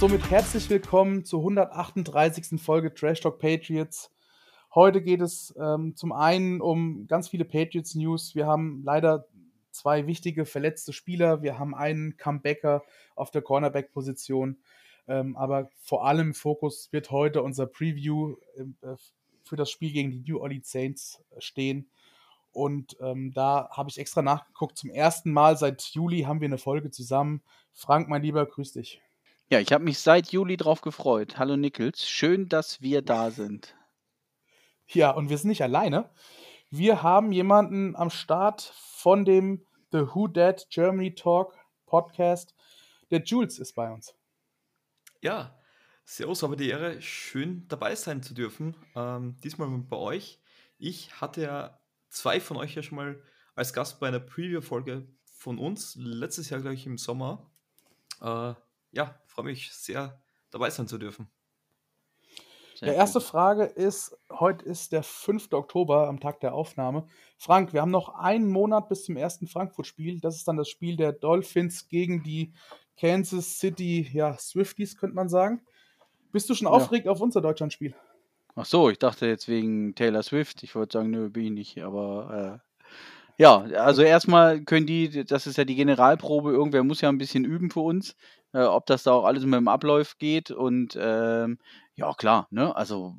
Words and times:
somit 0.00 0.30
herzlich 0.30 0.70
willkommen 0.70 1.26
zur 1.26 1.40
138. 1.40 2.58
Folge 2.58 2.94
Trash 2.94 3.20
Talk 3.20 3.38
Patriots. 3.38 4.10
Heute 4.74 5.02
geht 5.02 5.20
es 5.20 5.54
ähm, 5.60 5.94
zum 5.94 6.12
einen 6.12 6.62
um 6.62 7.06
ganz 7.06 7.28
viele 7.28 7.44
Patriots 7.44 7.94
News. 7.94 8.34
Wir 8.34 8.46
haben 8.46 8.82
leider 8.82 9.26
zwei 9.72 10.06
wichtige 10.06 10.46
verletzte 10.46 10.94
Spieler. 10.94 11.42
Wir 11.42 11.58
haben 11.58 11.74
einen 11.74 12.16
Comebacker 12.16 12.82
auf 13.14 13.30
der 13.30 13.42
Cornerback-Position. 13.42 14.56
Ähm, 15.06 15.36
aber 15.36 15.68
vor 15.82 16.06
allem 16.06 16.32
Fokus 16.32 16.90
wird 16.92 17.10
heute 17.10 17.42
unser 17.42 17.66
Preview 17.66 18.36
äh, 18.56 18.94
für 19.44 19.56
das 19.56 19.70
Spiel 19.70 19.92
gegen 19.92 20.10
die 20.12 20.20
New 20.26 20.40
Orleans 20.40 20.70
Saints 20.70 21.22
stehen. 21.36 21.90
Und 22.52 22.96
ähm, 23.02 23.32
da 23.34 23.68
habe 23.70 23.90
ich 23.90 23.98
extra 23.98 24.22
nachgeguckt. 24.22 24.78
Zum 24.78 24.88
ersten 24.88 25.30
Mal 25.30 25.58
seit 25.58 25.82
Juli 25.92 26.22
haben 26.22 26.40
wir 26.40 26.48
eine 26.48 26.56
Folge 26.56 26.90
zusammen. 26.90 27.42
Frank, 27.74 28.08
mein 28.08 28.22
Lieber, 28.22 28.46
grüß 28.46 28.72
dich. 28.72 29.02
Ja, 29.52 29.58
ich 29.58 29.72
habe 29.72 29.82
mich 29.82 29.98
seit 29.98 30.30
Juli 30.30 30.56
drauf 30.56 30.80
gefreut. 30.80 31.36
Hallo 31.36 31.56
Nickels, 31.56 32.08
schön, 32.08 32.48
dass 32.48 32.82
wir 32.82 33.02
da 33.02 33.32
sind. 33.32 33.74
Ja, 34.86 35.10
und 35.10 35.28
wir 35.28 35.38
sind 35.38 35.48
nicht 35.48 35.64
alleine. 35.64 36.08
Wir 36.70 37.02
haben 37.02 37.32
jemanden 37.32 37.96
am 37.96 38.10
Start 38.10 38.62
von 38.62 39.24
dem 39.24 39.66
The 39.90 40.02
Who 40.14 40.28
Dead 40.28 40.64
Germany 40.70 41.16
Talk 41.16 41.58
Podcast. 41.86 42.54
Der 43.10 43.24
Jules 43.24 43.58
ist 43.58 43.72
bei 43.72 43.90
uns. 43.92 44.14
Ja, 45.20 45.58
Servus, 46.04 46.44
aber 46.44 46.54
die 46.54 46.68
Ehre, 46.68 47.02
schön 47.02 47.66
dabei 47.66 47.96
sein 47.96 48.22
zu 48.22 48.34
dürfen. 48.34 48.76
Ähm, 48.94 49.36
diesmal 49.42 49.66
bei 49.66 49.96
euch. 49.96 50.40
Ich 50.78 51.20
hatte 51.20 51.42
ja 51.42 51.80
zwei 52.08 52.38
von 52.38 52.56
euch 52.56 52.76
ja 52.76 52.84
schon 52.84 52.94
mal 52.94 53.20
als 53.56 53.72
Gast 53.72 53.98
bei 53.98 54.06
einer 54.06 54.20
Preview-Folge 54.20 55.08
von 55.24 55.58
uns, 55.58 55.96
letztes 55.96 56.50
Jahr, 56.50 56.60
glaube 56.60 56.74
ich, 56.74 56.86
im 56.86 56.98
Sommer. 56.98 57.50
Äh, 58.20 58.54
ja, 58.92 59.20
freue 59.40 59.52
mich 59.52 59.72
sehr, 59.72 60.20
dabei 60.50 60.68
sein 60.68 60.86
zu 60.86 60.98
dürfen. 60.98 61.30
Sehr 62.74 62.88
ja, 62.88 62.94
erste 62.94 63.22
Frage 63.22 63.64
ist, 63.64 64.14
heute 64.30 64.66
ist 64.66 64.92
der 64.92 65.02
5. 65.02 65.52
Oktober 65.52 66.08
am 66.08 66.20
Tag 66.20 66.40
der 66.40 66.52
Aufnahme. 66.52 67.06
Frank, 67.38 67.72
wir 67.72 67.80
haben 67.80 67.90
noch 67.90 68.10
einen 68.10 68.50
Monat 68.50 68.90
bis 68.90 69.04
zum 69.04 69.16
ersten 69.16 69.46
Frankfurt-Spiel. 69.46 70.20
Das 70.20 70.36
ist 70.36 70.46
dann 70.46 70.58
das 70.58 70.68
Spiel 70.68 70.96
der 70.96 71.12
Dolphins 71.12 71.88
gegen 71.88 72.22
die 72.22 72.52
Kansas 72.98 73.58
City 73.58 74.10
ja, 74.12 74.36
Swifties, 74.36 74.98
könnte 74.98 75.16
man 75.16 75.30
sagen. 75.30 75.62
Bist 76.32 76.50
du 76.50 76.54
schon 76.54 76.66
ja. 76.66 76.72
aufgeregt 76.72 77.08
auf 77.08 77.22
unser 77.22 77.40
Deutschlandspiel? 77.40 77.94
Ach 78.56 78.66
so, 78.66 78.90
ich 78.90 78.98
dachte 78.98 79.26
jetzt 79.26 79.48
wegen 79.48 79.94
Taylor 79.94 80.22
Swift. 80.22 80.62
Ich 80.62 80.74
wollte 80.74 80.98
sagen, 80.98 81.10
nö, 81.10 81.30
bin 81.30 81.44
ich 81.44 81.50
nicht. 81.76 81.82
Aber 81.82 82.60
äh, 82.62 82.69
ja, 83.40 83.60
also 83.62 84.02
erstmal 84.02 84.60
können 84.64 84.86
die, 84.86 85.24
das 85.24 85.46
ist 85.46 85.56
ja 85.56 85.64
die 85.64 85.74
Generalprobe, 85.74 86.50
irgendwer 86.52 86.84
muss 86.84 87.00
ja 87.00 87.08
ein 87.08 87.16
bisschen 87.16 87.46
üben 87.46 87.70
für 87.70 87.80
uns, 87.80 88.14
äh, 88.52 88.60
ob 88.60 88.84
das 88.84 89.04
da 89.04 89.12
auch 89.12 89.24
alles 89.24 89.44
mit 89.44 89.54
dem 89.54 89.68
Ablauf 89.68 90.18
geht. 90.18 90.50
Und 90.50 90.94
ähm, 91.00 91.58
ja, 91.94 92.12
klar, 92.12 92.48
ne? 92.50 92.76
Also 92.76 93.16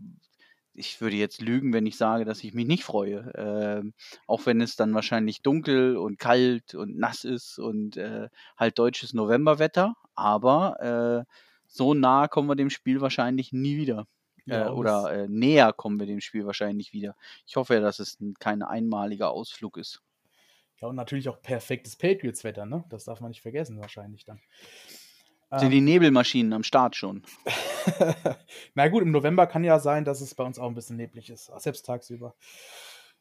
ich 0.75 1.01
würde 1.01 1.15
jetzt 1.15 1.41
lügen, 1.41 1.73
wenn 1.73 1.87
ich 1.87 1.97
sage, 1.97 2.23
dass 2.23 2.43
ich 2.43 2.53
mich 2.53 2.67
nicht 2.67 2.83
freue. 2.83 3.31
Ähm, 3.35 3.93
auch 4.27 4.45
wenn 4.45 4.61
es 4.61 4.75
dann 4.75 4.93
wahrscheinlich 4.93 5.41
dunkel 5.41 5.97
und 5.97 6.19
kalt 6.19 6.75
und 6.75 6.97
nass 6.99 7.23
ist 7.23 7.57
und 7.57 7.97
äh, 7.97 8.29
halt 8.57 8.77
deutsches 8.77 9.13
Novemberwetter. 9.15 9.95
Aber 10.13 11.25
äh, 11.27 11.33
so 11.65 11.95
nah 11.95 12.27
kommen 12.27 12.47
wir 12.47 12.55
dem 12.55 12.69
Spiel 12.69 13.01
wahrscheinlich 13.01 13.53
nie 13.53 13.75
wieder. 13.77 14.05
Ja, 14.45 14.67
äh, 14.67 14.69
oder 14.69 15.11
äh, 15.11 15.27
näher 15.27 15.73
kommen 15.73 15.99
wir 15.99 16.05
dem 16.05 16.21
Spiel 16.21 16.45
wahrscheinlich 16.45 16.93
wieder. 16.93 17.15
Ich 17.47 17.55
hoffe 17.55 17.73
ja, 17.75 17.79
dass 17.79 17.97
es 17.97 18.19
kein 18.39 18.61
einmaliger 18.61 19.31
Ausflug 19.31 19.77
ist. 19.77 20.01
Ja, 20.81 20.87
und 20.87 20.95
natürlich 20.95 21.29
auch 21.29 21.41
perfektes 21.41 21.95
Patriots-Wetter, 21.95 22.65
ne? 22.65 22.83
Das 22.89 23.05
darf 23.05 23.21
man 23.21 23.29
nicht 23.29 23.41
vergessen, 23.41 23.79
wahrscheinlich 23.79 24.25
dann. 24.25 24.41
Sind 25.51 25.65
ähm, 25.65 25.71
die 25.71 25.81
Nebelmaschinen 25.81 26.53
am 26.53 26.63
Start 26.63 26.95
schon? 26.95 27.23
Na 28.73 28.87
gut, 28.87 29.03
im 29.03 29.11
November 29.11 29.47
kann 29.47 29.63
ja 29.63 29.79
sein, 29.79 30.05
dass 30.05 30.21
es 30.21 30.33
bei 30.33 30.43
uns 30.43 30.57
auch 30.57 30.67
ein 30.67 30.75
bisschen 30.75 30.95
neblig 30.95 31.29
ist, 31.29 31.51
selbst 31.57 31.85
tagsüber. 31.85 32.35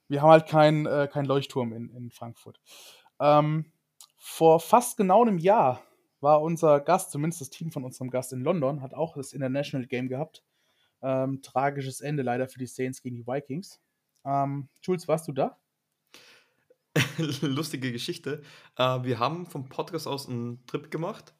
Wir 0.09 0.23
haben 0.23 0.31
halt 0.31 0.47
keinen 0.47 0.87
äh, 0.87 1.09
kein 1.11 1.25
Leuchtturm 1.25 1.73
in, 1.73 1.91
in 1.91 2.11
Frankfurt. 2.11 2.61
Ähm, 3.21 3.73
vor 4.17 4.61
fast 4.61 4.97
genau 4.97 5.23
einem 5.23 5.39
Jahr 5.39 5.83
war 6.21 6.43
unser 6.43 6.81
Gast, 6.81 7.11
zumindest 7.11 7.41
das 7.41 7.51
Team 7.51 7.73
von 7.73 7.85
unserem 7.85 8.11
Gast 8.11 8.33
in 8.33 8.43
London, 8.43 8.81
hat 8.81 8.95
auch 8.95 9.17
das 9.17 9.33
International 9.33 9.87
Game 9.87 10.09
gehabt. 10.09 10.45
Ähm, 11.03 11.43
tragisches 11.43 12.01
Ende 12.01 12.23
leider 12.23 12.49
für 12.49 12.59
die 12.59 12.67
Saints 12.67 13.03
gegen 13.03 13.17
die 13.17 13.27
Vikings. 13.27 13.81
Ähm, 14.25 14.69
Jules, 14.83 15.09
warst 15.09 15.27
du 15.29 15.33
da? 15.33 15.59
lustige 17.41 17.93
Geschichte. 17.93 18.43
Äh, 18.77 19.03
wir 19.03 19.19
haben 19.19 19.47
vom 19.47 19.69
Podcast 19.69 20.07
aus 20.07 20.29
einen 20.29 20.65
Trip 20.67 20.91
gemacht. 20.91 21.35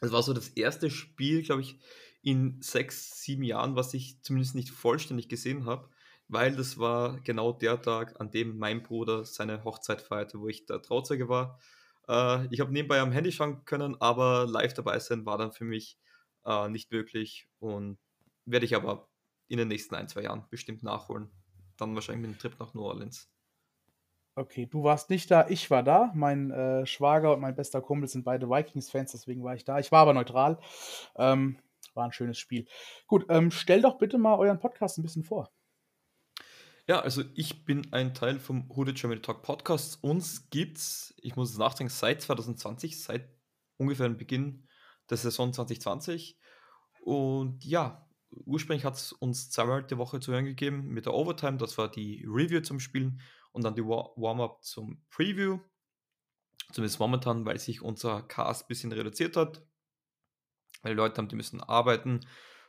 Es 0.00 0.12
war 0.12 0.22
so 0.22 0.32
das 0.32 0.48
erste 0.48 0.90
Spiel, 0.90 1.42
glaube 1.42 1.62
ich, 1.62 1.78
in 2.22 2.60
sechs, 2.62 3.22
sieben 3.22 3.42
Jahren, 3.42 3.76
was 3.76 3.94
ich 3.94 4.22
zumindest 4.22 4.54
nicht 4.54 4.70
vollständig 4.70 5.28
gesehen 5.28 5.64
habe, 5.64 5.88
weil 6.28 6.54
das 6.54 6.78
war 6.78 7.20
genau 7.20 7.52
der 7.52 7.80
Tag, 7.80 8.20
an 8.20 8.30
dem 8.30 8.58
mein 8.58 8.82
Bruder 8.82 9.24
seine 9.24 9.64
Hochzeit 9.64 10.02
feierte, 10.02 10.40
wo 10.40 10.48
ich 10.48 10.66
der 10.66 10.82
Trauzeuge 10.82 11.28
war. 11.28 11.58
Äh, 12.08 12.46
ich 12.52 12.60
habe 12.60 12.72
nebenbei 12.72 13.00
am 13.00 13.12
Handy 13.12 13.32
schauen 13.32 13.64
können, 13.64 14.00
aber 14.00 14.46
live 14.46 14.74
dabei 14.74 14.98
sein 14.98 15.26
war 15.26 15.38
dann 15.38 15.52
für 15.52 15.64
mich 15.64 15.98
äh, 16.44 16.68
nicht 16.68 16.90
möglich 16.92 17.48
und 17.58 17.98
werde 18.44 18.66
ich 18.66 18.74
aber 18.74 19.08
in 19.48 19.58
den 19.58 19.68
nächsten 19.68 19.94
ein, 19.94 20.08
zwei 20.08 20.22
Jahren 20.22 20.46
bestimmt 20.50 20.82
nachholen. 20.82 21.30
Dann 21.76 21.94
wahrscheinlich 21.94 22.28
mit 22.28 22.36
dem 22.36 22.40
Trip 22.40 22.58
nach 22.58 22.74
New 22.74 22.82
Orleans. 22.82 23.30
Okay, 24.38 24.66
du 24.66 24.84
warst 24.84 25.10
nicht 25.10 25.32
da, 25.32 25.48
ich 25.48 25.68
war 25.68 25.82
da. 25.82 26.12
Mein 26.14 26.52
äh, 26.52 26.86
Schwager 26.86 27.34
und 27.34 27.40
mein 27.40 27.56
bester 27.56 27.80
Kumpel 27.80 28.08
sind 28.08 28.24
beide 28.24 28.48
Vikings-Fans, 28.48 29.10
deswegen 29.10 29.42
war 29.42 29.56
ich 29.56 29.64
da. 29.64 29.80
Ich 29.80 29.90
war 29.90 30.02
aber 30.02 30.14
neutral. 30.14 30.60
Ähm, 31.16 31.58
war 31.94 32.04
ein 32.04 32.12
schönes 32.12 32.38
Spiel. 32.38 32.68
Gut, 33.08 33.26
ähm, 33.30 33.50
stell 33.50 33.82
doch 33.82 33.98
bitte 33.98 34.16
mal 34.16 34.38
euren 34.38 34.60
Podcast 34.60 34.96
ein 34.96 35.02
bisschen 35.02 35.24
vor. 35.24 35.50
Ja, 36.86 37.00
also 37.00 37.24
ich 37.34 37.64
bin 37.64 37.92
ein 37.92 38.14
Teil 38.14 38.38
vom 38.38 38.68
Hooded 38.76 38.96
Germany 38.96 39.20
Talk 39.20 39.42
Podcast. 39.42 40.04
Uns 40.04 40.48
gibt's, 40.50 41.14
ich 41.20 41.34
muss 41.34 41.50
es 41.50 41.58
nachdenken, 41.58 41.92
seit 41.92 42.22
2020, 42.22 43.02
seit 43.02 43.28
ungefähr 43.76 44.08
dem 44.08 44.18
Beginn 44.18 44.68
der 45.10 45.16
Saison 45.16 45.52
2020. 45.52 46.38
Und 47.00 47.64
ja, 47.64 48.08
ursprünglich 48.30 48.84
hat 48.84 48.94
es 48.94 49.10
uns 49.12 49.50
zweimal 49.50 49.82
die 49.82 49.98
Woche 49.98 50.20
zu 50.20 50.30
hören 50.30 50.44
gegeben 50.44 50.84
mit 50.84 51.06
der 51.06 51.14
Overtime. 51.14 51.56
Das 51.56 51.76
war 51.76 51.90
die 51.90 52.24
Review 52.24 52.60
zum 52.60 52.78
Spielen 52.78 53.20
und 53.58 53.64
dann 53.64 53.74
die 53.74 53.84
Warm-up 53.84 54.62
zum 54.62 55.02
Preview. 55.10 55.58
Zumindest 56.72 57.00
momentan, 57.00 57.44
weil 57.44 57.58
sich 57.58 57.82
unser 57.82 58.22
Cast 58.22 58.64
ein 58.64 58.68
bisschen 58.68 58.92
reduziert 58.92 59.36
hat. 59.36 59.62
Weil 60.82 60.94
Leute 60.94 61.18
haben, 61.18 61.28
die 61.28 61.34
müssen 61.34 61.60
arbeiten, 61.60 62.20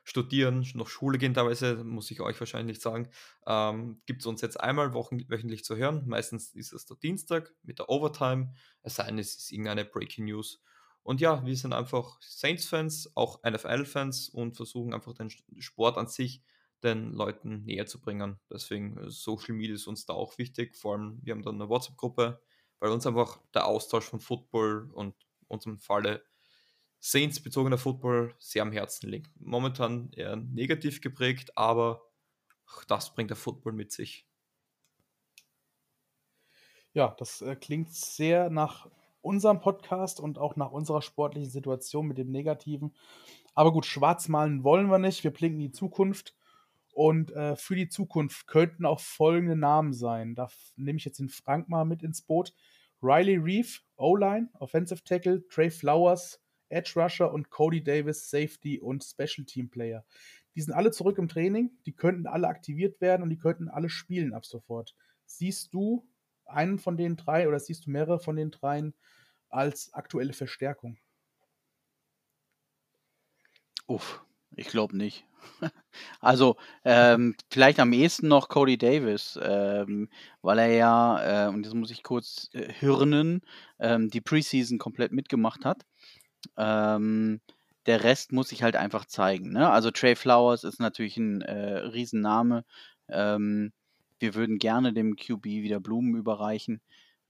studieren, 0.03 0.67
noch 0.73 0.87
Schule 0.87 1.19
gehen 1.19 1.35
teilweise, 1.35 1.83
muss 1.83 2.09
ich 2.09 2.21
euch 2.21 2.39
wahrscheinlich 2.39 2.81
sagen. 2.81 3.07
Ähm, 3.45 4.01
Gibt 4.07 4.21
es 4.21 4.25
uns 4.25 4.41
jetzt 4.41 4.59
einmal 4.59 4.93
wochen, 4.93 5.29
wöchentlich 5.29 5.63
zu 5.63 5.75
hören. 5.75 6.07
Meistens 6.07 6.55
ist 6.55 6.73
es 6.73 6.87
der 6.87 6.97
Dienstag 6.97 7.53
mit 7.61 7.77
der 7.77 7.89
Overtime. 7.89 8.51
Es 8.81 8.95
sei 8.95 9.05
denn, 9.05 9.19
es 9.19 9.35
ist 9.35 9.51
irgendeine 9.51 9.85
Breaking 9.85 10.25
News. 10.25 10.59
Und 11.03 11.21
ja, 11.21 11.45
wir 11.45 11.55
sind 11.55 11.73
einfach 11.73 12.19
Saints-Fans, 12.21 13.11
auch 13.15 13.43
NFL-Fans 13.43 14.29
und 14.29 14.55
versuchen 14.55 14.95
einfach 14.95 15.13
den 15.13 15.29
Sport 15.59 15.99
an 15.99 16.07
sich 16.07 16.41
den 16.83 17.11
Leuten 17.13 17.63
näher 17.63 17.85
zu 17.85 17.99
bringen. 17.99 18.39
Deswegen 18.51 18.97
äh, 18.97 19.09
Social 19.09 19.55
Media 19.55 19.75
ist 19.75 19.87
uns 19.87 20.05
da 20.05 20.13
auch 20.13 20.37
wichtig. 20.37 20.75
Vor 20.75 20.93
allem, 20.93 21.19
wir 21.23 21.33
haben 21.33 21.43
dann 21.43 21.55
eine 21.55 21.69
WhatsApp-Gruppe, 21.69 22.41
weil 22.79 22.91
uns 22.91 23.05
einfach 23.05 23.41
der 23.53 23.65
Austausch 23.65 24.05
von 24.05 24.19
Football 24.19 24.89
und 24.93 25.15
unserem 25.47 25.79
Falle 25.79 26.23
Saints 26.99 27.41
bezogener 27.41 27.77
Football 27.77 28.35
sehr 28.39 28.61
am 28.61 28.71
Herzen 28.71 29.09
liegt. 29.09 29.31
Momentan 29.39 30.11
eher 30.11 30.35
negativ 30.35 31.01
geprägt, 31.01 31.57
aber 31.57 32.01
das 32.87 33.13
bringt 33.13 33.29
der 33.29 33.37
Football 33.37 33.73
mit 33.73 33.91
sich. 33.91 34.27
Ja, 36.93 37.15
das 37.17 37.41
äh, 37.41 37.55
klingt 37.55 37.93
sehr 37.93 38.49
nach 38.49 38.89
unserem 39.21 39.59
Podcast 39.59 40.19
und 40.19 40.37
auch 40.37 40.55
nach 40.55 40.71
unserer 40.71 41.01
sportlichen 41.01 41.49
Situation 41.49 42.07
mit 42.07 42.17
dem 42.17 42.31
Negativen. 42.31 42.95
Aber 43.53 43.71
gut, 43.71 43.85
schwarz 43.85 44.27
malen 44.27 44.63
wollen 44.63 44.89
wir 44.89 44.99
nicht. 44.99 45.23
Wir 45.23 45.31
blinken 45.31 45.59
die 45.59 45.71
Zukunft. 45.71 46.35
Und 46.99 47.31
äh, 47.31 47.55
für 47.55 47.77
die 47.77 47.87
Zukunft 47.87 48.45
könnten 48.45 48.85
auch 48.85 48.99
folgende 48.99 49.55
Namen 49.55 49.93
sein. 49.93 50.35
Da 50.35 50.49
nehme 50.75 50.97
ich 50.97 51.05
jetzt 51.05 51.19
den 51.19 51.29
Frank 51.29 51.69
mal 51.69 51.85
mit 51.85 52.03
ins 52.03 52.21
Boot. 52.21 52.53
Riley 53.01 53.37
Reeve, 53.37 53.69
O-Line, 53.95 54.49
Offensive 54.59 55.01
Tackle, 55.05 55.47
Trey 55.47 55.71
Flowers, 55.71 56.41
Edge 56.67 56.91
Rusher 56.97 57.31
und 57.31 57.49
Cody 57.51 57.81
Davis, 57.81 58.29
Safety 58.29 58.81
und 58.81 59.01
Special 59.01 59.45
Team 59.45 59.69
Player. 59.69 60.03
Die 60.55 60.61
sind 60.61 60.73
alle 60.73 60.91
zurück 60.91 61.17
im 61.19 61.29
Training, 61.29 61.71
die 61.85 61.95
könnten 61.95 62.27
alle 62.27 62.49
aktiviert 62.49 62.99
werden 62.99 63.23
und 63.23 63.29
die 63.29 63.39
könnten 63.39 63.69
alle 63.69 63.87
spielen 63.87 64.33
ab 64.33 64.45
sofort. 64.45 64.93
Siehst 65.25 65.73
du 65.73 66.05
einen 66.43 66.79
von 66.79 66.97
den 66.97 67.15
drei 67.15 67.47
oder 67.47 67.61
siehst 67.61 67.85
du 67.85 67.91
mehrere 67.91 68.19
von 68.19 68.35
den 68.35 68.51
dreien 68.51 68.93
als 69.47 69.93
aktuelle 69.93 70.33
Verstärkung? 70.33 70.97
Uff, 73.87 74.21
ich 74.55 74.67
glaube 74.67 74.97
nicht. 74.97 75.25
Also, 76.21 76.57
ähm, 76.85 77.35
vielleicht 77.49 77.79
am 77.79 77.93
ehesten 77.93 78.27
noch 78.27 78.49
Cody 78.49 78.77
Davis, 78.77 79.39
ähm, 79.41 80.09
weil 80.41 80.59
er 80.59 80.71
ja, 80.71 81.47
äh, 81.47 81.49
und 81.49 81.65
das 81.65 81.73
muss 81.73 81.91
ich 81.91 82.03
kurz 82.03 82.49
äh, 82.53 82.71
hirnen, 82.71 83.41
ähm, 83.79 84.09
die 84.09 84.21
Preseason 84.21 84.77
komplett 84.77 85.11
mitgemacht 85.11 85.65
hat. 85.65 85.85
Ähm, 86.57 87.41
der 87.85 88.03
Rest 88.03 88.31
muss 88.33 88.49
sich 88.49 88.63
halt 88.63 88.75
einfach 88.75 89.05
zeigen. 89.05 89.51
Ne? 89.51 89.69
Also 89.69 89.91
Trey 89.91 90.15
Flowers 90.15 90.63
ist 90.63 90.79
natürlich 90.79 91.17
ein 91.17 91.41
äh, 91.41 91.77
Riesenname. 91.79 92.65
Ähm, 93.09 93.73
wir 94.19 94.35
würden 94.35 94.59
gerne 94.59 94.93
dem 94.93 95.15
QB 95.15 95.45
wieder 95.45 95.79
Blumen 95.79 96.15
überreichen. 96.15 96.81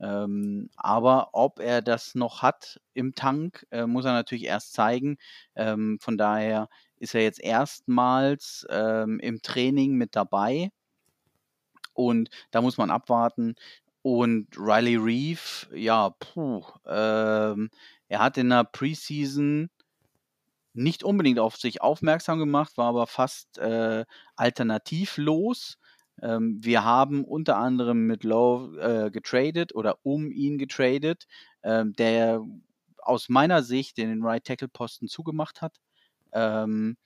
Ähm, 0.01 0.69
aber 0.77 1.29
ob 1.33 1.59
er 1.59 1.81
das 1.81 2.15
noch 2.15 2.41
hat 2.41 2.79
im 2.93 3.15
Tank, 3.15 3.67
äh, 3.71 3.85
muss 3.85 4.05
er 4.05 4.13
natürlich 4.13 4.45
erst 4.45 4.73
zeigen. 4.73 5.17
Ähm, 5.55 5.99
von 6.01 6.17
daher 6.17 6.69
ist 6.99 7.15
er 7.15 7.21
jetzt 7.23 7.41
erstmals 7.41 8.65
ähm, 8.69 9.19
im 9.19 9.41
Training 9.41 9.95
mit 9.95 10.15
dabei. 10.15 10.71
Und 11.93 12.29
da 12.51 12.61
muss 12.61 12.77
man 12.77 12.91
abwarten. 12.91 13.55
Und 14.01 14.47
Riley 14.57 14.95
Reeve, 14.95 15.75
ja, 15.75 16.11
puh, 16.19 16.63
ähm, 16.85 17.69
er 18.07 18.19
hat 18.19 18.37
in 18.37 18.49
der 18.49 18.63
Preseason 18.63 19.69
nicht 20.73 21.03
unbedingt 21.03 21.39
auf 21.39 21.57
sich 21.57 21.81
aufmerksam 21.81 22.39
gemacht, 22.39 22.77
war 22.77 22.87
aber 22.87 23.07
fast 23.07 23.57
äh, 23.57 24.05
alternativlos. 24.35 25.77
Ähm, 26.21 26.59
wir 26.61 26.83
haben 26.83 27.25
unter 27.25 27.57
anderem 27.57 28.07
mit 28.07 28.23
Lowe 28.23 28.79
äh, 28.79 29.11
getradet 29.11 29.75
oder 29.75 29.97
um 30.03 30.31
ihn 30.31 30.57
getradet, 30.57 31.25
ähm, 31.63 31.93
der 31.93 32.41
aus 32.97 33.29
meiner 33.29 33.63
Sicht 33.63 33.97
den 33.97 34.23
Right 34.23 34.43
Tackle 34.45 34.67
Posten 34.67 35.07
zugemacht 35.07 35.61
hat. 35.61 35.79
Ähm, 36.33 36.97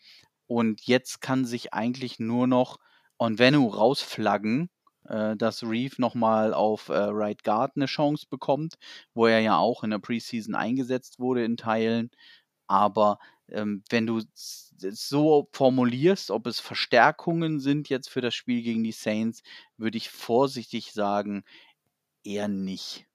und 0.47 0.81
jetzt 0.87 1.21
kann 1.21 1.45
sich 1.45 1.73
eigentlich 1.73 2.19
nur 2.19 2.47
noch 2.47 2.77
Onvenu 3.19 3.67
rausflaggen, 3.67 4.69
äh, 5.07 5.35
dass 5.37 5.63
Reeve 5.63 5.95
nochmal 5.99 6.53
auf 6.53 6.89
äh, 6.89 6.93
Right 6.97 7.43
Guard 7.43 7.73
eine 7.75 7.85
Chance 7.87 8.27
bekommt, 8.29 8.75
wo 9.13 9.27
er 9.27 9.39
ja 9.39 9.57
auch 9.57 9.83
in 9.83 9.91
der 9.91 9.99
Preseason 9.99 10.55
eingesetzt 10.55 11.19
wurde 11.19 11.43
in 11.45 11.57
Teilen. 11.57 12.11
Aber 12.67 13.19
ähm, 13.49 13.83
wenn 13.89 14.07
du 14.07 14.19
es 14.19 14.73
so 14.91 15.49
formulierst, 15.53 16.31
ob 16.31 16.47
es 16.47 16.59
Verstärkungen 16.59 17.59
sind 17.59 17.89
jetzt 17.89 18.09
für 18.09 18.21
das 18.21 18.35
Spiel 18.35 18.63
gegen 18.63 18.83
die 18.83 18.91
Saints, 18.93 19.43
würde 19.77 19.97
ich 19.97 20.09
vorsichtig 20.09 20.91
sagen, 20.93 21.43
eher 22.25 22.47
nicht. 22.49 23.07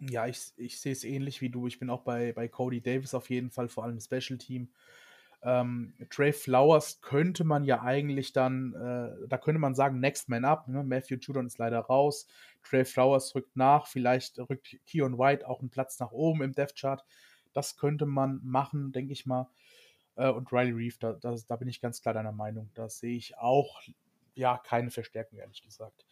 Ja, 0.00 0.26
ich, 0.26 0.52
ich 0.56 0.80
sehe 0.80 0.92
es 0.92 1.04
ähnlich 1.04 1.40
wie 1.40 1.50
du. 1.50 1.66
Ich 1.66 1.78
bin 1.78 1.90
auch 1.90 2.02
bei, 2.02 2.32
bei 2.32 2.48
Cody 2.48 2.80
Davis 2.80 3.14
auf 3.14 3.28
jeden 3.30 3.50
Fall, 3.50 3.68
vor 3.68 3.84
allem 3.84 4.00
Special 4.00 4.38
Team. 4.38 4.70
Ähm, 5.42 5.94
Trey 6.10 6.32
Flowers 6.32 7.00
könnte 7.00 7.44
man 7.44 7.64
ja 7.64 7.82
eigentlich 7.82 8.32
dann, 8.32 8.74
äh, 8.74 9.28
da 9.28 9.38
könnte 9.38 9.58
man 9.58 9.74
sagen, 9.74 10.00
Next 10.00 10.28
Man 10.28 10.44
Up. 10.44 10.68
Ne? 10.68 10.82
Matthew 10.84 11.16
Judon 11.16 11.46
ist 11.46 11.58
leider 11.58 11.80
raus. 11.80 12.26
Trey 12.62 12.84
Flowers 12.84 13.34
rückt 13.34 13.56
nach. 13.56 13.86
Vielleicht 13.86 14.38
rückt 14.38 14.78
Keon 14.86 15.18
White 15.18 15.48
auch 15.48 15.60
einen 15.60 15.70
Platz 15.70 15.98
nach 15.98 16.12
oben 16.12 16.42
im 16.42 16.52
Death 16.52 16.76
Chart. 16.76 17.04
Das 17.52 17.76
könnte 17.76 18.06
man 18.06 18.40
machen, 18.42 18.92
denke 18.92 19.12
ich 19.12 19.26
mal. 19.26 19.48
Äh, 20.16 20.28
und 20.28 20.52
Riley 20.52 20.72
Reeve, 20.72 20.96
da, 21.00 21.12
da, 21.14 21.34
da, 21.48 21.56
bin 21.56 21.68
ich 21.68 21.80
ganz 21.80 22.02
klar 22.02 22.14
deiner 22.14 22.32
Meinung. 22.32 22.70
Da 22.74 22.88
sehe 22.88 23.16
ich 23.16 23.36
auch 23.38 23.80
ja 24.34 24.58
keine 24.58 24.90
Verstärkung, 24.90 25.38
ehrlich 25.38 25.62
gesagt. 25.62 26.04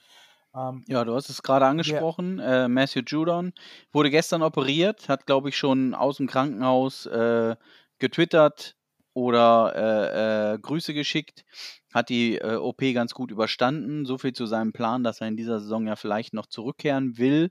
Ähm, 0.55 0.85
ja, 0.89 1.05
du 1.05 1.15
hast 1.15 1.29
es 1.29 1.43
gerade 1.43 1.67
angesprochen. 1.67 2.39
Ja. 2.39 2.65
Äh, 2.65 2.69
Matthew 2.69 3.03
Judon 3.07 3.53
wurde 3.93 4.11
gestern 4.11 4.43
operiert, 4.43 5.09
hat, 5.09 5.27
glaube 5.27 5.51
ich, 5.51 5.57
schon 5.57 5.95
aus 5.95 6.17
dem 6.17 6.27
Krankenhaus 6.27 7.07
äh, 7.07 7.57
getwittert 7.99 8.77
oder 9.13 9.73
äh, 9.75 10.55
äh, 10.55 10.59
Grüße 10.59 10.95
geschickt. 10.95 11.45
Hat 11.93 12.09
die 12.09 12.37
äh, 12.37 12.57
OP 12.57 12.81
ganz 12.95 13.15
gut 13.15 13.31
überstanden. 13.31 14.07
So 14.07 14.19
viel 14.19 14.33
zu 14.33 14.47
seinem 14.47 14.73
Plan, 14.73 15.03
dass 15.05 15.21
er 15.21 15.29
in 15.29 15.37
dieser 15.37 15.61
Saison 15.61 15.87
ja 15.87 15.97
vielleicht 15.97 16.35
noch 16.35 16.47
zurückkehren 16.47 17.19
will. 17.19 17.51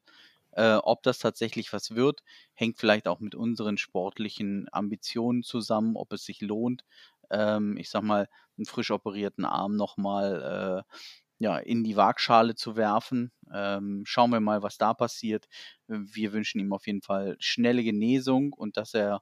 Äh, 0.51 0.75
ob 0.75 1.03
das 1.03 1.19
tatsächlich 1.19 1.71
was 1.71 1.93
wird, 1.93 2.23
hängt 2.55 2.79
vielleicht 2.79 3.07
auch 3.07 3.19
mit 3.19 3.35
unseren 3.35 3.77
sportlichen 3.77 4.67
Ambitionen 4.71 5.43
zusammen, 5.43 5.95
ob 5.95 6.11
es 6.13 6.23
sich 6.23 6.41
lohnt, 6.41 6.83
ähm, 7.29 7.77
ich 7.77 7.91
sag 7.91 8.01
mal, 8.01 8.27
einen 8.57 8.65
frisch 8.65 8.89
operierten 8.89 9.45
Arm 9.45 9.75
nochmal 9.75 10.83
äh, 10.87 10.93
ja, 11.39 11.57
in 11.57 11.83
die 11.83 11.95
Waagschale 11.95 12.55
zu 12.55 12.75
werfen. 12.75 13.31
Ähm, 13.53 14.03
schauen 14.05 14.31
wir 14.31 14.39
mal, 14.39 14.63
was 14.63 14.77
da 14.77 14.93
passiert. 14.93 15.47
Wir 15.87 16.33
wünschen 16.33 16.59
ihm 16.59 16.73
auf 16.73 16.87
jeden 16.87 17.01
Fall 17.01 17.35
schnelle 17.39 17.83
Genesung 17.83 18.53
und 18.53 18.77
dass 18.77 18.93
er 18.93 19.21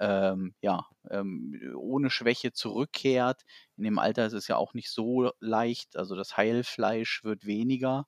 ähm, 0.00 0.54
ja, 0.60 0.86
ähm, 1.10 1.72
ohne 1.76 2.10
Schwäche 2.10 2.52
zurückkehrt. 2.52 3.42
In 3.76 3.84
dem 3.84 3.98
Alter 3.98 4.26
ist 4.26 4.32
es 4.32 4.48
ja 4.48 4.56
auch 4.56 4.74
nicht 4.74 4.90
so 4.90 5.30
leicht. 5.40 5.96
Also 5.96 6.16
das 6.16 6.36
Heilfleisch 6.36 7.22
wird 7.24 7.46
weniger. 7.46 8.06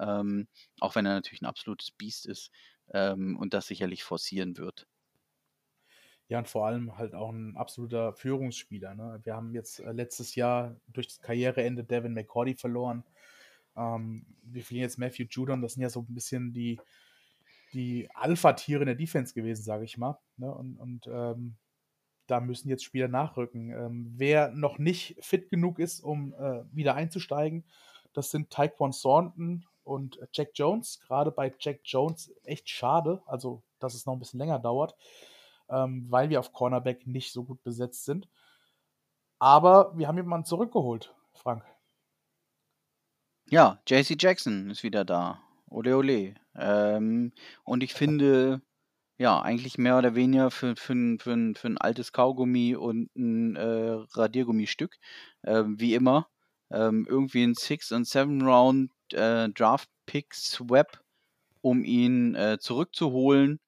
Ähm, 0.00 0.48
auch 0.80 0.94
wenn 0.96 1.06
er 1.06 1.14
natürlich 1.14 1.42
ein 1.42 1.46
absolutes 1.46 1.92
Biest 1.92 2.26
ist 2.26 2.50
ähm, 2.92 3.36
und 3.38 3.54
das 3.54 3.68
sicherlich 3.68 4.04
forcieren 4.04 4.56
wird. 4.58 4.88
Ja, 6.30 6.38
und 6.38 6.48
vor 6.48 6.64
allem 6.64 6.96
halt 6.96 7.12
auch 7.12 7.30
ein 7.30 7.56
absoluter 7.56 8.12
Führungsspieler. 8.12 8.94
Ne? 8.94 9.18
Wir 9.24 9.34
haben 9.34 9.52
jetzt 9.52 9.80
äh, 9.80 9.90
letztes 9.90 10.36
Jahr 10.36 10.76
durch 10.86 11.08
das 11.08 11.20
Karriereende 11.20 11.82
Devin 11.82 12.14
McCordy 12.14 12.54
verloren. 12.54 13.02
Ähm, 13.76 14.24
wir 14.44 14.62
verlieren 14.62 14.84
jetzt 14.84 14.96
Matthew 14.96 15.24
Judon. 15.28 15.60
Das 15.60 15.74
sind 15.74 15.82
ja 15.82 15.90
so 15.90 16.06
ein 16.08 16.14
bisschen 16.14 16.52
die, 16.52 16.78
die 17.72 18.08
Alpha-Tiere 18.14 18.82
in 18.82 18.86
der 18.86 18.94
Defense 18.94 19.34
gewesen, 19.34 19.64
sage 19.64 19.84
ich 19.84 19.98
mal. 19.98 20.20
Ne? 20.36 20.54
Und, 20.54 20.76
und 20.76 21.08
ähm, 21.08 21.56
da 22.28 22.38
müssen 22.38 22.68
jetzt 22.68 22.84
Spieler 22.84 23.08
nachrücken. 23.08 23.72
Ähm, 23.72 24.12
wer 24.16 24.52
noch 24.52 24.78
nicht 24.78 25.16
fit 25.20 25.50
genug 25.50 25.80
ist, 25.80 25.98
um 25.98 26.32
äh, 26.34 26.62
wieder 26.70 26.94
einzusteigen, 26.94 27.64
das 28.12 28.30
sind 28.30 28.50
Taekwon 28.50 28.92
Thornton 28.92 29.66
und 29.82 30.20
Jack 30.32 30.50
Jones. 30.54 31.00
Gerade 31.00 31.32
bei 31.32 31.52
Jack 31.58 31.80
Jones 31.82 32.32
echt 32.44 32.70
schade, 32.70 33.20
also 33.26 33.64
dass 33.80 33.94
es 33.94 34.06
noch 34.06 34.12
ein 34.12 34.20
bisschen 34.20 34.38
länger 34.38 34.60
dauert, 34.60 34.94
ähm, 35.70 36.06
weil 36.10 36.28
wir 36.30 36.40
auf 36.40 36.52
Cornerback 36.52 37.06
nicht 37.06 37.32
so 37.32 37.44
gut 37.44 37.62
besetzt 37.62 38.04
sind. 38.04 38.28
Aber 39.38 39.96
wir 39.96 40.08
haben 40.08 40.18
jemanden 40.18 40.44
zurückgeholt, 40.44 41.14
Frank. 41.32 41.64
Ja, 43.48 43.80
JC 43.88 44.16
Jackson 44.20 44.70
ist 44.70 44.82
wieder 44.82 45.04
da. 45.04 45.40
Ole 45.70 45.96
ole. 45.96 46.34
Ähm, 46.56 47.32
und 47.64 47.82
ich 47.82 47.94
finde, 47.94 48.60
ja, 49.18 49.40
eigentlich 49.40 49.78
mehr 49.78 49.98
oder 49.98 50.14
weniger 50.14 50.50
für, 50.50 50.76
für, 50.76 50.94
für, 51.18 51.52
für 51.54 51.66
ein 51.68 51.78
altes 51.78 52.12
Kaugummi 52.12 52.76
und 52.76 53.14
ein 53.16 53.56
äh, 53.56 53.96
Radiergummistück, 54.12 54.96
äh, 55.42 55.64
wie 55.66 55.94
immer. 55.94 56.28
Ähm, 56.70 57.06
irgendwie 57.08 57.44
ein 57.44 57.54
Six- 57.54 57.92
und 57.92 58.06
Seven-Round 58.06 58.90
äh, 59.12 59.48
um 61.62 61.84
ihn 61.84 62.34
äh, 62.34 62.58
zurückzuholen. 62.60 63.60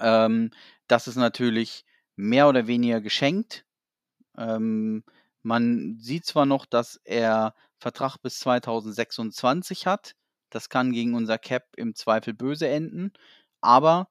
Ähm, 0.00 0.50
das 0.90 1.06
ist 1.06 1.16
natürlich 1.16 1.84
mehr 2.16 2.48
oder 2.48 2.66
weniger 2.66 3.00
geschenkt. 3.00 3.64
Ähm, 4.36 5.04
man 5.42 5.96
sieht 5.98 6.26
zwar 6.26 6.46
noch, 6.46 6.66
dass 6.66 6.96
er 7.04 7.54
Vertrag 7.78 8.18
bis 8.18 8.40
2026 8.40 9.86
hat. 9.86 10.14
Das 10.50 10.68
kann 10.68 10.92
gegen 10.92 11.14
unser 11.14 11.38
Cap 11.38 11.64
im 11.76 11.94
Zweifel 11.94 12.34
böse 12.34 12.68
enden. 12.68 13.12
Aber 13.60 14.08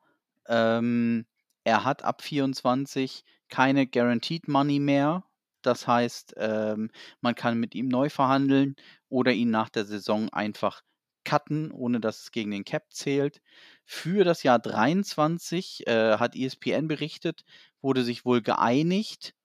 ähm, 0.47 1.25
er 1.63 1.83
hat 1.83 2.03
ab 2.03 2.21
24 2.21 3.23
keine 3.49 3.85
Guaranteed 3.85 4.47
Money 4.47 4.79
mehr. 4.79 5.25
Das 5.61 5.87
heißt, 5.87 6.35
ähm, 6.37 6.89
man 7.19 7.35
kann 7.35 7.59
mit 7.59 7.75
ihm 7.75 7.89
neu 7.89 8.09
verhandeln 8.09 8.75
oder 9.09 9.33
ihn 9.33 9.49
nach 9.51 9.69
der 9.69 9.85
Saison 9.85 10.29
einfach 10.29 10.81
cutten, 11.29 11.71
ohne 11.71 11.99
dass 11.99 12.23
es 12.23 12.31
gegen 12.31 12.51
den 12.51 12.65
Cap 12.65 12.91
zählt. 12.91 13.41
Für 13.85 14.23
das 14.23 14.43
Jahr 14.43 14.59
23 14.59 15.87
äh, 15.87 16.17
hat 16.17 16.35
ESPN 16.35 16.87
berichtet, 16.87 17.43
wurde 17.81 18.03
sich 18.03 18.25
wohl 18.25 18.41
geeinigt. 18.41 19.35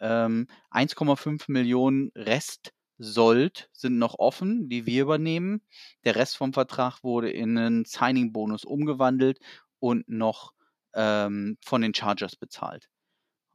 Ähm, 0.00 0.48
1,5 0.70 1.44
Millionen 1.48 2.10
Rest 2.14 2.72
Sold 2.98 3.70
sind 3.72 3.98
noch 3.98 4.18
offen, 4.18 4.68
die 4.68 4.84
wir 4.84 5.02
übernehmen. 5.02 5.62
Der 6.04 6.16
Rest 6.16 6.36
vom 6.36 6.52
Vertrag 6.52 7.02
wurde 7.02 7.30
in 7.30 7.56
einen 7.56 7.84
Signing-Bonus 7.86 8.64
umgewandelt 8.64 9.38
und 9.78 10.06
noch 10.08 10.52
ähm, 10.94 11.56
von 11.62 11.80
den 11.80 11.94
Chargers 11.94 12.36
bezahlt. 12.36 12.90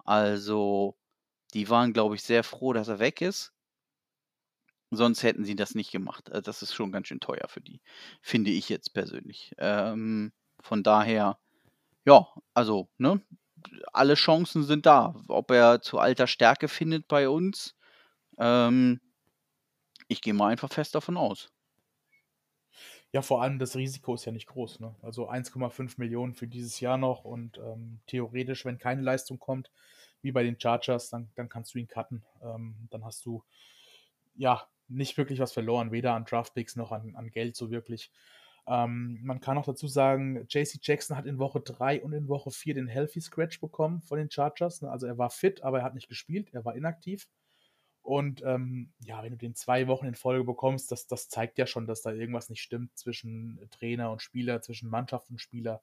Also, 0.06 0.98
die 1.54 1.70
waren, 1.70 1.94
glaube 1.94 2.16
ich, 2.16 2.24
sehr 2.24 2.44
froh, 2.44 2.74
dass 2.74 2.88
er 2.88 3.00
weg 3.00 3.22
ist. 3.22 3.55
Sonst 4.92 5.24
hätten 5.24 5.44
sie 5.44 5.56
das 5.56 5.76
nicht 5.76 5.92
gemacht. 5.92 6.32
Also 6.32 6.42
das 6.42 6.62
ist 6.62 6.74
schon 6.74 6.92
ganz 6.92 7.08
schön 7.08 7.20
teuer 7.20 7.48
für 7.48 7.62
die, 7.62 7.82
finde 8.22 8.52
ich 8.52 8.70
jetzt 8.70 8.94
persönlich. 8.94 9.54
Ähm, 9.58 10.32
von 10.60 10.84
daher, 10.84 11.38
ja, 12.06 12.28
also, 12.54 12.90
ne, 12.98 13.22
alle 13.94 14.16
Chancen 14.16 14.64
sind 14.64 14.86
da. 14.86 15.16
Ob 15.28 15.52
er 15.52 15.82
zu 15.82 16.00
alter 16.00 16.28
Stärke 16.28 16.68
findet 16.68 17.08
bei 17.08 17.30
uns, 17.30 17.76
ähm, 18.38 19.02
ich 20.08 20.22
gehe 20.22 20.34
mal 20.34 20.52
einfach 20.52 20.72
fest 20.72 20.96
davon 20.96 21.18
aus. 21.18 21.50
Ja, 23.12 23.22
vor 23.22 23.42
allem 23.42 23.60
das 23.60 23.76
Risiko 23.76 24.14
ist 24.14 24.26
ja 24.26 24.32
nicht 24.32 24.48
groß. 24.48 24.82
Ne? 24.82 24.94
Also 25.02 25.30
1,5 25.30 25.94
Millionen 25.98 26.34
für 26.34 26.48
dieses 26.48 26.80
Jahr 26.80 26.98
noch 26.98 27.24
und 27.24 27.58
ähm, 27.58 28.02
theoretisch, 28.08 28.66
wenn 28.66 28.78
keine 28.78 29.02
Leistung 29.02 29.40
kommt, 29.40 29.72
wie 30.22 30.32
bei 30.32 30.44
den 30.44 30.60
Chargers, 30.60 31.10
dann, 31.10 31.32
dann 31.36 31.48
kannst 31.48 31.74
du 31.74 31.80
ihn 31.80 31.88
cutten. 31.88 32.26
Ähm, 32.42 32.88
dann 32.92 33.06
hast 33.06 33.26
du 33.26 33.44
ja 34.36 34.68
nicht 34.88 35.18
wirklich 35.18 35.40
was 35.40 35.54
verloren, 35.54 35.92
weder 35.92 36.14
an 36.14 36.26
Draftpicks 36.26 36.76
noch 36.76 36.92
an, 36.92 37.16
an 37.16 37.32
Geld 37.32 37.56
so 37.56 37.72
wirklich. 37.72 38.12
Ähm, 38.68 39.20
man 39.24 39.42
kann 39.42 39.58
auch 39.58 39.66
dazu 39.66 39.88
sagen, 39.88 40.46
JC 40.50 40.80
Jackson 40.82 41.16
hat 41.16 41.26
in 41.26 41.38
Woche 41.38 41.60
3 41.60 42.04
und 42.04 42.14
in 42.14 42.28
Woche 42.28 42.52
4 42.52 42.74
den 42.74 42.88
Healthy 42.88 43.22
Scratch 43.22 43.60
bekommen 43.60 44.02
von 44.02 44.18
den 44.18 44.32
Chargers. 44.32 44.82
Ne? 44.82 44.90
Also 44.90 45.06
er 45.06 45.18
war 45.18 45.30
fit, 45.30 45.62
aber 45.64 45.80
er 45.80 45.84
hat 45.84 45.94
nicht 45.94 46.10
gespielt, 46.10 46.50
er 46.54 46.66
war 46.66 46.76
inaktiv. 46.76 47.28
Und 48.02 48.44
ähm, 48.44 48.94
ja, 49.00 49.24
wenn 49.24 49.32
du 49.32 49.38
den 49.38 49.56
zwei 49.56 49.88
Wochen 49.88 50.06
in 50.06 50.14
Folge 50.14 50.44
bekommst, 50.44 50.92
das, 50.92 51.08
das 51.08 51.28
zeigt 51.28 51.58
ja 51.58 51.66
schon, 51.66 51.88
dass 51.88 52.04
da 52.04 52.12
irgendwas 52.12 52.50
nicht 52.50 52.62
stimmt 52.62 52.96
zwischen 52.96 53.60
Trainer 53.72 54.12
und 54.12 54.22
Spieler, 54.22 54.62
zwischen 54.62 54.90
Mannschaft 54.90 55.30
und 55.32 55.42
Spieler. 55.42 55.82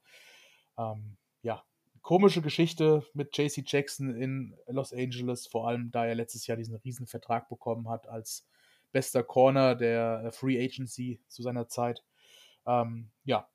Ähm, 0.79 1.17
ja, 1.43 1.65
komische 2.01 2.41
Geschichte 2.41 3.05
mit 3.15 3.37
JC 3.37 3.65
Jackson 3.67 4.15
in 4.15 4.57
Los 4.69 4.93
Angeles, 4.93 5.49
vor 5.49 5.67
allem 5.67 5.91
da 5.91 6.07
er 6.07 6.15
letztes 6.15 6.47
Jahr 6.47 6.57
diesen 6.57 6.77
riesen 6.77 7.09
Vertrag 7.09 7.49
bekommen 7.49 7.89
hat 7.89 8.09
als 8.09 8.47
bester 8.93 9.23
Corner 9.23 9.75
der 9.75 10.25
äh, 10.27 10.33
Free 10.33 10.63
Agency 10.63 11.21
zu 11.29 11.43
seiner 11.43 11.69
Zeit. 11.69 12.05
Ähm, 12.67 13.11
ja, 13.25 13.49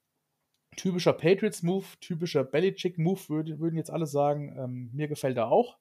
typischer 0.75 1.13
Patriots-Move, 1.13 1.86
typischer 2.01 2.44
Belichick-Move, 2.44 3.29
würd, 3.29 3.60
würden 3.60 3.75
jetzt 3.75 3.91
alle 3.91 4.08
sagen. 4.08 4.56
Ähm, 4.58 4.89
mir 4.94 5.08
gefällt 5.08 5.38
er 5.38 5.50
auch. 5.50 5.77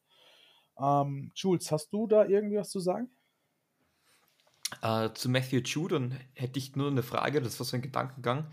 Ähm, 0.79 1.33
Jules, 1.35 1.73
hast 1.73 1.93
du 1.93 2.07
da 2.07 2.25
irgendwie 2.25 2.57
was 2.57 2.71
zu 2.71 2.81
sagen? 2.81 3.11
Äh, 4.83 5.11
zu 5.15 5.29
Matthew 5.29 5.59
Judon 5.59 6.19
hätte 6.35 6.59
ich 6.59 6.77
nur 6.77 6.91
eine 6.91 7.03
Frage, 7.03 7.41
das 7.41 7.59
war 7.59 7.67
so 7.67 7.77
ein 7.77 7.83
Gedankengang. 7.83 8.51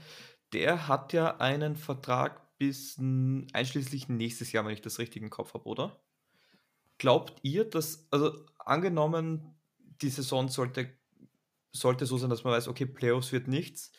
Der 0.53 0.87
hat 0.87 1.13
ja 1.13 1.37
einen 1.37 1.75
Vertrag 1.75 2.57
bis 2.57 2.97
einschließlich 2.99 4.09
nächstes 4.09 4.51
Jahr, 4.51 4.65
wenn 4.65 4.73
ich 4.73 4.81
das 4.81 4.99
richtig 4.99 5.21
im 5.21 5.29
Kopf 5.29 5.53
habe, 5.53 5.65
oder? 5.65 5.99
Glaubt 6.99 7.39
ihr, 7.41 7.65
dass, 7.65 8.07
also 8.11 8.45
angenommen, 8.59 9.55
die 10.01 10.09
Saison 10.09 10.49
sollte, 10.49 10.97
sollte 11.71 12.05
so 12.05 12.17
sein, 12.17 12.29
dass 12.29 12.43
man 12.43 12.53
weiß, 12.53 12.67
okay, 12.67 12.85
Playoffs 12.85 13.31
wird 13.31 13.47
nichts, 13.47 13.91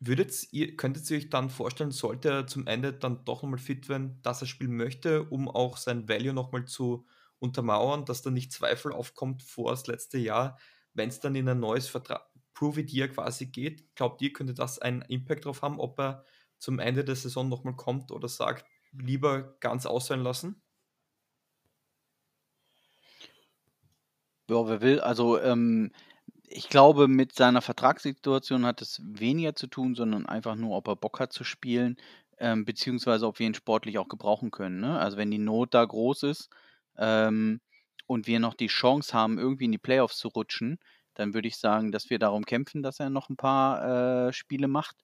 Würdet 0.00 0.52
ihr, 0.52 0.76
könntet 0.76 1.10
ihr 1.10 1.16
euch 1.16 1.28
dann 1.28 1.50
vorstellen, 1.50 1.90
sollte 1.90 2.30
er 2.30 2.46
zum 2.46 2.68
Ende 2.68 2.92
dann 2.92 3.24
doch 3.24 3.42
nochmal 3.42 3.58
fit 3.58 3.88
werden, 3.88 4.20
dass 4.22 4.40
er 4.40 4.46
spielen 4.46 4.76
möchte, 4.76 5.24
um 5.24 5.48
auch 5.48 5.76
sein 5.76 6.08
Value 6.08 6.32
nochmal 6.32 6.66
zu 6.66 7.04
untermauern, 7.40 8.04
dass 8.04 8.22
da 8.22 8.30
nicht 8.30 8.52
Zweifel 8.52 8.92
aufkommt 8.92 9.42
vor 9.42 9.72
das 9.72 9.88
letzte 9.88 10.18
Jahr, 10.18 10.56
wenn 10.94 11.08
es 11.08 11.18
dann 11.18 11.34
in 11.34 11.48
ein 11.48 11.58
neues 11.58 11.88
Vertrag, 11.88 12.30
Prove 12.54 12.80
It 12.80 12.92
Year 12.92 13.08
quasi 13.08 13.46
geht? 13.46 13.92
Glaubt 13.96 14.22
ihr, 14.22 14.32
könnte 14.32 14.54
das 14.54 14.78
einen 14.78 15.02
Impact 15.02 15.44
drauf 15.46 15.62
haben, 15.62 15.80
ob 15.80 15.98
er 15.98 16.24
zum 16.58 16.78
Ende 16.78 17.04
der 17.04 17.16
Saison 17.16 17.48
nochmal 17.48 17.74
kommt 17.74 18.12
oder 18.12 18.28
sagt, 18.28 18.66
lieber 18.92 19.56
ganz 19.58 19.84
ausfallen 19.84 20.22
lassen? 20.22 20.62
Ja, 24.48 24.66
wer 24.66 24.80
will. 24.80 25.00
Also, 25.00 25.40
ähm, 25.40 25.92
ich 26.48 26.68
glaube, 26.70 27.08
mit 27.08 27.34
seiner 27.34 27.60
Vertragssituation 27.62 28.64
hat 28.66 28.80
es 28.82 29.00
weniger 29.04 29.54
zu 29.54 29.66
tun, 29.66 29.94
sondern 29.94 30.26
einfach 30.26 30.54
nur, 30.56 30.76
ob 30.76 30.88
er 30.88 30.96
Bock 30.96 31.20
hat 31.20 31.32
zu 31.32 31.44
spielen, 31.44 31.96
ähm, 32.38 32.64
beziehungsweise 32.64 33.26
ob 33.26 33.38
wir 33.38 33.46
ihn 33.46 33.54
sportlich 33.54 33.98
auch 33.98 34.08
gebrauchen 34.08 34.50
können. 34.50 34.80
Ne? 34.80 34.98
Also 34.98 35.16
wenn 35.18 35.30
die 35.30 35.38
Not 35.38 35.74
da 35.74 35.84
groß 35.84 36.22
ist 36.24 36.48
ähm, 36.98 37.60
und 38.06 38.26
wir 38.26 38.40
noch 38.40 38.54
die 38.54 38.68
Chance 38.68 39.12
haben, 39.12 39.38
irgendwie 39.38 39.66
in 39.66 39.72
die 39.72 39.78
Playoffs 39.78 40.18
zu 40.18 40.28
rutschen, 40.28 40.78
dann 41.14 41.34
würde 41.34 41.48
ich 41.48 41.56
sagen, 41.58 41.92
dass 41.92 42.08
wir 42.10 42.18
darum 42.18 42.44
kämpfen, 42.46 42.82
dass 42.82 43.00
er 43.00 43.10
noch 43.10 43.28
ein 43.28 43.36
paar 43.36 44.28
äh, 44.28 44.32
Spiele 44.32 44.68
macht. 44.68 44.96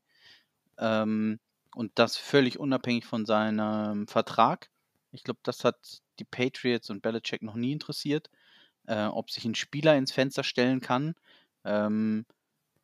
Ähm, 0.79 1.41
und 1.75 1.93
das 1.97 2.17
völlig 2.17 2.59
unabhängig 2.59 3.05
von 3.05 3.27
seinem 3.27 4.07
Vertrag. 4.09 4.71
Ich 5.13 5.25
glaube, 5.25 5.41
das 5.43 5.65
hat 5.65 6.03
die 6.19 6.25
Patriots 6.25 6.91
und 6.91 7.03
Belichick 7.03 7.43
noch 7.43 7.55
nie 7.57 7.73
interessiert 7.73 8.31
äh, 8.87 9.07
ob 9.07 9.31
sich 9.31 9.45
ein 9.45 9.55
Spieler 9.55 9.97
ins 9.97 10.13
Fenster 10.13 10.45
stellen 10.45 10.81
kann, 10.81 11.15
ähm, 11.65 12.27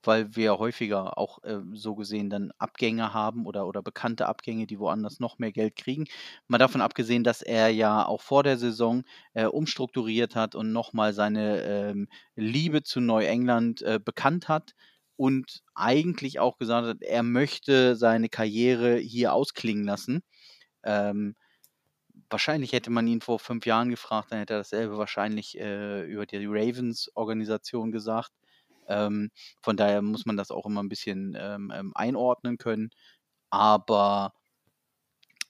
weil 0.02 0.35
wir 0.35 0.59
häufiger 0.59 1.19
auch 1.19 1.42
äh, 1.45 1.61
so 1.75 1.95
gesehen 1.95 2.30
dann 2.30 2.52
Abgänge 2.59 3.12
haben 3.12 3.47
oder, 3.47 3.66
oder 3.66 3.83
bekannte 3.83 4.26
Abgänge, 4.26 4.66
die 4.66 4.78
woanders 4.78 5.21
noch 5.21 5.38
mehr 5.38 5.52
Geld 5.52 5.76
kriegen. 5.76 6.07
Mal 6.49 6.59
davon 6.59 6.80
abgesehen, 6.80 7.25
dass 7.25 7.42
er 7.42 7.69
ja 7.69 8.07
auch 8.07 8.23
vor 8.23 8.42
der 8.42 8.57
Saison 8.59 9.04
äh, 9.35 9.45
umstrukturiert 9.47 10.37
hat 10.37 10.54
und 10.54 10.73
nochmal 10.73 11.12
seine 11.12 11.62
ähm, 11.62 12.09
Liebe 12.35 12.83
zu 12.83 13.00
Neuengland 13.00 13.83
äh, 13.83 14.00
bekannt 14.02 14.49
hat 14.49 14.75
und 15.16 15.62
eigentlich 15.75 16.38
auch 16.40 16.57
gesagt 16.57 16.87
hat, 16.88 17.02
er 17.02 17.23
möchte 17.23 17.95
seine 17.95 18.30
Karriere 18.30 18.97
hier 18.97 19.35
ausklingen 19.35 19.85
lassen. 19.85 20.23
Ähm, 20.83 21.37
wahrscheinlich 22.31 22.73
hätte 22.73 22.91
man 22.91 23.07
ihn 23.07 23.21
vor 23.21 23.39
fünf 23.39 23.67
Jahren 23.67 23.91
gefragt, 23.91 24.33
dann 24.33 24.39
hätte 24.41 24.55
er 24.55 24.61
dasselbe 24.61 24.99
wahrscheinlich 24.99 25.59
äh, 25.59 26.05
über 26.05 26.27
die 26.27 26.47
Ravens-Organisation 26.47 27.93
gesagt. 27.93 28.33
Ähm, 28.89 29.31
von 29.63 29.77
daher 29.77 30.03
muss 30.03 30.27
man 30.27 30.37
das 30.37 30.51
auch 30.51 30.67
immer 30.67 30.83
ein 30.83 30.89
bisschen 30.89 31.37
ähm, 31.39 31.73
ähm, 31.75 31.93
einordnen 31.95 32.59
können. 32.59 32.91
Aber 33.51 34.33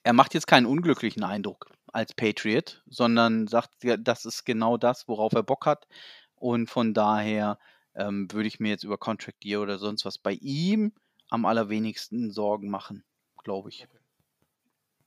er 0.03 0.13
macht 0.13 0.33
jetzt 0.33 0.47
keinen 0.47 0.65
unglücklichen 0.65 1.23
Eindruck 1.23 1.71
als 1.93 2.13
Patriot, 2.13 2.83
sondern 2.87 3.47
sagt, 3.47 3.71
das 3.99 4.25
ist 4.25 4.45
genau 4.45 4.77
das, 4.77 5.07
worauf 5.07 5.33
er 5.33 5.43
Bock 5.43 5.65
hat. 5.65 5.87
Und 6.35 6.69
von 6.69 6.93
daher 6.93 7.59
ähm, 7.95 8.31
würde 8.31 8.47
ich 8.47 8.59
mir 8.59 8.69
jetzt 8.69 8.83
über 8.83 8.97
Contract 8.97 9.45
Year 9.45 9.61
oder 9.61 9.77
sonst 9.77 10.05
was 10.05 10.17
bei 10.17 10.33
ihm 10.33 10.93
am 11.29 11.45
allerwenigsten 11.45 12.31
Sorgen 12.31 12.69
machen, 12.69 13.03
glaube 13.43 13.69
ich. 13.69 13.85
Okay. 13.85 14.00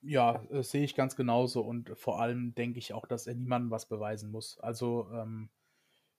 Ja, 0.06 0.42
äh, 0.50 0.62
sehe 0.62 0.84
ich 0.84 0.94
ganz 0.94 1.16
genauso 1.16 1.62
und 1.62 1.90
vor 1.99 2.20
allem 2.20 2.54
denke 2.54 2.78
ich 2.78 2.92
auch, 2.92 3.06
dass 3.06 3.26
er 3.26 3.34
niemandem 3.34 3.70
was 3.70 3.87
beweisen 3.88 4.30
muss. 4.30 4.58
Also 4.61 5.08
ähm, 5.12 5.49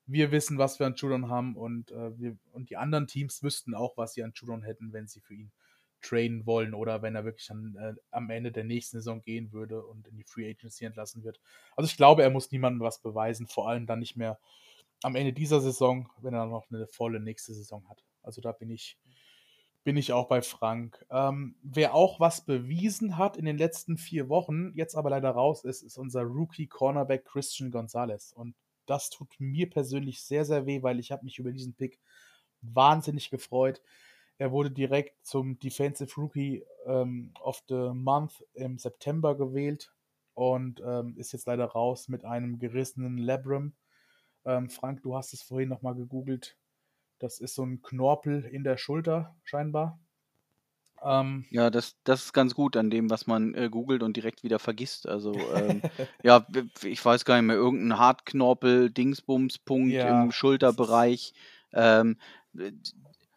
wir 0.06 0.32
wissen, 0.32 0.58
was 0.58 0.78
wir 0.80 0.86
an 0.86 0.94
Judon 0.96 1.28
haben 1.30 1.56
und, 1.56 1.92
äh, 1.92 2.18
wir, 2.18 2.38
und 2.52 2.70
die 2.70 2.76
anderen 2.76 3.06
Teams 3.06 3.42
wüssten 3.42 3.74
auch, 3.74 3.96
was 3.96 4.14
sie 4.14 4.24
an 4.24 4.32
Judon 4.34 4.62
hätten, 4.62 4.92
wenn 4.92 5.08
sie 5.08 5.20
für 5.20 5.34
ihn 5.34 5.52
trainen 6.02 6.46
wollen 6.46 6.74
oder 6.74 7.02
wenn 7.02 7.14
er 7.16 7.24
wirklich 7.24 7.50
an, 7.50 7.76
äh, 7.78 7.94
am 8.10 8.30
Ende 8.30 8.52
der 8.52 8.64
nächsten 8.64 8.98
Saison 8.98 9.22
gehen 9.22 9.52
würde 9.52 9.84
und 9.84 10.08
in 10.08 10.16
die 10.16 10.24
Free 10.24 10.48
Agency 10.50 10.84
entlassen 10.84 11.24
wird. 11.24 11.40
Also 11.76 11.88
ich 11.88 11.96
glaube, 11.96 12.22
er 12.22 12.30
muss 12.30 12.52
niemandem 12.52 12.80
was 12.82 13.00
beweisen, 13.00 13.46
vor 13.46 13.68
allem 13.68 13.86
dann 13.86 14.00
nicht 14.00 14.16
mehr 14.16 14.38
am 15.02 15.16
Ende 15.16 15.32
dieser 15.32 15.60
Saison, 15.60 16.10
wenn 16.22 16.34
er 16.34 16.46
noch 16.46 16.70
eine 16.70 16.86
volle 16.86 17.20
nächste 17.20 17.54
Saison 17.54 17.88
hat. 17.88 18.04
Also 18.22 18.40
da 18.40 18.52
bin 18.52 18.70
ich 18.70 18.98
bin 19.86 19.96
ich 19.96 20.12
auch 20.12 20.26
bei 20.26 20.42
Frank. 20.42 21.06
Ähm, 21.10 21.54
wer 21.62 21.94
auch 21.94 22.18
was 22.18 22.44
bewiesen 22.44 23.18
hat 23.18 23.36
in 23.36 23.44
den 23.44 23.56
letzten 23.56 23.96
vier 23.96 24.28
Wochen, 24.28 24.72
jetzt 24.74 24.96
aber 24.96 25.10
leider 25.10 25.30
raus 25.30 25.62
ist, 25.62 25.82
ist 25.84 25.96
unser 25.96 26.22
Rookie-Cornerback 26.22 27.24
Christian 27.24 27.70
Gonzalez. 27.70 28.32
Und 28.32 28.56
das 28.86 29.10
tut 29.10 29.28
mir 29.38 29.70
persönlich 29.70 30.24
sehr, 30.24 30.44
sehr 30.44 30.66
weh, 30.66 30.82
weil 30.82 30.98
ich 30.98 31.12
habe 31.12 31.24
mich 31.24 31.38
über 31.38 31.52
diesen 31.52 31.74
Pick 31.74 32.00
wahnsinnig 32.62 33.30
gefreut. 33.30 33.80
Er 34.38 34.50
wurde 34.50 34.72
direkt 34.72 35.24
zum 35.24 35.56
Defensive 35.60 36.20
Rookie 36.20 36.64
ähm, 36.84 37.32
of 37.40 37.62
the 37.68 37.92
Month 37.94 38.44
im 38.54 38.78
September 38.78 39.36
gewählt 39.36 39.94
und 40.34 40.82
ähm, 40.84 41.14
ist 41.16 41.30
jetzt 41.30 41.46
leider 41.46 41.66
raus 41.66 42.08
mit 42.08 42.24
einem 42.24 42.58
gerissenen 42.58 43.18
Labrum. 43.18 43.72
Ähm, 44.46 44.68
Frank, 44.68 45.04
du 45.04 45.14
hast 45.14 45.32
es 45.32 45.42
vorhin 45.42 45.68
nochmal 45.68 45.94
gegoogelt. 45.94 46.58
Das 47.18 47.40
ist 47.40 47.54
so 47.54 47.64
ein 47.64 47.82
Knorpel 47.82 48.44
in 48.44 48.64
der 48.64 48.76
Schulter, 48.76 49.34
scheinbar. 49.44 49.98
Ähm, 51.04 51.44
ja, 51.50 51.70
das, 51.70 51.96
das 52.04 52.24
ist 52.24 52.32
ganz 52.32 52.54
gut 52.54 52.76
an 52.76 52.90
dem, 52.90 53.10
was 53.10 53.26
man 53.26 53.54
äh, 53.54 53.68
googelt 53.70 54.02
und 54.02 54.16
direkt 54.16 54.42
wieder 54.42 54.58
vergisst. 54.58 55.08
Also, 55.08 55.34
ähm, 55.54 55.82
ja, 56.22 56.46
ich 56.82 57.04
weiß 57.04 57.24
gar 57.24 57.36
nicht 57.36 57.46
mehr, 57.46 57.56
irgendein 57.56 57.98
Hartknorpel, 57.98 58.90
Dingsbums-Punkt 58.90 59.92
ja. 59.92 60.22
im 60.22 60.32
Schulterbereich. 60.32 61.34
Ähm, 61.72 62.16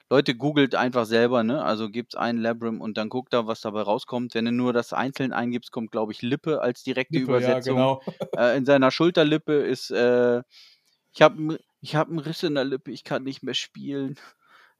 Leute, 0.10 0.34
googelt 0.34 0.74
einfach 0.74 1.06
selber, 1.06 1.44
ne? 1.44 1.64
Also 1.64 1.90
gibt's 1.90 2.16
ein 2.16 2.38
Labrum 2.38 2.82
und 2.82 2.98
dann 2.98 3.10
guckt 3.10 3.32
da, 3.34 3.46
was 3.46 3.62
dabei 3.62 3.82
rauskommt. 3.82 4.34
Wenn 4.34 4.46
du 4.46 4.52
nur 4.52 4.74
das 4.74 4.92
einzeln 4.92 5.34
eingibst, 5.34 5.72
kommt, 5.72 5.92
glaube 5.92 6.12
ich, 6.14 6.24
Lippe 6.24 6.62
als 6.62 6.82
direkte 6.84 7.20
Lippe, 7.20 7.32
Übersetzung. 7.32 7.78
Ja, 7.78 8.00
genau. 8.10 8.14
äh, 8.36 8.58
in 8.58 8.66
seiner 8.66 8.90
Schulterlippe 8.90 9.54
ist, 9.54 9.92
äh, 9.92 10.42
ich 11.14 11.22
habe 11.22 11.60
ich 11.82 11.96
habe 11.96 12.12
einen 12.12 12.20
Riss 12.20 12.44
in 12.44 12.56
der 12.56 12.66
Lippe, 12.66 12.92
ich 12.92 13.04
kann 13.04 13.24
nicht 13.24 13.44
mehr 13.44 13.54
spielen. 13.54 14.18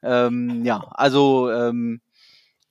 Ähm, 0.02 0.64
ja, 0.66 0.80
also 0.92 1.52
ähm, 1.52 2.02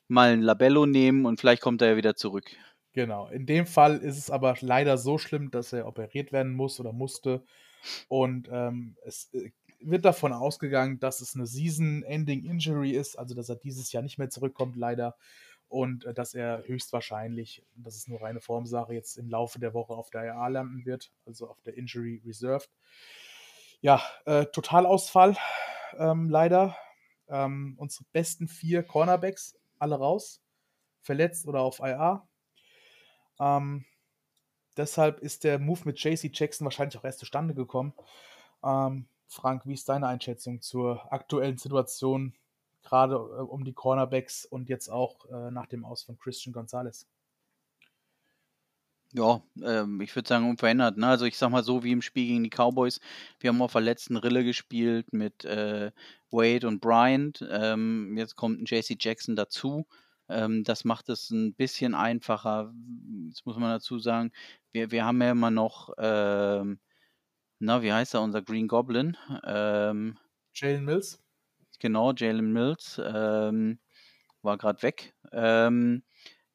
mal 0.08 0.32
ein 0.32 0.42
Labello 0.42 0.86
nehmen 0.86 1.26
und 1.26 1.40
vielleicht 1.40 1.62
kommt 1.62 1.82
er 1.82 1.90
ja 1.90 1.96
wieder 1.96 2.16
zurück. 2.16 2.50
Genau. 2.92 3.28
In 3.28 3.46
dem 3.46 3.66
Fall 3.66 3.98
ist 3.98 4.18
es 4.18 4.30
aber 4.30 4.56
leider 4.60 4.98
so 4.98 5.18
schlimm, 5.18 5.50
dass 5.50 5.72
er 5.72 5.86
operiert 5.86 6.32
werden 6.32 6.54
muss 6.54 6.80
oder 6.80 6.92
musste. 6.92 7.44
Und 8.08 8.48
ähm, 8.50 8.96
es 9.04 9.32
äh, 9.34 9.50
wird 9.80 10.04
davon 10.04 10.32
ausgegangen, 10.32 10.98
dass 10.98 11.20
es 11.20 11.34
eine 11.34 11.46
Season-Ending-Injury 11.46 12.90
ist, 12.90 13.18
also 13.18 13.34
dass 13.34 13.48
er 13.48 13.56
dieses 13.56 13.92
Jahr 13.92 14.02
nicht 14.02 14.18
mehr 14.18 14.30
zurückkommt, 14.30 14.76
leider. 14.76 15.16
Und 15.68 16.06
äh, 16.06 16.14
dass 16.14 16.34
er 16.34 16.64
höchstwahrscheinlich, 16.66 17.62
das 17.76 17.96
ist 17.96 18.08
nur 18.08 18.22
reine 18.22 18.40
Formsache, 18.40 18.94
jetzt 18.94 19.16
im 19.16 19.28
Laufe 19.28 19.60
der 19.60 19.74
Woche 19.74 19.92
auf 19.92 20.10
der 20.10 20.34
RA 20.34 20.48
landen 20.48 20.84
wird, 20.84 21.12
also 21.26 21.48
auf 21.48 21.60
der 21.62 21.76
Injury 21.76 22.22
Reserved 22.26 22.70
ja, 23.80 24.02
äh, 24.26 24.46
Totalausfall, 24.46 25.36
ähm, 25.98 26.28
leider. 26.30 26.76
Ähm, 27.28 27.74
unsere 27.78 28.04
besten 28.12 28.48
vier 28.48 28.82
Cornerbacks 28.82 29.58
alle 29.78 29.96
raus, 29.96 30.42
verletzt 31.02 31.46
oder 31.46 31.60
auf 31.60 31.80
IA. 31.80 32.26
Ähm, 33.38 33.84
deshalb 34.76 35.20
ist 35.20 35.44
der 35.44 35.58
Move 35.58 35.82
mit 35.84 36.02
JC 36.02 36.30
Jackson 36.32 36.64
wahrscheinlich 36.64 36.98
auch 36.98 37.04
erst 37.04 37.18
zustande 37.20 37.54
gekommen. 37.54 37.92
Ähm, 38.64 39.08
Frank, 39.28 39.66
wie 39.66 39.74
ist 39.74 39.88
deine 39.88 40.08
Einschätzung 40.08 40.62
zur 40.62 41.12
aktuellen 41.12 41.58
Situation 41.58 42.34
gerade 42.82 43.14
äh, 43.14 43.42
um 43.42 43.64
die 43.64 43.74
Cornerbacks 43.74 44.44
und 44.44 44.68
jetzt 44.68 44.88
auch 44.88 45.26
äh, 45.26 45.50
nach 45.50 45.66
dem 45.66 45.84
Aus 45.84 46.02
von 46.02 46.18
Christian 46.18 46.52
Gonzalez. 46.52 47.06
Ja, 49.14 49.42
ähm, 49.62 50.02
ich 50.02 50.14
würde 50.14 50.28
sagen 50.28 50.50
unverändert, 50.50 50.98
ne? 50.98 51.06
Also, 51.08 51.24
ich 51.24 51.38
sage 51.38 51.50
mal 51.52 51.64
so 51.64 51.82
wie 51.82 51.92
im 51.92 52.02
Spiel 52.02 52.26
gegen 52.26 52.44
die 52.44 52.50
Cowboys, 52.50 53.00
wir 53.40 53.48
haben 53.48 53.62
auf 53.62 53.72
der 53.72 53.80
letzten 53.80 54.16
Rille 54.18 54.44
gespielt 54.44 55.12
mit, 55.14 55.44
äh, 55.46 55.92
Wade 56.30 56.68
und 56.68 56.80
Bryant. 56.80 57.42
Ähm, 57.50 58.16
jetzt 58.18 58.36
kommt 58.36 58.60
'n 58.60 58.66
J.C. 58.66 58.96
Jackson 59.00 59.34
dazu. 59.34 59.86
Ähm, 60.28 60.62
das 60.62 60.84
macht 60.84 61.08
es 61.08 61.30
ein 61.30 61.54
bisschen 61.54 61.94
einfacher. 61.94 62.74
Jetzt 63.28 63.46
muss 63.46 63.56
man 63.56 63.70
dazu 63.70 63.98
sagen, 63.98 64.30
wir 64.72 64.90
wir 64.90 65.06
haben 65.06 65.22
ja 65.22 65.30
immer 65.30 65.50
noch, 65.50 65.90
ähm 65.98 66.80
na, 67.60 67.82
wie 67.82 67.92
heißt 67.92 68.14
er, 68.14 68.22
unser 68.22 68.42
Green 68.42 68.68
Goblin? 68.68 69.16
Ähm 69.44 70.18
Jalen 70.54 70.84
Mills? 70.84 71.18
Genau, 71.80 72.12
Jalen 72.12 72.52
Mills, 72.52 73.00
ähm, 73.04 73.78
war 74.42 74.58
gerade 74.58 74.82
weg. 74.82 75.14
Ähm 75.32 76.02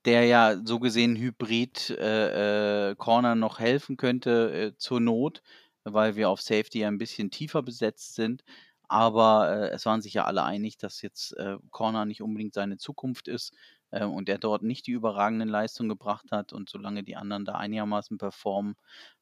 der 0.06 0.26
ja 0.26 0.58
so 0.66 0.80
gesehen 0.80 1.16
Hybrid 1.16 1.90
äh, 1.92 2.92
äh, 2.92 2.96
Corner 2.96 3.36
noch 3.36 3.60
helfen 3.60 3.98
könnte 3.98 4.74
äh, 4.74 4.78
zur 4.78 5.00
Not, 5.00 5.42
weil 5.84 6.16
wir 6.16 6.30
auf 6.30 6.42
Safety 6.42 6.80
ja 6.80 6.88
ein 6.88 6.98
bisschen 6.98 7.32
tiefer 7.32 7.62
besetzt 7.64 8.16
sind. 8.16 8.44
Aber 8.88 9.50
äh, 9.50 9.70
es 9.70 9.86
waren 9.86 10.02
sich 10.02 10.14
ja 10.14 10.26
alle 10.26 10.44
einig, 10.44 10.78
dass 10.78 11.02
jetzt 11.02 11.36
Corner 11.72 12.06
nicht 12.06 12.22
unbedingt 12.22 12.54
seine 12.54 12.78
Zukunft 12.78 13.28
ist 13.28 13.54
und 13.92 14.28
er 14.28 14.40
dort 14.40 14.64
nicht 14.64 14.88
die 14.88 14.92
überragenden 14.92 15.50
Leistungen 15.50 15.90
gebracht 15.90 16.32
hat. 16.32 16.52
Und 16.52 16.70
solange 16.70 17.04
die 17.04 17.16
anderen 17.16 17.46
da 17.46 17.54
einigermaßen 17.54 18.18
performen 18.18 18.76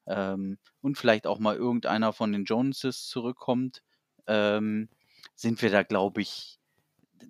ähm, 0.08 0.58
und 0.82 0.98
vielleicht 0.98 1.28
auch 1.28 1.40
mal 1.40 1.56
irgendeiner 1.56 2.14
von 2.14 2.32
den 2.32 2.46
Joneses 2.46 3.08
zurückkommt, 3.08 3.82
ähm, 4.28 4.90
sind 5.36 5.62
wir 5.62 5.72
da, 5.72 5.84
glaube 5.84 6.22
ich, 6.22 6.60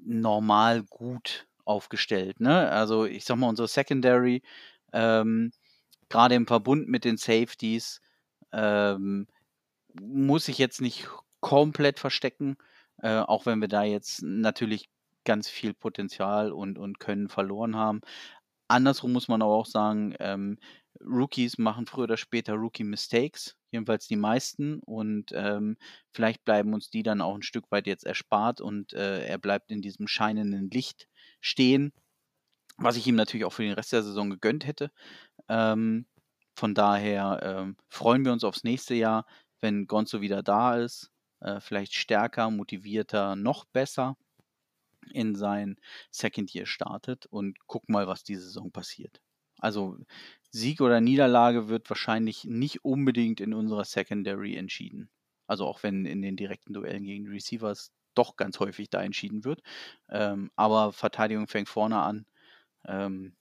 normal 0.03 0.84
gut 0.84 1.48
aufgestellt. 1.65 2.39
Ne? 2.39 2.70
Also 2.70 3.06
ich 3.06 3.25
sag 3.25 3.38
mal, 3.38 3.50
unsere 3.50 3.68
Secondary, 3.68 4.41
ähm, 4.94 5.51
gerade 6.10 6.36
im 6.36 6.48
Verbund 6.48 6.88
mit 6.88 7.06
den 7.06 7.18
Safeties, 7.18 8.01
ähm, 8.51 9.27
muss 10.01 10.48
ich 10.48 10.58
jetzt 10.58 10.82
nicht 10.82 11.08
komplett 11.39 12.00
verstecken, 12.00 12.58
äh, 13.01 13.20
auch 13.20 13.46
wenn 13.46 13.60
wir 13.62 13.68
da 13.68 13.84
jetzt 13.84 14.22
natürlich 14.24 14.89
ganz 15.24 15.50
viel 15.50 15.74
Potenzial 15.74 16.51
und, 16.51 16.77
und 16.77 17.00
Können 17.00 17.30
verloren 17.30 17.75
haben. 17.75 18.01
Andersrum 18.68 19.12
muss 19.12 19.27
man 19.27 19.41
aber 19.41 19.53
auch 19.53 19.65
sagen, 19.65 20.15
ähm, 20.20 20.58
Rookies 21.03 21.58
machen 21.58 21.86
früher 21.86 22.06
oder 22.06 22.18
später 22.18 22.53
Rookie-Mistakes, 22.53 23.58
jedenfalls 23.72 24.08
die 24.08 24.15
meisten. 24.15 24.80
Und 24.80 25.32
ähm, 25.34 25.77
vielleicht 26.12 26.46
bleiben 26.46 26.74
uns 26.74 26.89
die 26.89 27.03
dann 27.03 27.22
auch 27.22 27.36
ein 27.36 27.44
Stück 27.44 27.72
weit 27.72 27.88
jetzt 27.88 28.06
erspart 28.06 28.62
und 28.62 28.94
äh, 28.94 29.25
er 29.25 29.38
bleibt 29.38 29.72
in 29.72 29.82
diesem 29.82 30.08
scheinenden 30.08 30.70
Licht 30.70 31.08
stehen, 31.41 31.93
was 32.77 32.98
ich 32.98 33.07
ihm 33.07 33.15
natürlich 33.15 33.45
auch 33.45 33.53
für 33.53 33.63
den 33.63 33.74
Rest 33.74 33.93
der 33.93 34.03
Saison 34.03 34.29
gegönnt 34.29 34.65
hätte. 34.65 34.91
Ähm, 35.50 36.07
von 36.55 36.75
daher 36.75 37.39
ähm, 37.43 37.77
freuen 37.89 38.25
wir 38.25 38.33
uns 38.33 38.43
aufs 38.43 38.63
nächste 38.63 38.95
Jahr, 38.95 39.25
wenn 39.62 39.88
Gonzo 39.88 40.21
wieder 40.21 40.43
da 40.43 40.77
ist. 40.77 41.12
Äh, 41.41 41.60
vielleicht 41.60 41.95
stärker, 41.95 42.50
motivierter, 42.51 43.36
noch 43.36 43.65
besser 43.65 44.17
in 45.13 45.36
sein 45.36 45.77
Second 46.12 46.53
Year 46.53 46.65
startet 46.65 47.25
und 47.25 47.57
gucken 47.67 47.93
mal, 47.93 48.07
was 48.07 48.24
diese 48.24 48.43
Saison 48.43 48.71
passiert. 48.71 49.21
Also 49.60 49.98
Sieg 50.51 50.81
oder 50.81 51.01
Niederlage 51.01 51.69
wird 51.69 51.89
wahrscheinlich 51.89 52.45
nicht 52.45 52.83
unbedingt 52.83 53.39
in 53.41 53.53
unserer 53.53 53.86
Secondary 53.86 54.55
entschieden. 54.55 55.10
Also 55.48 55.65
auch 55.65 55.83
wenn 55.83 56.05
in 56.05 56.21
den 56.21 56.38
direkten 56.38 56.74
Duellen 56.74 57.03
gegen 57.03 57.25
die 57.25 57.31
Receivers 57.31 57.92
doch 58.15 58.35
ganz 58.35 58.59
häufig 58.59 58.89
da 58.89 59.01
entschieden 59.01 59.43
wird. 59.43 59.61
Ähm, 60.09 60.51
aber 60.55 60.93
Verteidigung 60.93 61.47
fängt 61.47 61.69
vorne 61.69 62.01
an. 62.01 62.25
Ähm, 62.85 63.35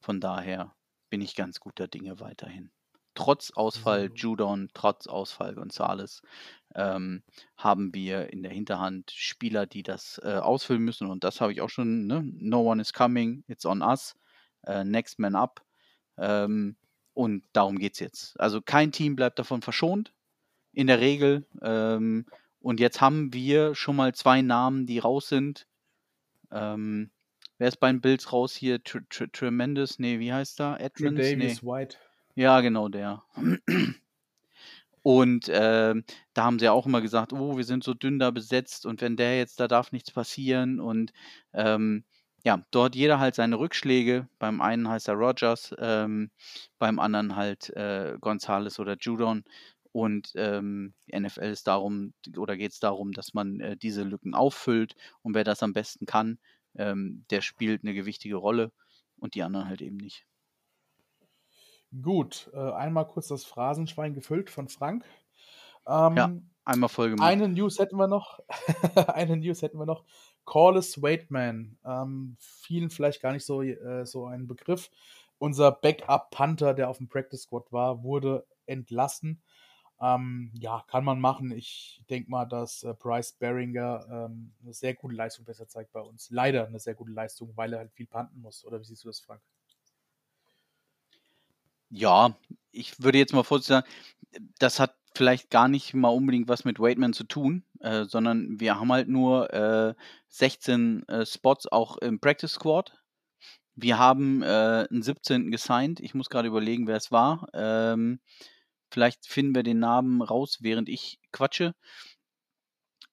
von 0.00 0.20
daher 0.20 0.74
bin 1.10 1.20
ich 1.20 1.34
ganz 1.34 1.60
guter 1.60 1.88
Dinge 1.88 2.20
weiterhin. 2.20 2.70
Trotz 3.14 3.50
Ausfall. 3.50 4.10
Judon, 4.14 4.70
trotz 4.72 5.06
Ausfall 5.06 5.54
Gonzales, 5.54 6.22
ähm, 6.74 7.22
haben 7.56 7.92
wir 7.92 8.32
in 8.32 8.42
der 8.42 8.52
Hinterhand 8.52 9.10
Spieler, 9.10 9.66
die 9.66 9.82
das 9.82 10.20
äh, 10.24 10.34
ausfüllen 10.36 10.82
müssen. 10.82 11.08
Und 11.10 11.24
das 11.24 11.40
habe 11.40 11.52
ich 11.52 11.60
auch 11.60 11.68
schon. 11.68 12.06
Ne? 12.06 12.22
No 12.24 12.62
one 12.62 12.80
is 12.80 12.92
coming, 12.92 13.44
it's 13.48 13.66
on 13.66 13.82
us. 13.82 14.14
Äh, 14.64 14.84
next 14.84 15.18
man 15.18 15.34
up. 15.34 15.64
Ähm, 16.16 16.76
und 17.12 17.44
darum 17.52 17.78
geht 17.78 17.94
es 17.94 17.98
jetzt. 17.98 18.40
Also 18.40 18.62
kein 18.62 18.92
Team 18.92 19.16
bleibt 19.16 19.38
davon 19.38 19.60
verschont. 19.60 20.14
In 20.72 20.86
der 20.86 21.00
Regel. 21.00 21.46
Und 22.60 22.78
jetzt 22.78 23.00
haben 23.00 23.32
wir 23.32 23.74
schon 23.74 23.96
mal 23.96 24.14
zwei 24.14 24.42
Namen, 24.42 24.86
die 24.86 24.98
raus 24.98 25.28
sind. 25.28 25.66
Ähm, 26.50 27.10
wer 27.58 27.68
ist 27.68 27.78
bei 27.80 27.90
den 27.90 28.00
Bills 28.00 28.32
raus 28.32 28.54
hier? 28.54 28.82
Tr 28.82 29.00
Tr 29.08 29.30
Tremendous? 29.32 29.98
Nee, 29.98 30.18
wie 30.18 30.32
heißt 30.32 30.60
er? 30.60 30.80
Edmonds? 30.80 31.20
Davis 31.20 31.62
nee. 31.62 31.68
White. 31.68 31.96
Ja, 32.34 32.60
genau, 32.60 32.88
der. 32.88 33.22
Und 35.02 35.48
äh, 35.48 35.94
da 36.34 36.44
haben 36.44 36.58
sie 36.58 36.68
auch 36.68 36.86
immer 36.86 37.00
gesagt, 37.00 37.32
oh, 37.32 37.56
wir 37.56 37.64
sind 37.64 37.82
so 37.82 37.94
dünn 37.94 38.18
da 38.18 38.30
besetzt 38.30 38.84
und 38.84 39.00
wenn 39.00 39.16
der 39.16 39.38
jetzt, 39.38 39.58
da 39.58 39.66
darf 39.66 39.92
nichts 39.92 40.10
passieren. 40.10 40.78
Und 40.78 41.12
ähm, 41.54 42.04
ja, 42.44 42.62
dort 42.70 42.94
jeder 42.94 43.18
halt 43.18 43.34
seine 43.34 43.58
Rückschläge. 43.58 44.28
Beim 44.38 44.60
einen 44.60 44.88
heißt 44.88 45.08
er 45.08 45.14
Rogers, 45.14 45.74
ähm, 45.78 46.30
beim 46.78 46.98
anderen 46.98 47.36
halt 47.36 47.70
äh, 47.70 48.16
Gonzales 48.20 48.78
oder 48.78 48.96
Judon. 49.00 49.44
Und 49.92 50.32
ähm, 50.36 50.94
die 51.06 51.18
NFL 51.18 51.40
ist 51.50 51.66
darum, 51.66 52.14
oder 52.36 52.56
geht 52.56 52.72
es 52.72 52.78
darum, 52.78 53.12
dass 53.12 53.34
man 53.34 53.60
äh, 53.60 53.76
diese 53.76 54.04
Lücken 54.04 54.34
auffüllt. 54.34 54.94
Und 55.22 55.34
wer 55.34 55.44
das 55.44 55.62
am 55.62 55.72
besten 55.72 56.06
kann, 56.06 56.38
ähm, 56.76 57.24
der 57.30 57.40
spielt 57.40 57.82
eine 57.82 57.94
gewichtige 57.94 58.36
Rolle 58.36 58.72
und 59.18 59.34
die 59.34 59.42
anderen 59.42 59.68
halt 59.68 59.82
eben 59.82 59.96
nicht. 59.96 60.26
Gut, 62.02 62.50
äh, 62.54 62.72
einmal 62.72 63.06
kurz 63.06 63.28
das 63.28 63.44
Phrasenschwein 63.44 64.14
gefüllt 64.14 64.48
von 64.48 64.68
Frank. 64.68 65.04
Ähm, 65.86 66.16
ja, 66.16 66.32
einmal 66.64 66.88
voll 66.88 67.10
gemacht. 67.10 67.28
Eine 67.28 67.48
News 67.48 67.80
hätten 67.80 67.96
wir 67.96 68.06
noch. 68.06 68.38
eine 69.08 69.36
News 69.36 69.62
hätten 69.62 69.78
wir 69.78 69.86
noch. 69.86 70.04
Corliss 70.44 71.02
Waitman. 71.02 71.78
Ähm, 71.84 72.36
vielen 72.38 72.90
vielleicht 72.90 73.20
gar 73.20 73.32
nicht 73.32 73.44
so, 73.44 73.62
äh, 73.62 74.06
so 74.06 74.26
ein 74.26 74.46
Begriff. 74.46 74.90
Unser 75.38 75.72
Backup-Panther, 75.72 76.74
der 76.74 76.88
auf 76.88 76.98
dem 76.98 77.08
Practice 77.08 77.42
Squad 77.42 77.72
war, 77.72 78.04
wurde 78.04 78.46
entlassen. 78.66 79.42
Ähm, 80.00 80.50
ja, 80.54 80.82
kann 80.88 81.04
man 81.04 81.20
machen. 81.20 81.50
Ich 81.50 82.02
denke 82.08 82.30
mal, 82.30 82.46
dass 82.46 82.82
äh, 82.84 82.94
Bryce 82.98 83.32
Beringer 83.32 84.06
ähm, 84.10 84.52
eine 84.62 84.72
sehr 84.72 84.94
gute 84.94 85.14
Leistung 85.14 85.44
besser 85.44 85.68
zeigt 85.68 85.92
bei 85.92 86.00
uns. 86.00 86.30
Leider 86.30 86.66
eine 86.66 86.80
sehr 86.80 86.94
gute 86.94 87.12
Leistung, 87.12 87.52
weil 87.54 87.74
er 87.74 87.80
halt 87.80 87.92
viel 87.92 88.06
panten 88.06 88.40
muss. 88.40 88.64
Oder 88.64 88.80
wie 88.80 88.84
siehst 88.84 89.04
du 89.04 89.08
das, 89.08 89.20
Frank? 89.20 89.42
Ja, 91.90 92.34
ich 92.70 93.02
würde 93.02 93.18
jetzt 93.18 93.34
mal 93.34 93.42
vorstellen, 93.42 93.82
das 94.58 94.80
hat 94.80 94.94
vielleicht 95.14 95.50
gar 95.50 95.68
nicht 95.68 95.92
mal 95.92 96.08
unbedingt 96.08 96.48
was 96.48 96.64
mit 96.64 96.78
Waitman 96.78 97.12
zu 97.12 97.24
tun, 97.24 97.64
äh, 97.80 98.04
sondern 98.04 98.60
wir 98.60 98.78
haben 98.78 98.92
halt 98.92 99.08
nur 99.08 99.52
äh, 99.52 99.94
16 100.28 101.06
äh, 101.08 101.26
Spots 101.26 101.66
auch 101.66 101.98
im 101.98 102.20
Practice 102.20 102.52
Squad. 102.52 102.96
Wir 103.74 103.98
haben 103.98 104.42
äh, 104.42 104.86
einen 104.90 105.02
17. 105.02 105.50
gesigned. 105.50 106.00
Ich 106.00 106.14
muss 106.14 106.30
gerade 106.30 106.48
überlegen, 106.48 106.86
wer 106.86 106.96
es 106.96 107.10
war. 107.10 107.48
Ähm, 107.54 108.20
Vielleicht 108.90 109.26
finden 109.26 109.54
wir 109.54 109.62
den 109.62 109.78
Namen 109.78 110.22
raus, 110.22 110.58
während 110.60 110.88
ich 110.88 111.20
quatsche. 111.32 111.74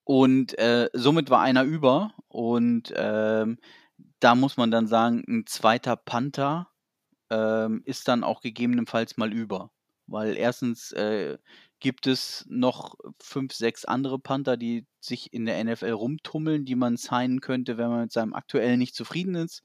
Und 0.04 0.58
äh, 0.58 0.90
somit 0.94 1.30
war 1.30 1.42
einer 1.42 1.64
über. 1.64 2.14
Und 2.28 2.94
ähm, 2.96 3.58
da 4.20 4.36
muss 4.36 4.58
man 4.58 4.72
dann 4.72 4.88
sagen, 4.88 5.24
ein 5.28 5.46
zweiter 5.46 5.96
Panther 5.96 6.70
ähm, 7.30 7.82
ist 7.86 8.08
dann 8.08 8.24
auch 8.24 8.42
gegebenenfalls 8.42 9.18
mal 9.18 9.34
über. 9.34 9.72
Weil 10.08 10.38
erstens 10.38 10.94
äh, 10.94 11.38
gibt 11.80 12.08
es 12.08 12.46
noch 12.48 12.96
fünf, 13.20 13.54
sechs 13.54 13.86
andere 13.86 14.20
Panther, 14.20 14.58
die 14.58 14.86
sich 15.00 15.34
in 15.34 15.46
der 15.46 15.64
NFL 15.64 15.92
rumtummeln, 15.92 16.66
die 16.66 16.76
man 16.76 16.98
signen 16.98 17.42
könnte, 17.42 17.78
wenn 17.78 17.90
man 17.90 18.02
mit 18.02 18.12
seinem 18.12 18.34
aktuellen 18.34 18.80
nicht 18.80 18.96
zufrieden 18.96 19.36
ist. 19.36 19.64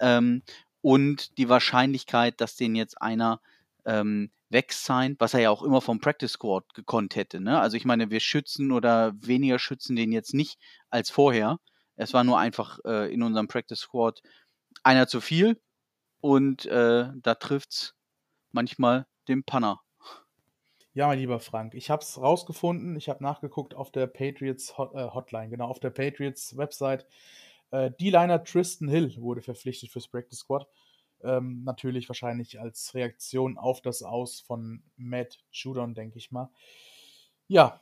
Ähm, 0.00 0.42
und 0.80 1.36
die 1.38 1.48
Wahrscheinlichkeit, 1.48 2.40
dass 2.40 2.56
den 2.56 2.74
jetzt 2.74 3.00
einer 3.02 3.40
ähm, 3.84 4.30
weg 4.52 4.72
sein, 4.72 5.16
was 5.18 5.34
er 5.34 5.40
ja 5.40 5.50
auch 5.50 5.62
immer 5.62 5.80
vom 5.80 6.00
Practice 6.00 6.32
Squad 6.32 6.74
gekonnt 6.74 7.16
hätte. 7.16 7.40
Ne? 7.40 7.58
Also 7.60 7.76
ich 7.76 7.84
meine, 7.84 8.10
wir 8.10 8.20
schützen 8.20 8.72
oder 8.72 9.12
weniger 9.16 9.58
schützen 9.58 9.96
den 9.96 10.12
jetzt 10.12 10.34
nicht 10.34 10.58
als 10.90 11.10
vorher. 11.10 11.58
Es 11.96 12.14
war 12.14 12.24
nur 12.24 12.38
einfach 12.38 12.78
äh, 12.84 13.12
in 13.12 13.22
unserem 13.22 13.48
Practice 13.48 13.80
Squad 13.80 14.22
einer 14.82 15.06
zu 15.06 15.20
viel 15.20 15.60
und 16.20 16.66
äh, 16.66 17.08
da 17.14 17.36
es 17.68 17.94
manchmal 18.52 19.06
den 19.28 19.44
Panner. 19.44 19.80
Ja, 20.94 21.06
mein 21.06 21.18
lieber 21.18 21.40
Frank, 21.40 21.74
ich 21.74 21.88
habe 21.88 22.02
es 22.02 22.20
rausgefunden. 22.20 22.96
Ich 22.96 23.08
habe 23.08 23.22
nachgeguckt 23.22 23.74
auf 23.74 23.90
der 23.90 24.06
Patriots 24.06 24.70
äh, 24.70 25.08
Hotline, 25.14 25.48
genau, 25.48 25.68
auf 25.68 25.80
der 25.80 25.90
Patriots 25.90 26.56
Website. 26.56 27.06
Äh, 27.70 27.90
D-Liner 27.98 28.44
Tristan 28.44 28.88
Hill 28.88 29.14
wurde 29.16 29.40
verpflichtet 29.40 29.90
fürs 29.90 30.08
Practice 30.08 30.40
Squad. 30.40 30.66
Ähm, 31.22 31.62
natürlich 31.64 32.08
wahrscheinlich 32.08 32.60
als 32.60 32.94
Reaktion 32.94 33.58
auf 33.58 33.80
das 33.80 34.02
Aus 34.02 34.40
von 34.40 34.82
Matt 34.96 35.38
Judon, 35.50 35.94
denke 35.94 36.18
ich 36.18 36.30
mal. 36.30 36.50
Ja, 37.48 37.80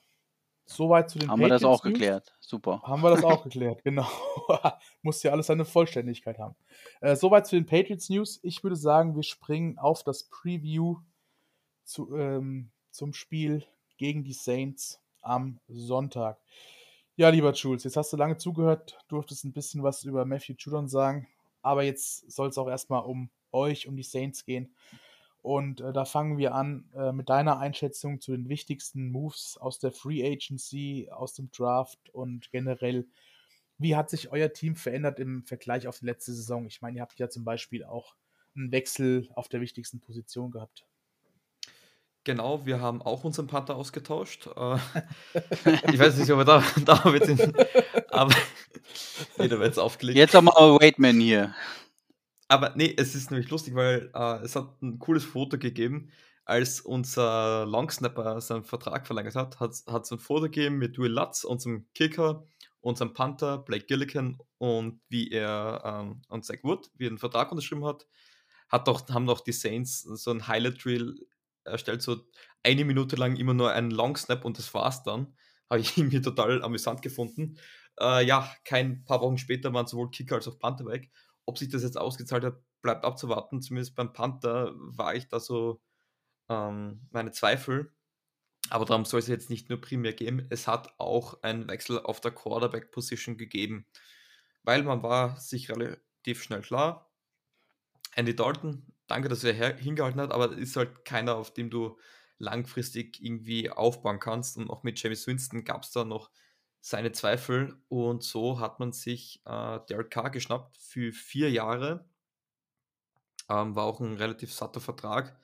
Soweit 0.72 1.10
zu 1.10 1.18
den 1.18 1.28
Haben 1.28 1.40
wir 1.40 1.48
das 1.48 1.64
auch 1.64 1.82
Patriots 1.82 1.84
News. 1.84 1.98
geklärt. 1.98 2.34
Super. 2.38 2.82
Haben 2.82 3.02
wir 3.02 3.10
das 3.10 3.24
auch 3.24 3.42
geklärt, 3.44 3.82
genau. 3.82 4.06
Muss 5.02 5.20
ja 5.24 5.32
alles 5.32 5.48
seine 5.48 5.64
Vollständigkeit 5.64 6.38
haben. 6.38 6.54
Äh, 7.00 7.16
soweit 7.16 7.48
zu 7.48 7.56
den 7.56 7.66
Patriots 7.66 8.08
News. 8.08 8.38
Ich 8.44 8.62
würde 8.62 8.76
sagen, 8.76 9.16
wir 9.16 9.24
springen 9.24 9.78
auf 9.78 10.04
das 10.04 10.28
Preview 10.28 10.98
zu, 11.82 12.14
ähm, 12.14 12.70
zum 12.92 13.12
Spiel 13.14 13.64
gegen 13.96 14.22
die 14.22 14.32
Saints 14.32 15.00
am 15.22 15.58
Sonntag. 15.66 16.40
Ja, 17.16 17.30
lieber 17.30 17.52
Jules, 17.52 17.82
jetzt 17.82 17.96
hast 17.96 18.12
du 18.12 18.16
lange 18.16 18.36
zugehört, 18.36 18.96
durftest 19.08 19.44
ein 19.44 19.52
bisschen 19.52 19.82
was 19.82 20.04
über 20.04 20.24
Matthew 20.24 20.54
Judon 20.56 20.88
sagen, 20.88 21.26
aber 21.62 21.82
jetzt 21.82 22.30
soll 22.30 22.48
es 22.48 22.58
auch 22.58 22.68
erstmal 22.68 23.02
um 23.02 23.30
euch, 23.52 23.86
um 23.88 23.96
die 23.96 24.02
Saints 24.02 24.44
gehen. 24.44 24.74
Und 25.42 25.80
äh, 25.80 25.92
da 25.92 26.04
fangen 26.04 26.36
wir 26.36 26.54
an 26.54 26.90
äh, 26.94 27.12
mit 27.12 27.30
deiner 27.30 27.58
Einschätzung 27.58 28.20
zu 28.20 28.32
den 28.32 28.48
wichtigsten 28.48 29.10
Moves 29.10 29.56
aus 29.56 29.78
der 29.78 29.90
Free 29.90 30.24
Agency, 30.24 31.08
aus 31.10 31.34
dem 31.34 31.50
Draft 31.50 32.10
und 32.10 32.50
generell. 32.50 33.06
Wie 33.78 33.96
hat 33.96 34.10
sich 34.10 34.30
euer 34.30 34.52
Team 34.52 34.76
verändert 34.76 35.18
im 35.18 35.44
Vergleich 35.44 35.88
auf 35.88 36.00
die 36.00 36.06
letzte 36.06 36.34
Saison? 36.34 36.66
Ich 36.66 36.82
meine, 36.82 36.98
ihr 36.98 37.02
habt 37.02 37.18
ja 37.18 37.30
zum 37.30 37.44
Beispiel 37.44 37.84
auch 37.84 38.14
einen 38.54 38.70
Wechsel 38.72 39.30
auf 39.34 39.48
der 39.48 39.62
wichtigsten 39.62 40.00
Position 40.00 40.50
gehabt. 40.50 40.86
Genau, 42.24 42.66
wir 42.66 42.82
haben 42.82 43.00
auch 43.00 43.24
unseren 43.24 43.46
Panther 43.46 43.76
ausgetauscht. 43.76 44.46
Äh, 44.54 44.76
ich 45.92 45.98
weiß 45.98 46.18
nicht, 46.18 46.30
ob 46.30 46.38
wir 46.38 46.44
da, 46.44 46.62
da 46.84 47.02
sind, 47.24 47.54
aber 48.10 48.34
jeder 49.38 49.58
wird 49.58 49.68
jetzt 49.68 49.78
aufgelegt. 49.78 50.18
Jetzt 50.18 50.34
haben 50.34 50.46
wir 50.46 50.80
Waitman 50.80 51.20
hier. 51.20 51.54
Aber 52.48 52.72
nee, 52.74 52.94
es 52.96 53.14
ist 53.14 53.30
nämlich 53.30 53.50
lustig, 53.50 53.74
weil 53.74 54.10
äh, 54.14 54.44
es 54.44 54.56
hat 54.56 54.82
ein 54.82 54.98
cooles 54.98 55.24
Foto 55.24 55.56
gegeben, 55.58 56.10
als 56.44 56.80
unser 56.80 57.64
Longsnapper 57.64 58.40
seinen 58.40 58.64
Vertrag 58.64 59.06
verlängert 59.06 59.36
hat, 59.36 59.60
hat 59.60 59.72
es 59.72 60.10
ein 60.10 60.18
Foto 60.18 60.42
gegeben 60.42 60.78
mit 60.78 60.98
Will 60.98 61.12
Lutz, 61.12 61.44
unserem 61.44 61.86
Kicker, 61.94 62.44
unserem 62.80 63.14
Panther, 63.14 63.58
Blake 63.58 63.86
Gilligan 63.86 64.38
und 64.58 65.00
wie 65.08 65.30
er 65.30 65.82
ähm, 65.84 66.22
und 66.28 66.44
Zach 66.44 66.58
Wood, 66.62 66.90
wie 66.96 67.06
er 67.06 67.10
den 67.10 67.18
Vertrag 67.18 67.52
unterschrieben 67.52 67.84
hat, 67.84 68.06
hat 68.68 68.88
doch, 68.88 69.08
haben 69.10 69.26
doch 69.26 69.40
die 69.40 69.52
Saints 69.52 70.00
so 70.00 70.30
ein 70.30 70.48
Highlight 70.48 70.84
Drill 70.84 71.26
erstellt, 71.64 72.02
so 72.02 72.16
eine 72.62 72.84
Minute 72.84 73.16
lang 73.16 73.36
immer 73.36 73.54
nur 73.54 73.70
einen 73.72 73.90
Long 73.90 74.16
Snap 74.16 74.44
und 74.44 74.58
das 74.58 74.72
war's 74.74 75.02
dann. 75.02 75.34
Habe 75.68 75.80
ich 75.80 75.96
irgendwie 75.96 76.20
total 76.20 76.62
amüsant 76.62 77.02
gefunden. 77.02 77.58
Äh, 77.98 78.24
ja, 78.26 78.50
kein 78.64 79.04
paar 79.04 79.20
Wochen 79.20 79.38
später 79.38 79.72
waren 79.72 79.86
sowohl 79.86 80.10
Kicker 80.10 80.36
als 80.36 80.48
auch 80.48 80.58
Panther 80.58 80.86
weg. 80.86 81.10
Ob 81.46 81.58
sich 81.58 81.68
das 81.68 81.82
jetzt 81.82 81.98
ausgezahlt 81.98 82.44
hat, 82.44 82.62
bleibt 82.82 83.04
abzuwarten. 83.04 83.62
Zumindest 83.62 83.94
beim 83.94 84.12
Panther 84.12 84.72
war 84.74 85.14
ich 85.14 85.28
da 85.28 85.40
so 85.40 85.80
ähm, 86.48 87.06
meine 87.10 87.32
Zweifel. 87.32 87.92
Aber 88.68 88.84
darum 88.84 89.04
soll 89.04 89.20
es 89.20 89.26
jetzt 89.26 89.50
nicht 89.50 89.68
nur 89.68 89.80
primär 89.80 90.12
gehen. 90.12 90.46
Es 90.50 90.68
hat 90.68 90.94
auch 90.98 91.42
einen 91.42 91.68
Wechsel 91.68 91.98
auf 91.98 92.20
der 92.20 92.32
Quarterback-Position 92.32 93.36
gegeben. 93.36 93.86
Weil 94.62 94.82
man 94.82 95.02
war 95.02 95.36
sich 95.40 95.70
relativ 95.70 96.42
schnell 96.42 96.60
klar. 96.60 97.10
Andy 98.14 98.36
Dalton, 98.36 98.92
danke, 99.06 99.28
dass 99.28 99.44
er 99.44 99.76
hingehalten 99.76 100.20
hat, 100.20 100.32
aber 100.32 100.52
ist 100.56 100.76
halt 100.76 101.04
keiner, 101.04 101.36
auf 101.36 101.54
dem 101.54 101.70
du 101.70 101.98
langfristig 102.38 103.22
irgendwie 103.22 103.70
aufbauen 103.70 104.20
kannst. 104.20 104.56
Und 104.56 104.70
auch 104.70 104.82
mit 104.82 105.02
James 105.02 105.26
Winston 105.26 105.64
gab 105.64 105.84
es 105.84 105.92
da 105.92 106.04
noch 106.04 106.30
seine 106.80 107.12
Zweifel 107.12 107.76
und 107.88 108.22
so 108.22 108.58
hat 108.60 108.80
man 108.80 108.92
sich 108.92 109.42
äh, 109.44 109.80
Derek 109.88 110.10
Carr 110.10 110.30
geschnappt 110.30 110.78
für 110.78 111.12
vier 111.12 111.50
Jahre. 111.50 112.08
Ähm, 113.48 113.74
war 113.74 113.84
auch 113.84 114.00
ein 114.00 114.16
relativ 114.16 114.52
satter 114.52 114.80
Vertrag. 114.80 115.36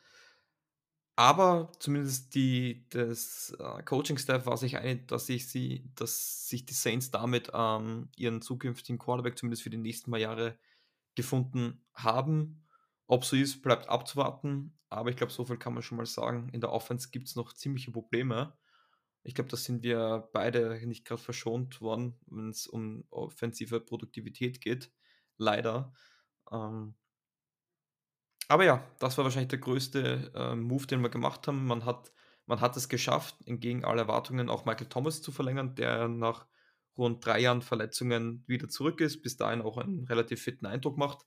Aber 1.18 1.72
zumindest 1.79 2.35
die, 2.35 2.87
das 2.90 3.57
äh, 3.59 3.83
Coaching-Staff 3.83 4.44
war 4.44 4.59
sich 4.59 4.77
einig, 4.77 5.09
dass, 5.09 5.29
ich 5.31 5.49
sie, 5.49 5.90
dass 5.94 6.46
sich 6.49 6.66
die 6.66 6.75
Saints 6.75 7.11
damit 7.11 7.51
ähm, 7.55 8.11
ihren 8.16 8.42
zukünftigen 8.42 8.99
Quarterback 8.99 9.38
zumindest 9.38 9.62
für 9.62 9.70
die 9.70 9.79
nächsten 9.79 10.11
paar 10.11 10.20
Jahre 10.20 10.59
gefunden 11.14 11.83
haben. 11.94 12.62
Ob 13.07 13.25
so 13.25 13.35
ist, 13.35 13.62
bleibt 13.62 13.88
abzuwarten. 13.88 14.77
Aber 14.90 15.09
ich 15.09 15.16
glaube, 15.16 15.33
so 15.33 15.44
viel 15.44 15.57
kann 15.57 15.72
man 15.72 15.83
schon 15.83 15.96
mal 15.96 16.07
sagen. 16.07 16.51
In 16.51 16.61
der 16.61 16.70
Offense 16.70 17.09
gibt 17.11 17.29
es 17.29 17.37
noch 17.37 17.55
ziemliche 17.55 17.90
Probleme. 17.92 18.53
Ich 19.27 19.35
glaube, 19.35 19.51
da 19.51 19.57
sind 19.57 19.83
wir 19.83 20.29
beide 20.33 20.87
nicht 20.87 21.05
gerade 21.05 21.21
verschont 21.21 21.81
worden, 21.81 22.15
wenn 22.27 22.51
es 22.51 22.69
um 22.69 23.05
offensive 23.11 23.81
Produktivität 23.81 24.61
geht. 24.61 24.93
Leider. 25.37 25.93
Ähm, 26.53 26.95
aber 28.47 28.65
ja, 28.65 28.89
das 29.01 29.19
war 29.19 29.25
wahrscheinlich 29.25 29.49
der 29.49 29.59
größte 29.59 30.31
äh, 30.33 30.55
Move, 30.55 30.87
den 30.87 31.03
wir 31.03 31.09
gemacht 31.09 31.49
haben. 31.49 31.67
Man 31.67 31.85
hat, 31.85 32.12
man 32.47 32.61
hat 32.61 32.77
es 32.77 32.89
geschafft, 32.89 33.35
entgegen 33.47 33.85
aller 33.85 34.03
Erwartungen 34.03 34.49
auch 34.49 34.65
Michael 34.65 34.89
Thomas 34.89 35.23
zu 35.23 35.33
verlängern, 35.33 35.75
der 35.75 36.07
nach 36.07 36.47
rund 36.97 37.27
drei 37.27 37.41
Jahren 37.41 37.62
Verletzungen 37.62 38.45
wieder 38.47 38.69
zurück 38.69 39.01
ist, 39.01 39.23
bis 39.23 39.37
dahin 39.37 39.61
auch 39.61 39.77
einen 39.77 40.05
relativ 40.05 40.41
fitten 40.41 40.67
Eindruck 40.67 40.97
macht. 40.97 41.27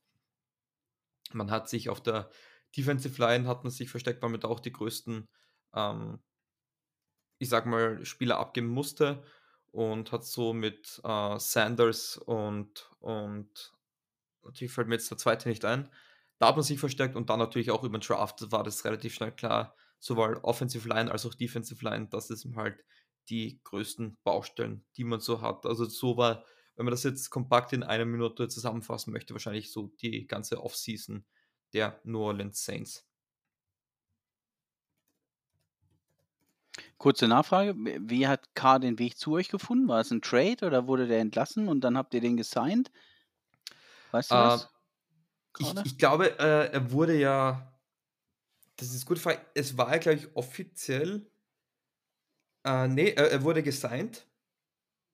Man 1.34 1.52
hat 1.52 1.68
sich 1.68 1.90
auf 1.90 2.02
der 2.02 2.32
Defensive 2.78 3.22
Line 3.22 3.46
hat 3.46 3.64
man 3.64 3.72
sich 3.72 3.90
versteckt, 3.90 4.22
weil 4.22 4.30
man 4.30 4.40
da 4.40 4.48
auch 4.48 4.62
die 4.62 4.72
größten 4.72 5.28
ähm, 5.74 6.20
ich 7.40 7.50
sag 7.50 7.66
mal, 7.66 8.06
Spieler 8.06 8.38
abgeben 8.38 8.68
musste 8.68 9.24
und 9.72 10.12
hat 10.12 10.26
so 10.26 10.54
mit 10.54 11.02
äh, 11.04 11.40
Sanders 11.40 12.18
und, 12.18 12.92
und 13.00 13.74
natürlich 14.44 14.74
fällt 14.74 14.88
mir 14.88 14.96
jetzt 14.96 15.10
der 15.10 15.18
zweite 15.18 15.50
nicht 15.50 15.66
ein. 15.66 15.90
Da 16.38 16.48
hat 16.48 16.56
man 16.56 16.64
sich 16.64 16.80
verstärkt 16.80 17.16
und 17.16 17.30
dann 17.30 17.40
natürlich 17.40 17.72
auch 17.72 17.84
über 17.84 17.98
den 17.98 18.02
Draft 18.02 18.52
war 18.52 18.64
das 18.64 18.86
relativ 18.86 19.14
schnell 19.14 19.32
klar, 19.32 19.76
sowohl 20.00 20.38
Offensive 20.44 20.88
Line 20.88 21.12
als 21.12 21.26
auch 21.26 21.34
Defensive 21.34 21.84
Line, 21.84 22.08
das 22.10 22.30
ist 22.30 22.48
halt 22.56 22.84
die 23.30 23.60
größten 23.64 24.18
Baustellen, 24.24 24.86
die 24.98 25.04
man 25.04 25.20
so 25.20 25.42
hat. 25.42 25.66
Also 25.66 25.86
so 25.86 26.18
war, 26.18 26.46
wenn 26.76 26.86
man 26.86 26.92
das 26.92 27.04
jetzt 27.04 27.30
kompakt 27.30 27.74
in 27.74 27.84
einer 27.84 28.06
Minute 28.06 28.48
zusammenfassen 28.48 29.14
möchte, 29.14 29.34
wahrscheinlich 29.34 29.72
so 29.72 29.88
die 30.02 30.28
ganze 30.28 30.62
Offseason 30.64 31.26
der 31.74 32.00
New 32.04 32.20
Orleans 32.20 32.64
Saints. 32.64 33.09
Kurze 37.00 37.30
Nachfrage, 37.30 37.76
wie 37.78 38.28
hat 38.28 38.54
K 38.56 38.78
den 38.78 39.00
Weg 39.00 39.18
zu 39.18 39.32
euch 39.32 39.48
gefunden? 39.48 39.88
War 39.88 40.02
es 40.02 40.12
ein 40.12 40.22
Trade 40.22 40.66
oder 40.66 40.86
wurde 40.86 41.08
der 41.08 41.20
entlassen 41.20 41.70
und 41.70 41.82
dann 41.82 41.98
habt 41.98 42.14
ihr 42.14 42.20
den 42.20 42.36
gesigned? 42.36 42.92
Weißt 44.12 44.32
du 44.32 44.36
äh, 44.36 44.38
das? 44.38 44.70
Ich, 45.60 45.74
ich, 45.86 45.98
glaube, 45.98 46.38
äh, 46.40 46.74
er 46.74 46.92
wurde 46.92 47.18
ja, 47.18 47.74
das 48.76 48.94
ist 48.94 49.06
gut, 49.06 49.22
es 49.54 49.78
war 49.78 49.92
ja, 49.94 49.98
glaube 49.98 50.20
ich, 50.20 50.36
offiziell, 50.36 51.32
äh, 52.66 52.90
nee, 52.90 53.12
er, 53.12 53.32
er 53.32 53.44
wurde 53.44 53.64
gesigned. 53.64 54.28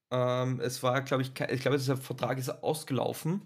Ähm, 0.09 0.59
es 0.61 0.81
war, 0.81 1.03
glaube 1.03 1.21
ich, 1.21 1.29
ich 1.29 1.61
glaube, 1.61 1.77
dieser 1.77 1.97
Vertrag 1.97 2.39
ist 2.39 2.49
ausgelaufen, 2.49 3.45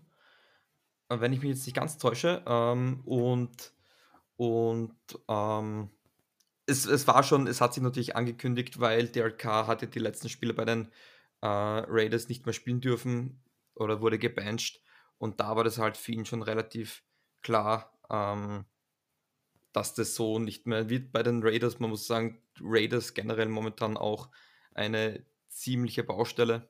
äh, 1.10 1.20
wenn 1.20 1.34
ich 1.34 1.42
mich 1.42 1.50
jetzt 1.50 1.66
nicht 1.66 1.76
ganz 1.76 1.98
täusche. 1.98 2.42
Ähm, 2.48 3.02
und, 3.06 3.74
und, 4.38 4.96
ähm, 5.28 5.90
es, 6.70 6.86
es 6.86 7.08
war 7.08 7.24
schon, 7.24 7.48
es 7.48 7.62
hat 7.62 7.74
sich 7.74 7.84
natürlich 7.84 8.16
angekündigt, 8.16 8.80
weil 8.80 9.08
Derek 9.08 9.38
Carr 9.40 9.68
hatte 9.68 9.88
die 9.88 10.00
letzten 10.00 10.30
Spiele 10.30 10.54
bei 10.54 10.66
den 10.66 10.92
äh, 11.42 11.48
Raiders 11.48 12.30
nicht 12.30 12.46
mehr 12.46 12.54
spielen 12.54 12.82
dürfen 12.82 13.42
oder 13.76 14.02
wurde 14.02 14.20
gebancht. 14.20 14.82
Und 15.18 15.40
da 15.40 15.56
war 15.56 15.64
das 15.64 15.78
halt 15.78 15.98
für 15.98 16.12
ihn 16.12 16.26
schon 16.26 16.44
relativ 16.44 17.04
klar, 17.42 17.98
ähm, 18.10 18.66
dass 19.74 19.94
das 19.94 20.16
so 20.16 20.40
nicht 20.40 20.66
mehr 20.68 20.90
wird 20.90 21.12
bei 21.12 21.24
den 21.24 21.44
Raiders. 21.44 21.80
Man 21.80 21.90
muss 21.90 22.08
sagen, 22.08 22.42
Raiders 22.62 23.14
generell 23.14 23.50
momentan 23.50 23.98
auch 23.98 24.30
eine 24.74 25.26
ziemliche 25.48 26.04
Baustelle. 26.04 26.70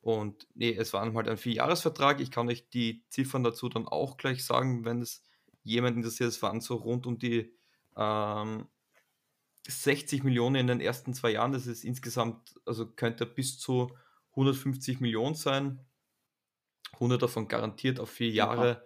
Und 0.00 0.48
nee, 0.54 0.74
es 0.74 0.92
war 0.92 1.12
halt 1.14 1.28
ein 1.28 1.36
Vierjahresvertrag. 1.36 2.20
Ich 2.20 2.30
kann 2.30 2.48
euch 2.48 2.68
die 2.70 3.04
Ziffern 3.08 3.44
dazu 3.44 3.68
dann 3.68 3.86
auch 3.86 4.16
gleich 4.16 4.44
sagen, 4.44 4.84
wenn 4.84 5.00
es 5.00 5.22
jemand 5.62 5.96
interessiert. 5.96 6.28
Es 6.28 6.42
waren 6.42 6.60
so 6.60 6.74
rund 6.76 7.06
um 7.06 7.18
die 7.18 7.54
ähm, 7.96 8.66
60 9.66 10.24
Millionen 10.24 10.56
in 10.56 10.66
den 10.66 10.80
ersten 10.80 11.14
zwei 11.14 11.30
Jahren. 11.30 11.52
Das 11.52 11.66
ist 11.66 11.84
insgesamt, 11.84 12.60
also 12.66 12.86
könnte 12.86 13.26
bis 13.26 13.58
zu 13.58 13.92
150 14.30 15.00
Millionen 15.00 15.34
sein. 15.34 15.84
100 16.94 17.22
davon 17.22 17.48
garantiert 17.48 18.00
auf 18.00 18.10
vier 18.10 18.30
Jahre. 18.30 18.84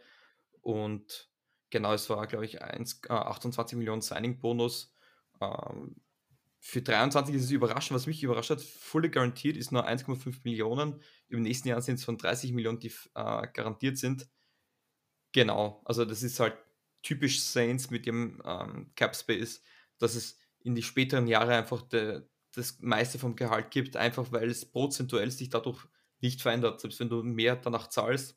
Und 0.60 1.30
genau, 1.70 1.92
es 1.92 2.08
war, 2.10 2.26
glaube 2.26 2.44
ich, 2.44 2.62
1, 2.62 3.02
äh, 3.08 3.12
28 3.12 3.78
Millionen 3.78 4.02
Signing-Bonus. 4.02 4.92
Ähm, 5.40 5.96
für 6.58 6.82
23 6.82 7.34
ist 7.34 7.44
es 7.44 7.50
überraschend. 7.50 7.94
Was 7.94 8.06
mich 8.06 8.22
überrascht 8.22 8.50
hat, 8.50 8.60
fully 8.60 9.08
garantiert 9.08 9.56
ist 9.56 9.72
nur 9.72 9.86
1,5 9.86 10.40
Millionen. 10.44 11.00
Im 11.28 11.42
nächsten 11.42 11.68
Jahr 11.68 11.80
sind 11.80 11.96
es 11.96 12.04
von 12.04 12.18
30 12.18 12.52
Millionen, 12.52 12.80
die 12.80 12.92
äh, 13.14 13.46
garantiert 13.52 13.98
sind. 13.98 14.28
Genau, 15.32 15.82
also 15.84 16.04
das 16.04 16.22
ist 16.22 16.40
halt 16.40 16.56
typisch 17.02 17.42
Saints 17.42 17.90
mit 17.90 18.06
dem 18.06 18.42
ähm, 18.44 18.90
Cap 18.96 19.14
Space, 19.14 19.62
dass 19.98 20.14
es 20.14 20.40
in 20.66 20.74
die 20.74 20.82
späteren 20.82 21.26
Jahre 21.28 21.54
einfach 21.54 21.82
de, 21.82 22.22
das 22.52 22.78
meiste 22.80 23.18
vom 23.18 23.36
Gehalt 23.36 23.70
gibt, 23.70 23.96
einfach 23.96 24.32
weil 24.32 24.50
es 24.50 24.70
prozentuell 24.70 25.30
sich 25.30 25.48
dadurch 25.48 25.86
nicht 26.20 26.42
verändert. 26.42 26.80
Selbst 26.80 26.98
wenn 27.00 27.08
du 27.08 27.22
mehr 27.22 27.56
danach 27.56 27.88
zahlst, 27.88 28.36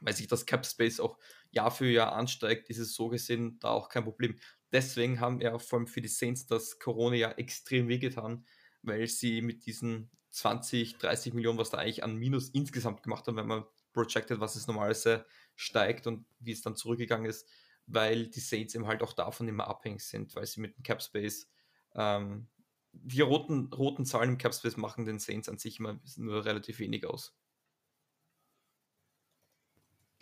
weil 0.00 0.14
sich 0.14 0.28
das 0.28 0.46
Cap 0.46 0.64
Space 0.64 0.98
auch 0.98 1.18
Jahr 1.50 1.70
für 1.70 1.90
Jahr 1.90 2.12
ansteigt, 2.12 2.70
ist 2.70 2.78
es 2.78 2.94
so 2.94 3.08
gesehen 3.08 3.58
da 3.58 3.68
auch 3.68 3.88
kein 3.88 4.04
Problem. 4.04 4.38
Deswegen 4.72 5.20
haben 5.20 5.40
ja 5.40 5.58
vor 5.58 5.80
allem 5.80 5.88
für 5.88 6.00
die 6.00 6.08
Saints 6.08 6.46
das 6.46 6.78
Corona 6.78 7.16
ja 7.16 7.32
extrem 7.32 7.88
wehgetan, 7.88 8.46
weil 8.82 9.06
sie 9.08 9.42
mit 9.42 9.66
diesen 9.66 10.10
20, 10.30 10.96
30 10.98 11.34
Millionen, 11.34 11.58
was 11.58 11.70
da 11.70 11.78
eigentlich 11.78 12.04
an 12.04 12.16
Minus 12.16 12.48
insgesamt 12.50 13.02
gemacht 13.02 13.26
haben, 13.26 13.36
wenn 13.36 13.48
man 13.48 13.64
projected, 13.92 14.40
was 14.40 14.54
es 14.54 14.68
normalerweise 14.68 15.26
steigt 15.56 16.06
und 16.06 16.24
wie 16.38 16.52
es 16.52 16.62
dann 16.62 16.76
zurückgegangen 16.76 17.28
ist, 17.28 17.48
weil 17.86 18.28
die 18.28 18.40
Saints 18.40 18.74
eben 18.74 18.86
halt 18.86 19.02
auch 19.02 19.12
davon 19.12 19.48
immer 19.48 19.68
abhängig 19.68 20.04
sind, 20.04 20.34
weil 20.34 20.46
sie 20.46 20.60
mit 20.60 20.76
dem 20.76 20.82
Cap 20.82 21.02
Space 21.02 21.48
ähm, 21.94 22.48
die 22.92 23.20
roten, 23.20 23.72
roten 23.72 24.04
Zahlen 24.04 24.30
im 24.30 24.38
Cap 24.38 24.54
Space 24.54 24.76
machen 24.76 25.04
den 25.04 25.18
Saints 25.18 25.48
an 25.48 25.58
sich 25.58 25.78
immer 25.78 26.00
nur 26.16 26.44
relativ 26.44 26.78
wenig 26.78 27.06
aus. 27.06 27.34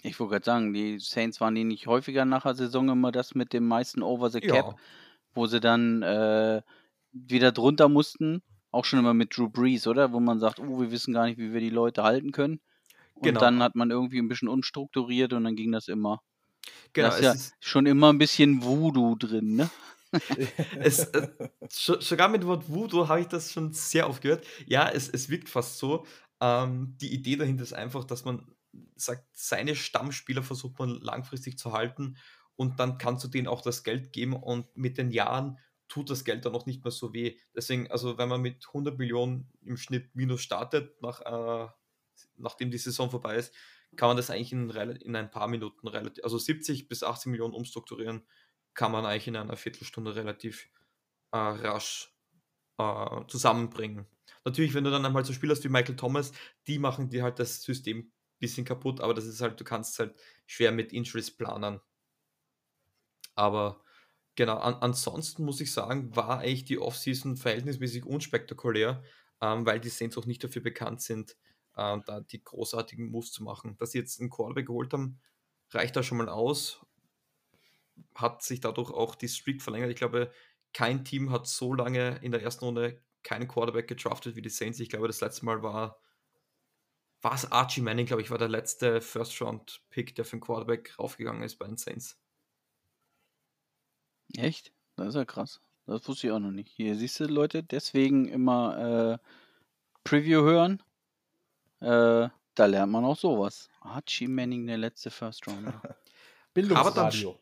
Ich 0.03 0.21
wollte 0.21 0.33
gerade 0.33 0.45
sagen, 0.45 0.73
die 0.73 0.99
Saints 1.01 1.41
waren 1.41 1.55
die 1.55 1.65
nicht 1.65 1.87
häufiger 1.87 2.25
nach 2.25 2.45
der 2.45 2.55
Saison 2.55 2.89
immer 2.89 3.11
das 3.11 3.35
mit 3.35 3.53
dem 3.53 3.67
meisten 3.67 4.03
Over 4.03 4.31
the 4.31 4.41
Cap, 4.41 4.67
ja. 4.67 4.77
wo 5.35 5.47
sie 5.47 5.61
dann 5.61 6.03
äh, 6.03 6.63
wieder 7.13 7.53
drunter 7.53 7.89
mussten. 7.89 8.43
Auch 8.71 8.85
schon 8.85 8.99
immer 8.99 9.15
mit 9.15 9.37
Drew 9.37 9.49
Brees, 9.49 9.87
oder? 9.87 10.13
Wo 10.13 10.21
man 10.21 10.39
sagt, 10.39 10.61
oh, 10.61 10.81
wir 10.81 10.91
wissen 10.91 11.15
gar 11.15 11.27
nicht, 11.27 11.39
wie 11.39 11.53
wir 11.53 11.61
die 11.61 11.71
Leute 11.71 12.05
halten 12.05 12.33
können. 12.33 12.61
Und 13.15 13.23
genau. 13.23 13.41
dann 13.41 13.63
hat 13.63 13.75
man 13.75 13.91
irgendwie 13.91 14.19
ein 14.19 14.29
bisschen 14.29 14.49
unstrukturiert 14.49 15.33
und 15.33 15.45
dann 15.45 15.57
ging 15.57 15.73
das 15.73 15.89
immer. 15.89 16.23
Genau, 16.93 17.09
da 17.09 17.17
ist 17.17 17.23
ja 17.23 17.33
ist 17.33 17.55
schon 17.61 17.87
immer 17.87 18.13
ein 18.13 18.19
bisschen 18.19 18.63
Voodoo 18.63 19.15
drin, 19.17 19.57
ne? 19.57 19.71
es, 20.79 21.01
äh, 21.01 21.29
sogar 21.69 22.29
mit 22.29 22.43
dem 22.43 22.49
Wort 22.49 22.69
Voodoo 22.69 23.09
habe 23.09 23.21
ich 23.21 23.27
das 23.27 23.53
schon 23.53 23.73
sehr 23.73 24.09
oft 24.09 24.23
gehört. 24.23 24.47
Ja, 24.67 24.89
es, 24.89 25.09
es 25.09 25.29
wirkt 25.29 25.49
fast 25.49 25.79
so. 25.79 26.07
Ähm, 26.41 26.97
die 27.01 27.13
Idee 27.13 27.37
dahinter 27.37 27.63
ist 27.63 27.75
einfach, 27.75 28.05
dass 28.05 28.25
man 28.25 28.47
sagt, 28.97 29.27
seine 29.33 29.75
Stammspieler 29.75 30.43
versucht 30.43 30.79
man 30.79 31.01
langfristig 31.01 31.59
zu 31.59 31.73
halten 31.73 32.17
und 32.57 32.81
dann 32.81 32.99
kannst 32.99 33.25
du 33.25 33.29
denen 33.29 33.49
auch 33.49 33.63
das 33.63 33.85
Geld 33.85 34.13
geben 34.13 34.35
und 34.35 34.77
mit 34.77 34.99
den 34.99 35.11
Jahren 35.11 35.59
tut 35.89 36.11
das 36.11 36.25
Geld 36.25 36.45
dann 36.45 36.53
noch 36.53 36.67
nicht 36.67 36.85
mehr 36.85 36.91
so 36.91 37.13
weh. 37.15 37.39
Deswegen, 37.55 37.91
also 37.91 38.19
wenn 38.19 38.29
man 38.29 38.43
mit 38.43 38.67
100 38.69 38.99
Millionen 38.99 39.51
im 39.63 39.77
Schnitt 39.77 40.15
minus 40.15 40.43
startet, 40.43 41.01
nach, 41.01 41.21
äh, 41.23 41.69
nachdem 42.37 42.71
die 42.71 42.79
Saison 42.79 43.11
vorbei 43.11 43.37
ist, 43.37 43.55
kann 43.97 44.09
man 44.09 44.17
das 44.17 44.31
eigentlich 44.31 44.53
in, 44.53 44.71
in 44.71 45.17
ein 45.17 45.31
paar 45.31 45.49
Minuten 45.49 45.89
relativ, 45.89 46.23
also 46.25 46.39
70 46.39 46.89
bis 46.89 47.03
80 47.03 47.31
Millionen 47.31 47.55
umstrukturieren, 47.55 48.27
kann 48.75 48.93
man 48.93 49.07
eigentlich 49.07 49.29
in 49.29 49.37
einer 49.37 49.57
Viertelstunde 49.57 50.15
relativ 50.15 50.69
äh, 51.33 51.39
rasch 51.39 52.15
äh, 52.79 53.27
zusammenbringen. 53.27 54.07
Natürlich, 54.45 54.75
wenn 54.75 54.85
du 54.85 54.91
dann 54.91 55.05
einmal 55.05 55.25
so 55.25 55.33
Spieler 55.33 55.55
hast 55.55 55.65
wie 55.65 55.69
Michael 55.69 55.97
Thomas, 55.97 56.33
die 56.67 56.79
machen 56.79 57.09
dir 57.09 57.23
halt 57.23 57.39
das 57.39 57.63
System 57.63 58.13
bisschen 58.39 58.65
kaputt, 58.65 59.01
aber 59.01 59.15
das 59.15 59.27
ist 59.27 59.41
halt, 59.41 59.59
du 59.61 59.65
kannst 59.65 59.99
halt 59.99 60.15
schwer 60.47 60.73
mit 60.73 60.93
Injuries 60.93 61.31
planen. 61.31 61.81
Aber 63.35 63.83
genau, 64.37 64.59
an, 64.59 64.75
ansonsten 64.75 65.45
muss 65.45 65.61
ich 65.61 65.73
sagen, 65.73 66.15
war 66.15 66.39
eigentlich 66.41 66.65
die 66.65 66.79
Offseason 66.79 67.37
verhältnismäßig 67.37 68.05
unspektakulär, 68.05 69.03
ähm, 69.41 69.67
weil 69.67 69.81
die 69.81 69.89
Saints 69.89 70.19
auch 70.19 70.27
nicht 70.27 70.43
dafür 70.43 70.63
bekannt 70.63 71.03
sind, 71.03 71.37
äh, 71.79 72.01
da 72.05 72.21
die 72.21 72.43
großartigen 72.43 73.11
Moves 73.11 73.33
zu 73.33 73.43
machen. 73.43 73.77
Dass 73.79 73.93
sie 73.93 73.99
jetzt 73.99 74.21
einen 74.21 74.31
Quarterback 74.31 74.67
geholt 74.67 74.93
haben, 74.93 75.19
reicht 75.71 75.97
da 75.97 76.03
schon 76.03 76.19
mal 76.19 76.29
aus. 76.29 76.85
Hat 78.15 78.43
sich 78.43 78.61
dadurch 78.61 78.91
auch 78.91 79.15
die 79.15 79.29
Streak 79.29 79.63
verlängert. 79.63 79.91
Ich 79.91 79.97
glaube, 79.97 80.31
kein 80.73 81.05
Team 81.05 81.31
hat 81.31 81.47
so 81.47 81.73
lange 81.73 82.19
in 82.23 82.33
der 82.33 82.43
ersten 82.43 82.65
Runde 82.65 83.03
keinen 83.23 83.49
Quarterback 83.49 83.89
gedraftet 83.89 84.37
wie 84.37 84.43
die 84.43 84.51
Saints. 84.51 84.81
Ich 84.81 84.91
glaube, 84.91 85.07
das 85.07 85.21
letzte 85.21 85.45
Mal 85.45 85.63
war 85.63 86.01
war 87.21 87.37
Archie 87.53 87.81
Manning, 87.81 88.07
glaube 88.07 88.23
ich, 88.23 88.31
war 88.31 88.39
der 88.39 88.49
letzte 88.49 89.01
First-Round-Pick, 89.01 90.15
der 90.15 90.25
für 90.25 90.37
den 90.37 90.41
Quarterback 90.41 90.97
raufgegangen 90.99 91.43
ist 91.43 91.57
bei 91.57 91.67
den 91.67 91.77
Saints. 91.77 92.17
Echt? 94.37 94.73
Das 94.95 95.09
ist 95.09 95.15
ja 95.17 95.25
krass. 95.25 95.61
Das 95.87 96.07
wusste 96.07 96.27
ich 96.29 96.33
auch 96.33 96.39
noch 96.39 96.51
nicht. 96.53 96.69
Hier 96.69 96.95
siehst 96.97 97.19
du, 97.19 97.25
Leute, 97.25 97.63
deswegen 97.63 98.29
immer 98.29 99.19
äh, 99.21 99.29
Preview 100.05 100.43
hören. 100.43 100.83
Äh, 101.81 102.29
da 102.55 102.67
lernt 102.67 102.93
man 102.93 103.05
auch 103.05 103.17
sowas. 103.17 103.69
Archie 103.81 104.27
Manning, 104.27 104.67
der 104.67 104.79
letzte 104.79 105.11
First 105.11 105.47
Rounder. 105.47 105.81
Bildungsradio. 106.55 107.39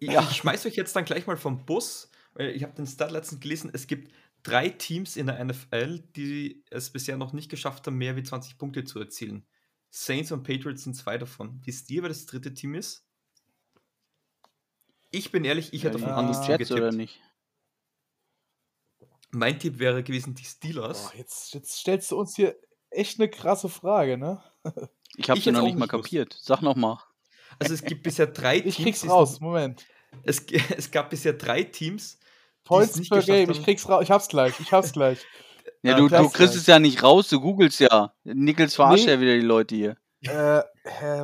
ich, 0.00 0.10
ja. 0.10 0.20
ich 0.22 0.36
schmeiß 0.36 0.66
euch 0.66 0.74
jetzt 0.74 0.96
dann 0.96 1.04
gleich 1.04 1.26
mal 1.26 1.36
vom 1.36 1.64
Bus, 1.64 2.10
weil 2.34 2.50
ich 2.50 2.62
habe 2.64 2.74
den 2.74 2.86
Stat 2.86 3.12
letztens 3.12 3.40
gelesen, 3.40 3.70
es 3.72 3.86
gibt 3.86 4.12
drei 4.42 4.68
Teams 4.68 5.16
in 5.16 5.26
der 5.26 5.44
NFL, 5.44 6.00
die 6.16 6.64
es 6.70 6.90
bisher 6.90 7.16
noch 7.16 7.32
nicht 7.32 7.50
geschafft 7.50 7.86
haben, 7.86 7.98
mehr 7.98 8.16
wie 8.16 8.22
20 8.22 8.58
Punkte 8.58 8.84
zu 8.84 8.98
erzielen. 8.98 9.46
Saints 9.90 10.32
und 10.32 10.42
Patriots 10.42 10.84
sind 10.84 10.94
zwei 10.94 11.18
davon. 11.18 11.60
Wisst 11.64 11.90
ihr, 11.90 12.02
wer 12.02 12.08
das 12.08 12.26
dritte 12.26 12.52
Team 12.52 12.74
ist? 12.74 13.06
Ich 15.10 15.32
bin 15.32 15.44
ehrlich, 15.44 15.72
ich 15.72 15.84
hätte 15.84 15.98
ja, 15.98 16.04
von 16.04 16.14
anders 16.14 16.40
Team 16.42 16.58
getippt. 16.58 16.72
oder 16.72 16.92
nicht? 16.92 17.20
Mein 19.30 19.58
Tipp 19.58 19.78
wäre 19.78 20.02
gewesen 20.02 20.34
die 20.34 20.44
Steelers. 20.44 21.10
Oh, 21.12 21.16
jetzt, 21.16 21.54
jetzt 21.54 21.72
stellst 21.76 22.10
du 22.10 22.18
uns 22.18 22.36
hier 22.36 22.56
echt 22.90 23.18
eine 23.18 23.28
krasse 23.28 23.68
Frage, 23.68 24.18
ne? 24.18 24.42
Ich 25.16 25.28
habe 25.30 25.40
sie 25.40 25.50
noch 25.50 25.62
nicht 25.62 25.78
mal 25.78 25.88
kapiert. 25.88 26.36
Sag 26.40 26.60
noch 26.62 26.76
mal. 26.76 27.02
Also 27.58 27.74
es 27.74 27.82
gibt 27.82 28.02
bisher 28.02 28.26
drei 28.26 28.60
Teams. 28.60 28.78
Ich 28.78 28.84
krieg's 28.84 29.08
raus, 29.08 29.40
Moment. 29.40 29.84
Es, 30.22 30.44
es 30.76 30.90
gab 30.90 31.10
bisher 31.10 31.32
drei 31.32 31.64
Teams, 31.64 32.18
Points 32.64 33.08
per 33.08 33.22
Game, 33.22 33.50
ich 33.50 33.62
krieg's 33.64 33.88
raus. 33.88 34.02
Ich 34.02 34.10
hab's 34.10 34.28
gleich, 34.28 34.58
ich 34.60 34.72
hab's 34.72 34.92
gleich. 34.92 35.18
Ja, 35.82 35.96
du, 35.96 36.08
du 36.08 36.28
kriegst 36.28 36.56
es 36.56 36.66
ja 36.66 36.80
nicht 36.80 37.04
raus, 37.04 37.28
du 37.28 37.40
googelst 37.40 37.78
ja. 37.78 38.12
Nickels 38.24 38.74
verarscht 38.74 39.04
nee. 39.04 39.12
ja 39.12 39.20
wieder 39.20 39.34
die 39.34 39.46
Leute 39.46 39.76
hier. 39.76 39.96
Äh, 40.22 40.58
äh, 40.58 40.62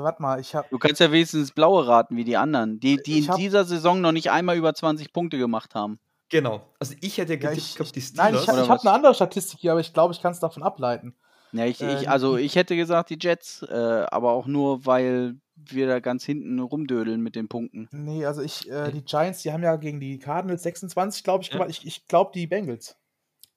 warte 0.01 0.23
mal, 0.23 0.39
ich 0.39 0.55
hab. 0.55 0.71
Du 0.71 0.79
kannst 0.79 1.01
ja 1.01 1.11
wenigstens 1.11 1.51
blaue 1.51 1.85
raten 1.89 2.17
wie 2.17 2.23
die 2.23 2.37
anderen, 2.37 2.79
die, 2.79 2.99
die 2.99 3.19
in 3.19 3.29
hab... 3.29 3.37
dieser 3.37 3.65
Saison 3.65 4.01
noch 4.01 4.13
nicht 4.13 4.31
einmal 4.31 4.57
über 4.57 4.73
20 4.73 5.13
Punkte 5.13 5.39
gemacht 5.39 5.75
haben. 5.75 5.99
Genau. 6.29 6.73
Also 6.79 6.95
ich 7.01 7.19
hätte 7.19 7.37
getippt, 7.37 7.57
ja, 7.57 7.59
ich, 7.59 7.81
ich, 7.81 7.93
die 7.93 8.01
Steelers. 8.01 8.33
Nein, 8.33 8.35
ich, 8.37 8.43
ich 8.43 8.69
habe 8.69 8.81
eine 8.81 8.93
andere 8.93 9.15
Statistik 9.15 9.59
hier, 9.59 9.73
aber 9.73 9.81
ich 9.81 9.93
glaube, 9.93 10.15
ich 10.15 10.23
kann 10.23 10.31
es 10.31 10.39
davon 10.39 10.63
ableiten. 10.63 11.17
Ja, 11.55 11.67
ich, 11.67 11.81
äh, 11.81 12.01
ich, 12.01 12.09
also 12.09 12.37
ich 12.37 12.57
hätte 12.57 12.77
gesagt 12.77 13.11
die 13.11 13.19
Jets, 13.21 13.63
äh, 13.63 13.75
aber 14.11 14.33
auch 14.33 14.47
nur, 14.47 14.85
weil 14.87 15.37
wir 15.55 15.87
da 15.87 16.01
ganz 16.01 16.25
hinten 16.25 16.59
rumdödeln 16.59 17.21
mit 17.21 17.37
den 17.37 17.49
Punkten. 17.49 17.89
Nee, 17.93 18.27
also 18.27 18.43
ich, 18.43 18.69
äh, 18.69 18.91
die 18.91 19.05
Giants, 19.05 19.43
die 19.43 19.53
haben 19.53 19.63
ja 19.63 19.77
gegen 19.77 20.01
die 20.01 20.19
Cardinals 20.19 20.65
26, 20.65 21.23
glaube 21.23 21.43
ich, 21.43 21.49
ja. 21.49 21.55
gemacht. 21.55 21.71
Ich, 21.71 21.87
ich 21.87 22.09
glaube 22.09 22.33
die 22.35 22.49
Bengals. 22.49 22.97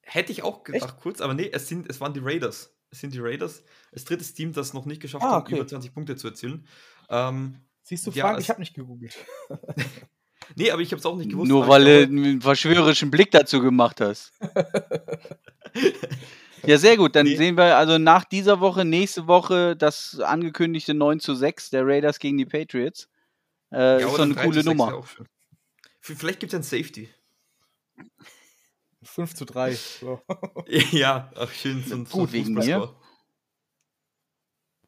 Hätte 0.03 0.31
ich 0.31 0.43
auch 0.43 0.63
gedacht, 0.63 0.91
Echt? 0.91 0.97
kurz, 0.97 1.21
aber 1.21 1.33
nee, 1.33 1.49
es, 1.51 1.67
sind, 1.67 1.89
es 1.89 1.99
waren 1.99 2.13
die 2.13 2.21
Raiders. 2.21 2.73
Es 2.91 3.01
sind 3.01 3.13
die 3.13 3.19
Raiders. 3.19 3.63
Das 3.91 4.05
dritte 4.05 4.23
Team, 4.23 4.53
das 4.53 4.73
noch 4.73 4.85
nicht 4.85 5.01
geschafft 5.01 5.25
ah, 5.25 5.37
okay. 5.37 5.53
hat, 5.53 5.59
über 5.59 5.67
20 5.67 5.93
Punkte 5.93 6.15
zu 6.15 6.27
erzielen. 6.27 6.67
Ähm, 7.09 7.61
Siehst 7.83 8.05
du, 8.05 8.11
Frank, 8.11 8.37
ja, 8.37 8.39
ich 8.39 8.49
habe 8.49 8.59
nicht 8.59 8.75
gegoogelt. 8.75 9.17
nee, 10.55 10.71
aber 10.71 10.81
ich 10.81 10.91
habe 10.91 10.99
es 10.99 11.05
auch 11.05 11.17
nicht 11.17 11.31
gewusst. 11.31 11.49
Nur 11.49 11.67
weil 11.67 11.83
du 11.83 12.03
einen 12.03 12.41
verschwörerischen 12.41 13.09
Blick 13.09 13.31
dazu 13.31 13.59
gemacht 13.59 13.99
hast. 14.01 14.33
Ja, 16.65 16.77
sehr 16.77 16.97
gut. 16.97 17.15
Dann 17.15 17.25
nee. 17.25 17.35
sehen 17.35 17.55
wir 17.57 17.77
also 17.77 17.97
nach 17.97 18.25
dieser 18.25 18.59
Woche, 18.59 18.85
nächste 18.85 19.27
Woche 19.27 19.75
das 19.75 20.19
angekündigte 20.19 20.93
9 20.93 21.19
zu 21.19 21.35
6 21.35 21.69
der 21.69 21.85
Raiders 21.85 22.19
gegen 22.19 22.37
die 22.37 22.45
Patriots. 22.45 23.09
Äh, 23.71 24.01
ja, 24.01 24.07
ist 24.07 24.15
so 24.15 24.21
eine 24.21 24.35
coole 24.35 24.63
Nummer. 24.63 25.03
Vielleicht 25.99 26.39
gibt 26.39 26.53
es 26.53 26.59
ein 26.59 26.63
Safety. 26.63 27.09
5 29.03 29.35
zu 29.35 29.45
3. 29.45 29.73
So. 29.73 30.21
ja, 30.91 31.31
ach, 31.35 31.51
schön. 31.51 31.83
So, 31.83 32.03
Gut, 32.03 32.31
wegen 32.31 32.53
mir. 32.53 32.95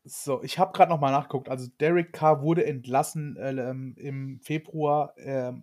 So, 0.03 0.41
ich 0.43 0.57
habe 0.57 0.71
gerade 0.71 0.89
nochmal 0.89 1.11
nachgeguckt. 1.11 1.49
Also 1.49 1.67
Derek 1.79 2.13
Carr 2.13 2.41
wurde 2.41 2.65
entlassen 2.65 3.37
äh, 3.37 3.51
ähm, 3.51 3.95
im 3.97 4.39
Februar, 4.39 5.15
äh, 5.17 5.53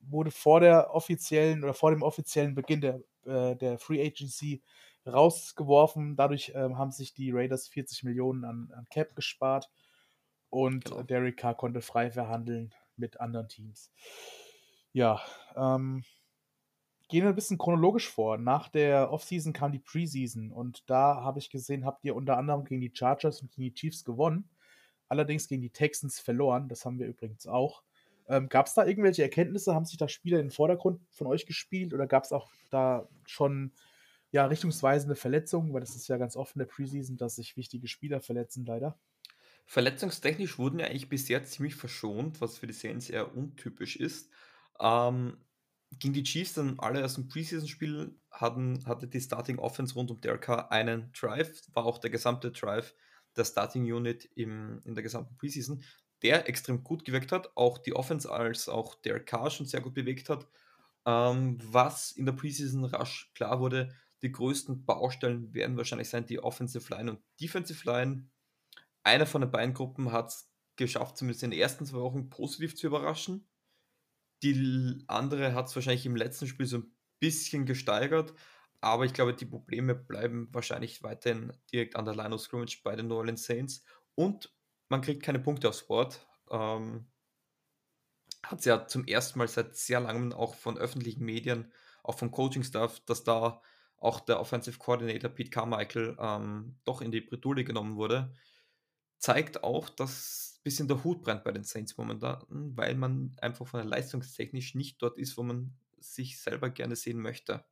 wurde 0.00 0.30
vor 0.30 0.60
der 0.60 0.94
offiziellen 0.94 1.62
oder 1.64 1.74
vor 1.74 1.90
dem 1.90 2.02
offiziellen 2.02 2.54
Beginn 2.54 2.80
der, 2.80 3.02
äh, 3.26 3.56
der 3.56 3.78
Free 3.78 4.04
Agency 4.04 4.62
rausgeworfen. 5.12 6.16
Dadurch 6.16 6.50
äh, 6.50 6.74
haben 6.74 6.90
sich 6.90 7.14
die 7.14 7.30
Raiders 7.30 7.68
40 7.68 8.04
Millionen 8.04 8.44
an, 8.44 8.72
an 8.74 8.86
Cap 8.90 9.14
gespart 9.14 9.70
und 10.50 10.86
genau. 10.86 11.02
Derek 11.02 11.36
Carr 11.36 11.56
konnte 11.56 11.80
frei 11.80 12.10
verhandeln 12.10 12.74
mit 12.96 13.20
anderen 13.20 13.48
Teams. 13.48 13.92
Ja, 14.92 15.20
ähm, 15.56 16.04
gehen 17.08 17.22
wir 17.22 17.30
ein 17.30 17.34
bisschen 17.34 17.58
chronologisch 17.58 18.08
vor. 18.08 18.38
Nach 18.38 18.68
der 18.68 19.12
Offseason 19.12 19.52
kam 19.52 19.72
die 19.72 19.78
Preseason 19.78 20.52
und 20.52 20.88
da 20.88 21.22
habe 21.22 21.38
ich 21.38 21.50
gesehen, 21.50 21.84
habt 21.84 22.04
ihr 22.04 22.16
unter 22.16 22.36
anderem 22.36 22.64
gegen 22.64 22.80
die 22.80 22.92
Chargers 22.92 23.42
und 23.42 23.50
gegen 23.50 23.64
die 23.64 23.74
Chiefs 23.74 24.04
gewonnen. 24.04 24.48
Allerdings 25.08 25.48
gegen 25.48 25.62
die 25.62 25.70
Texans 25.70 26.20
verloren. 26.20 26.68
Das 26.68 26.84
haben 26.84 26.98
wir 26.98 27.06
übrigens 27.06 27.46
auch. 27.46 27.82
Ähm, 28.28 28.50
gab 28.50 28.66
es 28.66 28.74
da 28.74 28.84
irgendwelche 28.84 29.22
Erkenntnisse? 29.22 29.74
Haben 29.74 29.86
sich 29.86 29.96
da 29.96 30.06
Spieler 30.06 30.38
in 30.38 30.46
den 30.46 30.52
Vordergrund 30.52 31.00
von 31.10 31.26
euch 31.26 31.46
gespielt 31.46 31.94
oder 31.94 32.06
gab 32.06 32.24
es 32.24 32.32
auch 32.32 32.50
da 32.70 33.08
schon 33.24 33.72
ja, 34.30 34.46
richtungsweisende 34.46 35.16
Verletzungen, 35.16 35.72
weil 35.72 35.80
das 35.80 35.96
ist 35.96 36.08
ja 36.08 36.16
ganz 36.16 36.36
oft 36.36 36.54
in 36.54 36.60
der 36.60 36.66
Preseason, 36.66 37.16
dass 37.16 37.36
sich 37.36 37.56
wichtige 37.56 37.88
Spieler 37.88 38.20
verletzen, 38.20 38.64
leider. 38.64 38.98
Verletzungstechnisch 39.66 40.58
wurden 40.58 40.78
ja 40.78 40.86
eigentlich 40.86 41.08
bisher 41.08 41.44
ziemlich 41.44 41.74
verschont, 41.74 42.40
was 42.40 42.58
für 42.58 42.66
die 42.66 42.72
Saints 42.72 43.10
eher 43.10 43.36
untypisch 43.36 43.96
ist. 43.96 44.30
Ähm, 44.80 45.36
gegen 45.92 46.14
die 46.14 46.22
Chiefs 46.22 46.54
dann 46.54 46.78
alle 46.78 47.04
aus 47.04 47.14
dem 47.14 47.28
Preseason-Spiel 47.28 48.18
hatten, 48.30 48.84
hatte 48.86 49.08
die 49.08 49.20
Starting 49.20 49.58
Offense 49.58 49.94
rund 49.94 50.10
um 50.10 50.20
Derek 50.20 50.48
einen 50.70 51.12
Drive, 51.12 51.62
war 51.72 51.86
auch 51.86 51.98
der 51.98 52.10
gesamte 52.10 52.50
Drive 52.50 52.94
der 53.36 53.44
Starting 53.44 53.90
Unit 53.90 54.28
im, 54.34 54.80
in 54.84 54.94
der 54.94 55.02
gesamten 55.02 55.36
Preseason, 55.36 55.82
der 56.22 56.48
extrem 56.48 56.82
gut 56.82 57.04
gewirkt 57.04 57.32
hat, 57.32 57.56
auch 57.56 57.78
die 57.78 57.94
Offense 57.94 58.30
als 58.30 58.68
auch 58.68 58.96
Derek 58.96 59.30
schon 59.50 59.66
sehr 59.66 59.80
gut 59.80 59.94
bewegt 59.94 60.28
hat. 60.28 60.48
Ähm, 61.06 61.58
was 61.62 62.12
in 62.12 62.26
der 62.26 62.32
Preseason 62.32 62.84
rasch 62.84 63.30
klar 63.34 63.60
wurde, 63.60 63.94
Die 64.22 64.32
größten 64.32 64.84
Baustellen 64.84 65.54
werden 65.54 65.76
wahrscheinlich 65.76 66.08
sein 66.08 66.26
die 66.26 66.40
Offensive 66.40 66.92
Line 66.92 67.12
und 67.12 67.20
Defensive 67.40 67.88
Line. 67.88 68.28
Eine 69.04 69.26
von 69.26 69.40
den 69.40 69.50
beiden 69.50 69.74
Gruppen 69.74 70.12
hat 70.12 70.28
es 70.28 70.50
geschafft, 70.76 71.16
zumindest 71.16 71.42
in 71.42 71.50
den 71.50 71.60
ersten 71.60 71.86
zwei 71.86 71.98
Wochen 71.98 72.28
positiv 72.30 72.76
zu 72.76 72.86
überraschen. 72.86 73.48
Die 74.42 75.04
andere 75.08 75.54
hat 75.54 75.66
es 75.66 75.74
wahrscheinlich 75.74 76.06
im 76.06 76.16
letzten 76.16 76.46
Spiel 76.46 76.66
so 76.66 76.78
ein 76.78 76.96
bisschen 77.20 77.66
gesteigert, 77.66 78.34
aber 78.80 79.04
ich 79.04 79.12
glaube, 79.12 79.34
die 79.34 79.46
Probleme 79.46 79.94
bleiben 79.94 80.48
wahrscheinlich 80.52 81.02
weiterhin 81.02 81.52
direkt 81.72 81.96
an 81.96 82.04
der 82.04 82.14
Line 82.14 82.34
of 82.34 82.40
Scrimmage 82.40 82.80
bei 82.84 82.94
den 82.94 83.08
New 83.08 83.16
Orleans 83.16 83.44
Saints 83.44 83.84
und 84.14 84.54
man 84.88 85.00
kriegt 85.00 85.22
keine 85.22 85.40
Punkte 85.40 85.68
aufs 85.68 85.86
Board. 85.86 86.26
Ähm, 86.50 87.10
hat 88.44 88.60
es 88.60 88.64
ja 88.64 88.86
zum 88.86 89.04
ersten 89.04 89.38
Mal 89.38 89.48
seit 89.48 89.76
sehr 89.76 90.00
langem 90.00 90.32
auch 90.32 90.54
von 90.54 90.78
öffentlichen 90.78 91.24
Medien, 91.24 91.72
auch 92.04 92.16
vom 92.18 92.30
Coaching-Staff, 92.30 93.00
dass 93.00 93.24
da 93.24 93.60
auch 93.98 94.20
der 94.20 94.40
Offensive 94.40 94.78
Coordinator 94.78 95.30
Pete 95.30 95.50
Carmichael 95.50 96.16
ähm, 96.18 96.76
doch 96.84 97.00
in 97.00 97.10
die 97.10 97.20
Bredouille 97.20 97.64
genommen 97.64 97.96
wurde. 97.96 98.32
Zeigt 99.18 99.64
auch, 99.64 99.88
dass 99.88 100.54
ein 100.58 100.62
bisschen 100.62 100.88
der 100.88 101.02
Hut 101.02 101.22
brennt 101.22 101.44
bei 101.44 101.50
den 101.50 101.64
Saints 101.64 101.96
momentan, 101.96 102.44
weil 102.48 102.94
man 102.94 103.36
einfach 103.40 103.66
von 103.66 103.80
der 103.80 103.88
leistungstechnisch 103.88 104.74
nicht 104.74 105.02
dort 105.02 105.18
ist, 105.18 105.36
wo 105.36 105.42
man 105.42 105.76
sich 105.98 106.40
selber 106.40 106.70
gerne 106.70 106.94
sehen 106.94 107.20
möchte. 107.20 107.64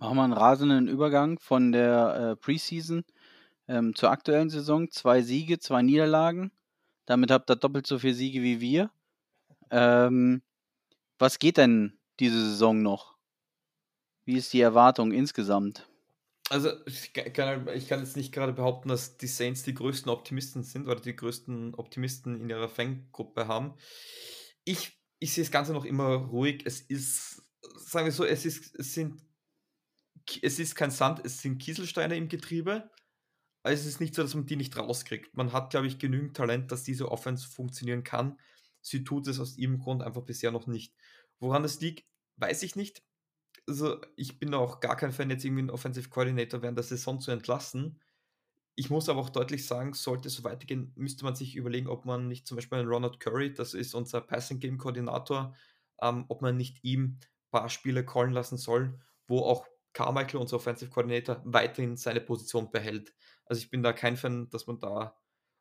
Machen 0.00 0.16
wir 0.16 0.24
einen 0.24 0.32
rasenden 0.32 0.88
Übergang 0.88 1.38
von 1.38 1.70
der 1.70 2.32
äh, 2.32 2.36
Preseason 2.36 3.04
ähm, 3.68 3.94
zur 3.94 4.10
aktuellen 4.10 4.50
Saison. 4.50 4.90
Zwei 4.90 5.22
Siege, 5.22 5.60
zwei 5.60 5.82
Niederlagen. 5.82 6.50
Damit 7.06 7.30
habt 7.30 7.50
ihr 7.50 7.56
doppelt 7.56 7.86
so 7.86 7.98
viele 7.98 8.14
Siege 8.14 8.42
wie 8.42 8.60
wir. 8.60 8.90
Ähm, 9.70 10.42
was 11.18 11.38
geht 11.38 11.58
denn 11.58 11.98
diese 12.20 12.40
Saison 12.50 12.82
noch? 12.82 13.16
Wie 14.24 14.36
ist 14.36 14.52
die 14.52 14.60
Erwartung 14.60 15.12
insgesamt? 15.12 15.86
Also 16.50 16.70
ich 16.86 17.12
kann, 17.12 17.68
ich 17.68 17.88
kann 17.88 18.00
jetzt 18.00 18.16
nicht 18.16 18.32
gerade 18.32 18.52
behaupten, 18.52 18.88
dass 18.88 19.16
die 19.16 19.26
Saints 19.26 19.62
die 19.62 19.74
größten 19.74 20.10
Optimisten 20.10 20.62
sind 20.62 20.86
oder 20.86 21.00
die 21.00 21.16
größten 21.16 21.74
Optimisten 21.74 22.40
in 22.40 22.50
ihrer 22.50 22.68
Fangruppe 22.68 23.48
haben. 23.48 23.74
Ich, 24.64 24.98
ich 25.18 25.32
sehe 25.32 25.44
das 25.44 25.50
Ganze 25.50 25.72
noch 25.72 25.84
immer 25.84 26.14
ruhig. 26.14 26.62
Es 26.66 26.80
ist, 26.80 27.42
sagen 27.76 28.06
wir 28.06 28.12
so, 28.12 28.24
es 28.24 28.44
ist, 28.44 28.74
es 28.78 28.92
sind, 28.92 29.22
es 30.42 30.58
ist 30.58 30.74
kein 30.74 30.90
Sand, 30.90 31.24
es 31.24 31.40
sind 31.40 31.58
Kieselsteine 31.58 32.16
im 32.16 32.28
Getriebe. 32.28 32.90
Also 33.62 33.80
es 33.80 33.86
ist 33.86 34.00
nicht 34.00 34.14
so, 34.14 34.22
dass 34.22 34.34
man 34.34 34.44
die 34.44 34.56
nicht 34.56 34.76
rauskriegt. 34.76 35.34
Man 35.34 35.54
hat, 35.54 35.70
glaube 35.70 35.86
ich, 35.86 35.98
genügend 35.98 36.36
Talent, 36.36 36.70
dass 36.70 36.82
diese 36.82 37.10
Offense 37.10 37.48
funktionieren 37.48 38.04
kann. 38.04 38.38
Sie 38.82 39.02
tut 39.02 39.26
es 39.26 39.40
aus 39.40 39.56
ihrem 39.56 39.78
Grund 39.78 40.02
einfach 40.02 40.22
bisher 40.22 40.50
noch 40.50 40.66
nicht. 40.66 40.94
Woran 41.40 41.62
das 41.62 41.80
liegt, 41.80 42.04
weiß 42.36 42.62
ich 42.62 42.76
nicht. 42.76 43.02
Also 43.66 44.00
ich 44.16 44.38
bin 44.38 44.54
auch 44.54 44.80
gar 44.80 44.96
kein 44.96 45.12
Fan, 45.12 45.30
jetzt 45.30 45.44
irgendwie 45.44 45.62
einen 45.62 45.70
Offensive 45.70 46.08
Coordinator 46.08 46.62
während 46.62 46.78
der 46.78 46.84
Saison 46.84 47.20
zu 47.20 47.30
entlassen. 47.30 48.00
Ich 48.76 48.90
muss 48.90 49.08
aber 49.08 49.20
auch 49.20 49.30
deutlich 49.30 49.66
sagen, 49.66 49.94
sollte 49.94 50.28
es 50.28 50.34
so 50.34 50.44
weitergehen, 50.44 50.92
müsste 50.96 51.24
man 51.24 51.36
sich 51.36 51.56
überlegen, 51.56 51.88
ob 51.88 52.04
man 52.06 52.28
nicht 52.28 52.46
zum 52.46 52.56
Beispiel 52.56 52.78
einen 52.78 52.88
Ronald 52.88 53.20
Curry, 53.20 53.54
das 53.54 53.72
ist 53.74 53.94
unser 53.94 54.20
Passing 54.20 54.58
Game 54.58 54.78
Koordinator, 54.78 55.54
ähm, 56.02 56.24
ob 56.28 56.42
man 56.42 56.56
nicht 56.56 56.82
ihm 56.82 57.04
ein 57.04 57.20
paar 57.52 57.68
Spiele 57.68 58.04
callen 58.04 58.32
lassen 58.32 58.58
soll, 58.58 58.98
wo 59.28 59.40
auch 59.40 59.66
Carmichael, 59.92 60.40
unser 60.40 60.56
Offensive 60.56 60.90
Coordinator, 60.90 61.40
weiterhin 61.44 61.96
seine 61.96 62.20
Position 62.20 62.72
behält. 62.72 63.14
Also 63.46 63.62
ich 63.62 63.70
bin 63.70 63.82
da 63.82 63.92
kein 63.92 64.16
Fan, 64.16 64.50
dass 64.50 64.66
man 64.66 64.80
da 64.80 65.16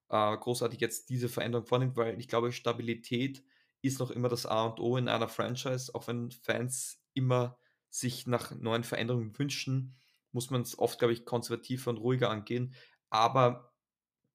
äh, 0.09 0.37
großartig 0.37 0.79
jetzt 0.81 1.09
diese 1.09 1.29
Veränderung 1.29 1.67
vornimmt, 1.67 1.95
weil 1.97 2.19
ich 2.19 2.27
glaube, 2.27 2.51
Stabilität 2.51 3.43
ist 3.83 3.99
noch 3.99 4.11
immer 4.11 4.29
das 4.29 4.45
A 4.45 4.65
und 4.65 4.79
O 4.79 4.97
in 4.97 5.07
einer 5.07 5.27
Franchise, 5.27 5.93
auch 5.93 6.07
wenn 6.07 6.31
Fans 6.31 7.01
immer 7.13 7.57
sich 7.89 8.25
nach 8.25 8.51
neuen 8.51 8.83
Veränderungen 8.83 9.37
wünschen, 9.37 9.95
muss 10.31 10.49
man 10.49 10.61
es 10.61 10.79
oft, 10.79 10.97
glaube 10.97 11.13
ich, 11.13 11.25
konservativer 11.25 11.91
und 11.91 11.97
ruhiger 11.97 12.29
angehen. 12.29 12.73
Aber 13.09 13.71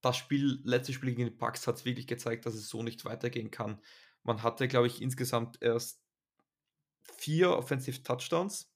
das 0.00 0.16
Spiel, 0.16 0.60
letzte 0.62 0.92
Spiel 0.92 1.14
gegen 1.14 1.28
die 1.28 1.36
Bucks 1.36 1.66
hat 1.66 1.76
es 1.76 1.84
wirklich 1.84 2.06
gezeigt, 2.06 2.46
dass 2.46 2.54
es 2.54 2.68
so 2.68 2.82
nicht 2.82 3.04
weitergehen 3.04 3.50
kann. 3.50 3.80
Man 4.22 4.42
hatte, 4.42 4.68
glaube 4.68 4.86
ich, 4.86 5.02
insgesamt 5.02 5.60
erst 5.60 6.00
vier 7.02 7.50
Offensive 7.50 8.02
Touchdowns. 8.02 8.72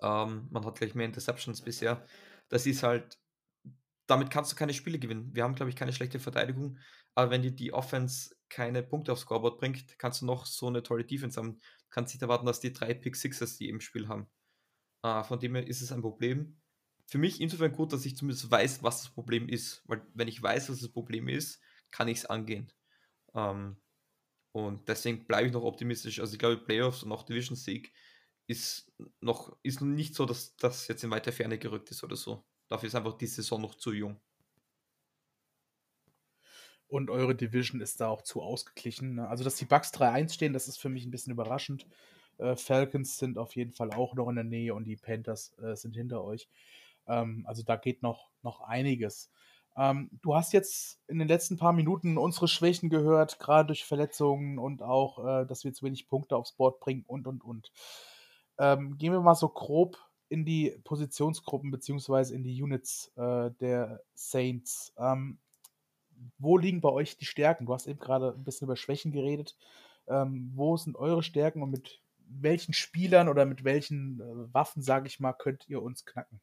Ähm, 0.00 0.48
man 0.50 0.64
hat 0.64 0.78
gleich 0.78 0.94
mehr 0.94 1.06
Interceptions 1.06 1.62
bisher. 1.62 2.04
Das 2.48 2.66
ist 2.66 2.82
halt 2.82 3.18
damit 4.06 4.30
kannst 4.30 4.52
du 4.52 4.56
keine 4.56 4.74
Spiele 4.74 4.98
gewinnen. 4.98 5.34
Wir 5.34 5.44
haben, 5.44 5.54
glaube 5.54 5.70
ich, 5.70 5.76
keine 5.76 5.92
schlechte 5.92 6.20
Verteidigung, 6.20 6.78
aber 7.14 7.30
wenn 7.30 7.42
dir 7.42 7.50
die 7.50 7.72
Offense 7.72 8.35
keine 8.48 8.82
Punkte 8.82 9.12
aufs 9.12 9.22
Scoreboard 9.22 9.58
bringt, 9.58 9.98
kannst 9.98 10.22
du 10.22 10.26
noch 10.26 10.46
so 10.46 10.66
eine 10.68 10.82
tolle 10.82 11.04
Defense 11.04 11.38
haben. 11.38 11.58
Du 11.58 11.86
kannst 11.90 12.14
nicht 12.14 12.22
erwarten, 12.22 12.46
dass 12.46 12.60
die 12.60 12.72
drei 12.72 12.94
Pick 12.94 13.16
Sixers 13.16 13.56
die 13.56 13.68
im 13.68 13.80
Spiel 13.80 14.08
haben. 14.08 14.28
Äh, 15.02 15.24
von 15.24 15.38
dem 15.40 15.54
her 15.54 15.66
ist 15.66 15.82
es 15.82 15.92
ein 15.92 16.02
Problem. 16.02 16.60
Für 17.06 17.18
mich 17.18 17.40
insofern 17.40 17.72
gut, 17.72 17.92
dass 17.92 18.04
ich 18.04 18.16
zumindest 18.16 18.50
weiß, 18.50 18.82
was 18.82 19.02
das 19.02 19.12
Problem 19.12 19.48
ist. 19.48 19.82
Weil 19.86 20.06
wenn 20.14 20.28
ich 20.28 20.42
weiß, 20.42 20.70
was 20.70 20.80
das 20.80 20.88
Problem 20.90 21.28
ist, 21.28 21.60
kann 21.90 22.08
ich 22.08 22.18
es 22.18 22.26
angehen. 22.26 22.72
Ähm, 23.34 23.76
und 24.52 24.88
deswegen 24.88 25.26
bleibe 25.26 25.46
ich 25.46 25.52
noch 25.52 25.64
optimistisch. 25.64 26.18
Also 26.18 26.32
ich 26.32 26.38
glaube, 26.38 26.56
Playoffs 26.56 27.02
und 27.02 27.12
auch 27.12 27.24
Division 27.24 27.56
Sieg 27.56 27.92
ist 28.46 28.92
noch 29.20 29.56
ist 29.62 29.80
nicht 29.80 30.14
so, 30.14 30.24
dass 30.24 30.56
das 30.56 30.88
jetzt 30.88 31.04
in 31.04 31.10
weiter 31.10 31.32
Ferne 31.32 31.58
gerückt 31.58 31.90
ist 31.90 32.02
oder 32.02 32.16
so. 32.16 32.44
Dafür 32.68 32.86
ist 32.88 32.94
einfach 32.94 33.18
die 33.18 33.26
Saison 33.26 33.60
noch 33.60 33.74
zu 33.74 33.92
jung. 33.92 34.20
Und 36.88 37.10
eure 37.10 37.34
Division 37.34 37.80
ist 37.80 38.00
da 38.00 38.08
auch 38.08 38.22
zu 38.22 38.42
ausgeglichen. 38.42 39.16
Ne? 39.16 39.28
Also, 39.28 39.42
dass 39.42 39.56
die 39.56 39.64
Bucks 39.64 39.92
3-1 39.92 40.32
stehen, 40.32 40.52
das 40.52 40.68
ist 40.68 40.78
für 40.78 40.88
mich 40.88 41.04
ein 41.04 41.10
bisschen 41.10 41.32
überraschend. 41.32 41.86
Äh, 42.38 42.56
Falcons 42.56 43.18
sind 43.18 43.38
auf 43.38 43.56
jeden 43.56 43.72
Fall 43.72 43.90
auch 43.90 44.14
noch 44.14 44.28
in 44.28 44.36
der 44.36 44.44
Nähe 44.44 44.74
und 44.74 44.84
die 44.84 44.96
Panthers 44.96 45.54
äh, 45.58 45.74
sind 45.74 45.96
hinter 45.96 46.22
euch. 46.22 46.48
Ähm, 47.06 47.44
also 47.46 47.62
da 47.62 47.76
geht 47.76 48.02
noch, 48.02 48.30
noch 48.42 48.60
einiges. 48.60 49.30
Ähm, 49.76 50.10
du 50.22 50.34
hast 50.34 50.52
jetzt 50.52 51.00
in 51.06 51.18
den 51.18 51.28
letzten 51.28 51.56
paar 51.56 51.72
Minuten 51.72 52.16
unsere 52.16 52.48
Schwächen 52.48 52.88
gehört, 52.88 53.38
gerade 53.38 53.66
durch 53.68 53.84
Verletzungen 53.84 54.58
und 54.58 54.82
auch, 54.82 55.42
äh, 55.42 55.46
dass 55.46 55.64
wir 55.64 55.72
zu 55.72 55.84
wenig 55.84 56.08
Punkte 56.08 56.36
aufs 56.36 56.52
Board 56.52 56.80
bringen 56.80 57.04
und, 57.06 57.26
und, 57.26 57.44
und. 57.44 57.72
Ähm, 58.58 58.96
gehen 58.96 59.12
wir 59.12 59.20
mal 59.20 59.34
so 59.34 59.48
grob 59.48 59.98
in 60.28 60.44
die 60.44 60.76
Positionsgruppen 60.84 61.70
beziehungsweise 61.70 62.34
in 62.34 62.42
die 62.42 62.60
Units 62.62 63.12
äh, 63.16 63.50
der 63.60 64.02
Saints. 64.14 64.94
Ähm, 64.98 65.38
wo 66.38 66.58
liegen 66.58 66.80
bei 66.80 66.90
euch 66.90 67.16
die 67.16 67.24
Stärken? 67.24 67.66
Du 67.66 67.74
hast 67.74 67.86
eben 67.86 67.98
gerade 67.98 68.34
ein 68.36 68.44
bisschen 68.44 68.66
über 68.66 68.76
Schwächen 68.76 69.12
geredet. 69.12 69.56
Ähm, 70.08 70.52
wo 70.54 70.76
sind 70.76 70.96
eure 70.96 71.22
Stärken 71.22 71.62
und 71.62 71.70
mit 71.70 72.00
welchen 72.28 72.74
Spielern 72.74 73.28
oder 73.28 73.44
mit 73.44 73.64
welchen 73.64 74.20
äh, 74.20 74.54
Waffen, 74.54 74.82
sage 74.82 75.06
ich 75.06 75.20
mal, 75.20 75.32
könnt 75.32 75.68
ihr 75.68 75.82
uns 75.82 76.04
knacken? 76.04 76.40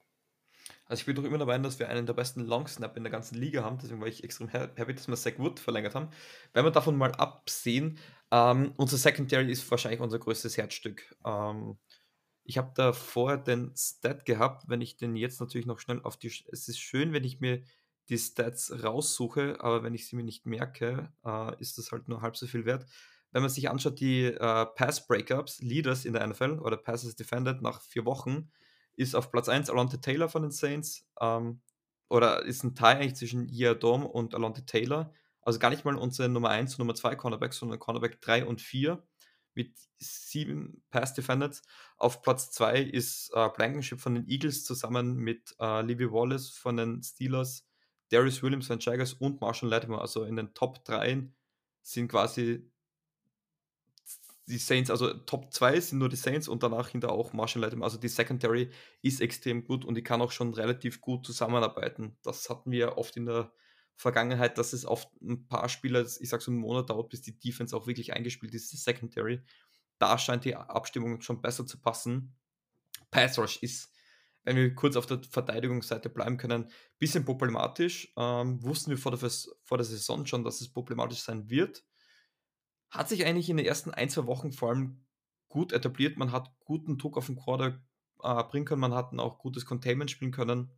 Also 0.85 1.01
ich 1.01 1.05
bin 1.05 1.15
doch 1.15 1.23
immer 1.23 1.37
dabei, 1.37 1.57
dass 1.57 1.79
wir 1.79 1.89
einen 1.89 2.05
der 2.05 2.13
besten 2.13 2.41
Long 2.41 2.67
Snap 2.67 2.95
in 2.95 3.03
der 3.03 3.11
ganzen 3.11 3.35
Liga 3.35 3.63
haben. 3.63 3.77
Deswegen 3.81 3.99
war 3.99 4.07
ich 4.07 4.23
extrem 4.23 4.49
happy, 4.49 4.93
dass 4.93 5.07
wir 5.07 5.15
Zach 5.15 5.37
Wood 5.37 5.59
verlängert 5.59 5.95
haben. 5.95 6.09
Wenn 6.53 6.65
wir 6.65 6.71
davon 6.71 6.95
mal 6.95 7.11
absehen, 7.13 7.99
ähm, 8.31 8.73
unser 8.77 8.97
Secondary 8.97 9.51
ist 9.51 9.69
wahrscheinlich 9.69 9.99
unser 9.99 10.19
größtes 10.19 10.57
Herzstück. 10.57 11.15
Ähm, 11.25 11.77
ich 12.45 12.57
habe 12.57 12.71
da 12.75 12.93
vorher 12.93 13.37
den 13.37 13.73
Stat 13.75 14.25
gehabt, 14.25 14.67
wenn 14.67 14.81
ich 14.81 14.97
den 14.97 15.15
jetzt 15.15 15.39
natürlich 15.39 15.65
noch 15.65 15.79
schnell 15.79 16.01
auf 16.03 16.17
die. 16.17 16.27
Es 16.51 16.67
ist 16.67 16.79
schön, 16.79 17.13
wenn 17.13 17.23
ich 17.23 17.39
mir 17.39 17.63
die 18.13 18.19
Stats 18.19 18.83
raussuche, 18.83 19.57
aber 19.59 19.83
wenn 19.83 19.93
ich 19.93 20.07
sie 20.07 20.15
mir 20.15 20.23
nicht 20.23 20.45
merke, 20.45 21.11
äh, 21.25 21.59
ist 21.59 21.77
das 21.77 21.91
halt 21.91 22.07
nur 22.07 22.21
halb 22.21 22.37
so 22.37 22.47
viel 22.47 22.65
wert. 22.65 22.85
Wenn 23.31 23.41
man 23.41 23.49
sich 23.49 23.69
anschaut, 23.69 23.99
die 23.99 24.25
äh, 24.25 24.65
Pass 24.75 25.07
Breakups, 25.07 25.59
Leaders 25.61 26.05
in 26.05 26.13
der 26.13 26.25
NFL 26.27 26.59
oder 26.59 26.77
Passes 26.77 27.15
Defended 27.15 27.61
nach 27.61 27.81
vier 27.81 28.05
Wochen, 28.05 28.51
ist 28.95 29.15
auf 29.15 29.31
Platz 29.31 29.49
1 29.49 29.71
Alonte 29.71 29.99
Taylor 29.99 30.29
von 30.29 30.43
den 30.43 30.51
Saints. 30.51 31.07
Ähm, 31.19 31.61
oder 32.09 32.45
ist 32.45 32.63
ein 32.63 32.75
Tie 32.75 32.83
eigentlich 32.83 33.15
zwischen 33.15 33.47
Dom 33.79 34.05
und 34.05 34.35
Alonte 34.35 34.65
Taylor. 34.67 35.11
Also 35.41 35.57
gar 35.57 35.71
nicht 35.71 35.83
mal 35.83 35.95
unsere 35.95 36.29
Nummer 36.29 36.49
1 36.49 36.73
und 36.73 36.79
Nummer 36.79 36.93
2 36.93 37.15
Cornerbacks, 37.15 37.57
sondern 37.57 37.79
Cornerback 37.79 38.21
3 38.21 38.45
und 38.45 38.61
4 38.61 39.03
mit 39.55 39.73
sieben 39.97 40.83
Pass 40.91 41.13
Defenders. 41.13 41.63
Auf 41.97 42.21
Platz 42.21 42.51
zwei 42.51 42.81
ist 42.81 43.31
äh, 43.33 43.49
Blankenship 43.55 43.99
von 43.99 44.15
den 44.15 44.27
Eagles 44.27 44.63
zusammen 44.63 45.15
mit 45.15 45.55
äh, 45.59 45.81
Levi 45.81 46.11
Wallace 46.11 46.49
von 46.49 46.77
den 46.77 47.01
Steelers, 47.03 47.67
Darius 48.13 48.43
Williams 48.43 48.67
von 48.67 48.77
den 48.77 48.83
Jaguars 48.83 49.13
und 49.13 49.41
Marshall 49.41 49.69
Latimer. 49.69 50.01
Also 50.01 50.23
in 50.23 50.35
den 50.35 50.53
Top 50.53 50.85
3 50.85 51.27
sind 51.81 52.07
quasi 52.07 52.69
die 54.45 54.57
Saints, 54.57 54.89
also 54.89 55.13
Top 55.13 55.53
2 55.53 55.79
sind 55.79 55.99
nur 55.99 56.09
die 56.09 56.17
Saints 56.17 56.47
und 56.47 56.63
danach 56.63 56.89
hinter 56.89 57.11
auch 57.11 57.33
Marshall 57.33 57.61
Latimer. 57.61 57.85
Also 57.85 57.97
die 57.97 58.09
Secondary 58.09 58.69
ist 59.01 59.21
extrem 59.21 59.63
gut 59.63 59.85
und 59.85 59.95
die 59.95 60.03
kann 60.03 60.21
auch 60.21 60.31
schon 60.31 60.53
relativ 60.53 61.01
gut 61.01 61.25
zusammenarbeiten. 61.25 62.17
Das 62.23 62.49
hatten 62.49 62.71
wir 62.71 62.97
oft 62.97 63.15
in 63.15 63.25
der 63.25 63.51
Vergangenheit, 63.95 64.57
dass 64.57 64.73
es 64.73 64.85
oft 64.85 65.09
ein 65.21 65.47
paar 65.47 65.69
Spieler, 65.69 66.01
ich 66.01 66.29
sag 66.29 66.41
so 66.41 66.51
einen 66.51 66.59
Monat 66.59 66.89
dauert, 66.89 67.09
bis 67.09 67.21
die 67.21 67.39
Defense 67.39 67.75
auch 67.75 67.87
wirklich 67.87 68.13
eingespielt 68.13 68.53
ist, 68.53 68.71
die 68.73 68.77
Secondary. 68.77 69.41
Da 69.97 70.17
scheint 70.17 70.45
die 70.45 70.55
Abstimmung 70.55 71.21
schon 71.21 71.41
besser 71.41 71.65
zu 71.65 71.79
passen. 71.79 72.35
Pass 73.11 73.37
Rush 73.37 73.57
ist, 73.61 73.92
wenn 74.43 74.55
wir 74.55 74.75
kurz 74.75 74.95
auf 74.95 75.05
der 75.05 75.21
Verteidigungsseite 75.29 76.09
bleiben 76.09 76.37
können, 76.37 76.65
ein 76.65 76.71
bisschen 76.99 77.25
problematisch. 77.25 78.13
Ähm, 78.17 78.61
wussten 78.63 78.91
wir 78.91 78.97
vor 78.97 79.15
der, 79.15 79.29
vor 79.63 79.77
der 79.77 79.85
Saison 79.85 80.25
schon, 80.25 80.43
dass 80.43 80.61
es 80.61 80.71
problematisch 80.71 81.21
sein 81.21 81.49
wird. 81.49 81.83
Hat 82.89 83.09
sich 83.09 83.25
eigentlich 83.25 83.49
in 83.49 83.57
den 83.57 83.65
ersten 83.65 83.91
ein, 83.91 84.09
zwei 84.09 84.27
Wochen 84.27 84.51
vor 84.51 84.69
allem 84.69 85.05
gut 85.47 85.71
etabliert, 85.71 86.17
man 86.17 86.31
hat 86.31 86.51
guten 86.59 86.97
Druck 86.97 87.17
auf 87.17 87.27
den 87.27 87.35
Quarter 87.35 87.81
äh, 88.21 88.43
bringen 88.43 88.65
können, 88.65 88.81
man 88.81 88.93
hat 88.93 89.13
auch 89.19 89.37
gutes 89.37 89.65
Containment 89.65 90.11
spielen 90.11 90.31
können. 90.31 90.71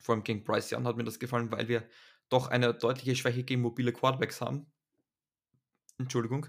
Vor 0.00 0.14
allem 0.14 0.24
gegen 0.24 0.44
Bryce 0.44 0.72
Young 0.72 0.86
hat 0.86 0.96
mir 0.96 1.04
das 1.04 1.18
gefallen, 1.18 1.50
weil 1.50 1.68
wir 1.68 1.88
doch 2.28 2.48
eine 2.48 2.72
deutliche 2.74 3.16
Schwäche 3.16 3.44
gegen 3.44 3.62
mobile 3.62 3.92
Quarterbacks 3.92 4.40
haben. 4.40 4.72
Entschuldigung. 5.98 6.46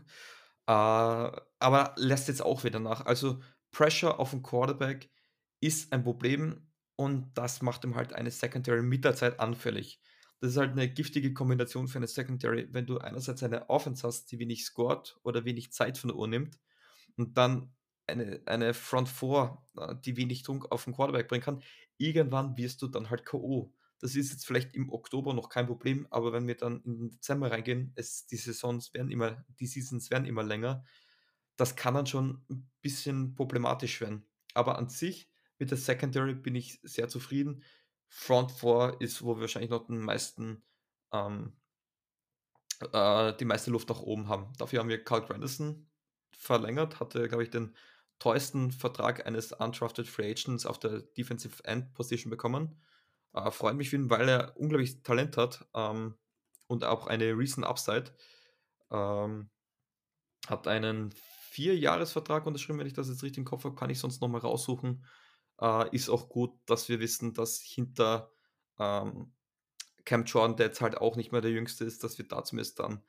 Äh, 0.68 0.72
aber 0.72 1.94
lässt 1.98 2.28
jetzt 2.28 2.42
auch 2.42 2.64
wieder 2.64 2.80
nach. 2.80 3.06
Also 3.06 3.42
Pressure 3.72 4.20
auf 4.20 4.32
den 4.32 4.42
Quarterback 4.42 5.10
ist 5.60 5.92
ein 5.94 6.04
Problem 6.04 6.68
und 6.96 7.38
das 7.38 7.62
macht 7.62 7.84
ihm 7.84 7.96
halt 7.96 8.14
eine 8.14 8.32
Secondary 8.32 8.82
mit 8.82 9.04
der 9.04 9.16
Zeit 9.16 9.40
anfällig. 9.40 10.00
Das 10.40 10.52
ist 10.52 10.58
halt 10.58 10.72
eine 10.72 10.90
giftige 10.90 11.34
Kombination 11.34 11.88
für 11.88 11.98
eine 11.98 12.08
Secondary, 12.08 12.68
wenn 12.72 12.86
du 12.86 12.98
einerseits 12.98 13.44
eine 13.44 13.70
Offense 13.70 14.06
hast, 14.06 14.32
die 14.32 14.40
wenig 14.40 14.66
scored 14.66 15.18
oder 15.24 15.46
wenig 15.46 15.72
Zeit 15.72 15.98
von 15.98 16.10
der 16.10 16.18
Uhr 16.18 16.28
nimmt 16.28 16.60
und 17.18 17.38
dann 17.38 17.74
eine, 18.08 18.42
eine 18.46 18.74
Front 18.74 19.10
4, 19.10 19.58
äh, 19.78 19.96
die 20.04 20.18
wenig 20.18 20.44
Druck 20.44 20.72
auf 20.72 20.84
den 20.84 20.94
Quarterback 20.94 21.28
bringen 21.28 21.44
kann, 21.44 21.64
irgendwann 21.98 22.58
wirst 22.58 22.82
du 22.82 22.88
dann 22.88 23.10
halt 23.10 23.26
K.O. 23.26 23.74
Das 24.00 24.16
ist 24.16 24.32
jetzt 24.32 24.46
vielleicht 24.46 24.76
im 24.76 24.92
Oktober 24.92 25.34
noch 25.34 25.50
kein 25.50 25.68
Problem, 25.68 26.06
aber 26.10 26.34
wenn 26.34 26.48
wir 26.48 26.56
dann 26.56 26.82
in 26.84 26.98
den 26.98 27.12
Dezember 27.12 27.52
reingehen, 27.52 27.94
es, 27.96 28.28
die 28.28 28.36
Saisons 28.36 28.94
werden 28.94 29.10
immer, 29.10 29.46
die 29.60 29.68
Seasons 29.68 30.12
werden 30.12 30.26
immer 30.26 30.44
länger, 30.44 30.84
das 31.56 31.76
kann 31.76 31.94
dann 31.94 32.06
schon 32.06 32.46
ein 32.50 32.70
bisschen 32.82 33.34
problematisch 33.36 34.02
werden. 34.02 34.28
Aber 34.54 34.78
an 34.78 34.90
sich 34.90 35.32
mit 35.58 35.72
der 35.72 35.78
Secondary 35.78 36.34
bin 36.34 36.56
ich 36.56 36.80
sehr 36.84 37.08
zufrieden. 37.08 37.64
Front 38.08 38.52
4 38.52 38.98
ist, 39.00 39.24
wo 39.24 39.36
wir 39.36 39.42
wahrscheinlich 39.42 39.72
noch 39.72 39.88
den 39.88 40.00
meisten, 40.00 40.64
ähm, 41.12 41.54
äh, 42.92 43.34
die 43.38 43.46
meiste 43.46 43.72
Luft 43.72 43.90
nach 43.90 44.02
oben 44.02 44.28
haben. 44.28 44.54
Dafür 44.58 44.80
haben 44.80 44.90
wir 44.90 45.04
Carl 45.04 45.26
Grandison 45.26 45.90
verlängert, 46.32 47.00
hatte, 47.00 47.28
glaube 47.28 47.44
ich, 47.44 47.50
den 47.50 47.76
teuersten 48.20 48.72
Vertrag 48.72 49.26
eines 49.26 49.52
undrafted 49.52 50.08
Free 50.08 50.32
Agents 50.32 50.66
auf 50.66 50.80
der 50.80 51.02
Defensive 51.02 51.64
End 51.66 51.94
Position 51.94 52.30
bekommen. 52.30 52.82
Äh, 53.34 53.52
freut 53.52 53.76
mich 53.76 53.90
für 53.90 53.98
ihn, 53.98 54.10
weil 54.10 54.30
er 54.30 54.58
unglaublich 54.58 55.04
Talent 55.04 55.38
hat 55.38 55.68
ähm, 55.74 56.16
und 56.68 56.84
auch 56.84 57.08
eine 57.08 57.38
recent 57.38 57.66
Upside. 57.66 58.12
Ähm, 58.92 59.50
hat 60.48 60.68
einen 60.68 61.12
Vierjahresvertrag 61.50 62.46
unterschrieben, 62.46 62.80
wenn 62.80 62.88
ich 62.88 62.94
das 62.94 63.10
jetzt 63.10 63.24
richtig 63.24 63.40
im 63.40 63.46
Kopf 63.46 63.64
habe, 63.64 63.76
kann 63.76 63.90
ich 63.90 64.00
sonst 64.00 64.22
nochmal 64.22 64.42
raussuchen. 64.42 65.06
Äh, 65.62 65.96
ist 65.96 66.10
auch 66.10 66.30
gut, 66.30 66.52
dass 66.66 66.90
wir 66.90 67.00
wissen, 67.00 67.34
dass 67.34 67.60
hinter 67.62 68.32
ähm, 68.80 69.34
Cam 70.06 70.26
Jordan, 70.26 70.58
der 70.58 70.68
jetzt 70.68 70.82
halt 70.82 70.98
auch 70.98 71.16
nicht 71.16 71.32
mehr 71.32 71.42
der 71.42 71.52
Jüngste 71.52 71.86
ist, 71.86 72.04
dass 72.04 72.18
wir 72.18 72.28
da 72.28 72.44
zumindest 72.44 72.80
dann 72.80 73.04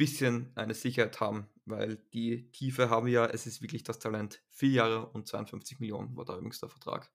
bisschen 0.00 0.50
eine 0.54 0.72
Sicherheit 0.72 1.20
haben, 1.20 1.46
weil 1.66 1.98
die 2.14 2.50
Tiefe 2.52 2.88
haben 2.88 3.04
wir 3.04 3.12
ja, 3.12 3.26
es 3.26 3.46
ist 3.46 3.60
wirklich 3.60 3.82
das 3.82 3.98
Talent. 3.98 4.42
Vier 4.48 4.70
Jahre 4.70 5.06
und 5.10 5.28
52 5.28 5.78
Millionen 5.78 6.16
war 6.16 6.24
der 6.24 6.36
jüngste 6.36 6.70
Vertrag. 6.70 7.10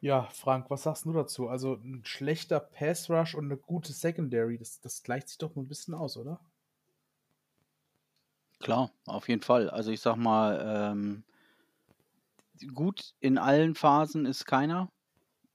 Ja, 0.00 0.28
Frank, 0.32 0.68
was 0.70 0.82
sagst 0.82 1.04
du 1.04 1.12
dazu? 1.12 1.48
Also 1.48 1.74
ein 1.74 2.04
schlechter 2.04 2.58
Pass 2.58 3.08
Rush 3.08 3.36
und 3.36 3.44
eine 3.44 3.56
gute 3.56 3.92
Secondary, 3.92 4.58
das, 4.58 4.80
das 4.80 5.04
gleicht 5.04 5.28
sich 5.28 5.38
doch 5.38 5.54
nur 5.54 5.64
ein 5.64 5.68
bisschen 5.68 5.94
aus, 5.94 6.16
oder? 6.16 6.40
Klar, 8.62 8.92
auf 9.06 9.28
jeden 9.28 9.42
Fall. 9.42 9.68
Also 9.68 9.90
ich 9.90 10.00
sag 10.00 10.16
mal, 10.16 10.86
ähm, 10.94 11.24
gut 12.74 13.14
in 13.20 13.38
allen 13.38 13.74
Phasen 13.74 14.24
ist 14.24 14.44
keiner. 14.46 14.90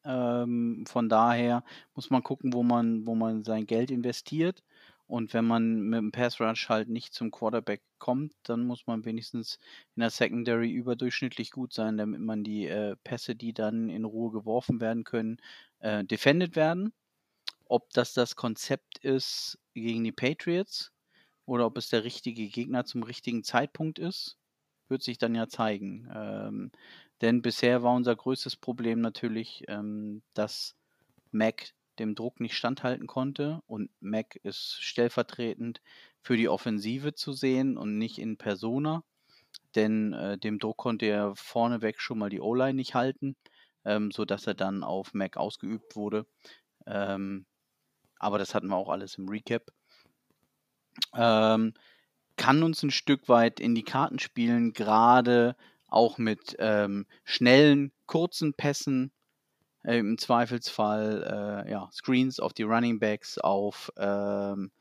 Ähm, 0.05 0.85
von 0.87 1.09
daher 1.09 1.63
muss 1.95 2.09
man 2.09 2.23
gucken, 2.23 2.53
wo 2.53 2.63
man, 2.63 3.07
wo 3.07 3.15
man 3.15 3.43
sein 3.43 3.65
Geld 3.67 3.91
investiert. 3.91 4.63
Und 5.07 5.33
wenn 5.33 5.45
man 5.45 5.81
mit 5.81 5.99
dem 5.99 6.11
Pass 6.11 6.41
Rush 6.41 6.69
halt 6.69 6.89
nicht 6.89 7.13
zum 7.13 7.31
Quarterback 7.31 7.81
kommt, 7.99 8.33
dann 8.43 8.65
muss 8.65 8.87
man 8.87 9.05
wenigstens 9.05 9.57
in 9.95 10.01
der 10.01 10.09
Secondary 10.09 10.69
überdurchschnittlich 10.71 11.51
gut 11.51 11.73
sein, 11.73 11.97
damit 11.97 12.21
man 12.21 12.43
die 12.43 12.67
äh, 12.67 12.95
Pässe, 13.03 13.35
die 13.35 13.53
dann 13.53 13.89
in 13.89 14.05
Ruhe 14.05 14.31
geworfen 14.33 14.81
werden 14.81 15.05
können, 15.05 15.37
äh, 15.79 16.03
defended 16.03 16.55
werden. 16.57 16.93
Ob 17.65 17.89
das 17.91 18.13
das 18.13 18.35
Konzept 18.35 18.99
ist 18.99 19.59
gegen 19.73 20.03
die 20.03 20.11
Patriots 20.13 20.91
oder 21.47 21.65
ob 21.65 21.77
es 21.77 21.89
der 21.89 22.03
richtige 22.03 22.47
Gegner 22.49 22.85
zum 22.85 23.01
richtigen 23.03 23.43
Zeitpunkt 23.43 23.99
ist, 23.99 24.37
wird 24.89 25.01
sich 25.01 25.17
dann 25.17 25.33
ja 25.33 25.47
zeigen. 25.47 26.09
Ähm, 26.13 26.71
denn 27.21 27.41
bisher 27.41 27.81
war 27.83 27.95
unser 27.95 28.15
größtes 28.15 28.57
Problem 28.57 29.01
natürlich, 29.01 29.63
ähm, 29.67 30.21
dass 30.33 30.75
Mac 31.31 31.71
dem 31.99 32.15
Druck 32.15 32.39
nicht 32.39 32.55
standhalten 32.55 33.07
konnte 33.07 33.61
und 33.65 33.89
Mac 34.01 34.35
ist 34.43 34.77
stellvertretend 34.81 35.81
für 36.21 36.37
die 36.37 36.49
Offensive 36.49 37.15
zu 37.15 37.31
sehen 37.33 37.77
und 37.77 37.97
nicht 37.97 38.19
in 38.19 38.37
Persona, 38.37 39.03
denn 39.75 40.13
äh, 40.13 40.37
dem 40.37 40.59
Druck 40.59 40.77
konnte 40.77 41.05
er 41.07 41.35
vorneweg 41.35 42.01
schon 42.01 42.19
mal 42.19 42.29
die 42.29 42.41
O-Line 42.41 42.75
nicht 42.75 42.93
halten, 42.93 43.35
ähm, 43.85 44.11
sodass 44.11 44.47
er 44.47 44.53
dann 44.53 44.83
auf 44.83 45.13
Mac 45.13 45.37
ausgeübt 45.37 45.95
wurde. 45.95 46.27
Ähm, 46.85 47.45
aber 48.19 48.37
das 48.37 48.53
hatten 48.53 48.67
wir 48.67 48.75
auch 48.75 48.89
alles 48.89 49.17
im 49.17 49.29
Recap. 49.29 49.71
Ähm, 51.15 51.73
kann 52.37 52.63
uns 52.63 52.83
ein 52.83 52.91
Stück 52.91 53.29
weit 53.29 53.59
in 53.59 53.75
die 53.75 53.83
Karten 53.83 54.19
spielen, 54.19 54.73
gerade 54.73 55.55
auch 55.87 56.17
mit 56.17 56.55
ähm, 56.59 57.05
schnellen, 57.23 57.91
kurzen 58.05 58.53
Pässen, 58.53 59.11
äh, 59.83 59.97
im 59.97 60.17
Zweifelsfall 60.17 61.65
äh, 61.65 61.71
ja, 61.71 61.89
Screens 61.91 62.39
auf 62.39 62.53
die 62.53 62.63
Running 62.63 62.99
Backs, 62.99 63.37
auf 63.37 63.91
ähm, 63.97 64.71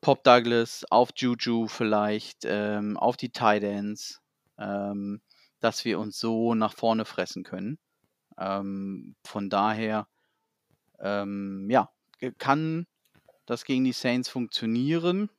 Pop 0.00 0.24
Douglas, 0.24 0.84
auf 0.90 1.10
Juju 1.16 1.68
vielleicht, 1.68 2.44
ähm, 2.44 2.96
auf 2.96 3.16
die 3.16 3.30
Tight 3.30 3.62
Ends, 3.62 4.20
ähm, 4.58 5.20
dass 5.60 5.84
wir 5.84 6.00
uns 6.00 6.18
so 6.18 6.54
nach 6.54 6.74
vorne 6.74 7.04
fressen 7.04 7.44
können. 7.44 7.78
Ähm, 8.36 9.14
von 9.24 9.48
daher, 9.48 10.08
ähm, 10.98 11.68
ja, 11.70 11.88
kann 12.38 12.86
das 13.46 13.64
gegen 13.64 13.84
die 13.84 13.92
Saints 13.92 14.28
funktionieren. 14.28 15.30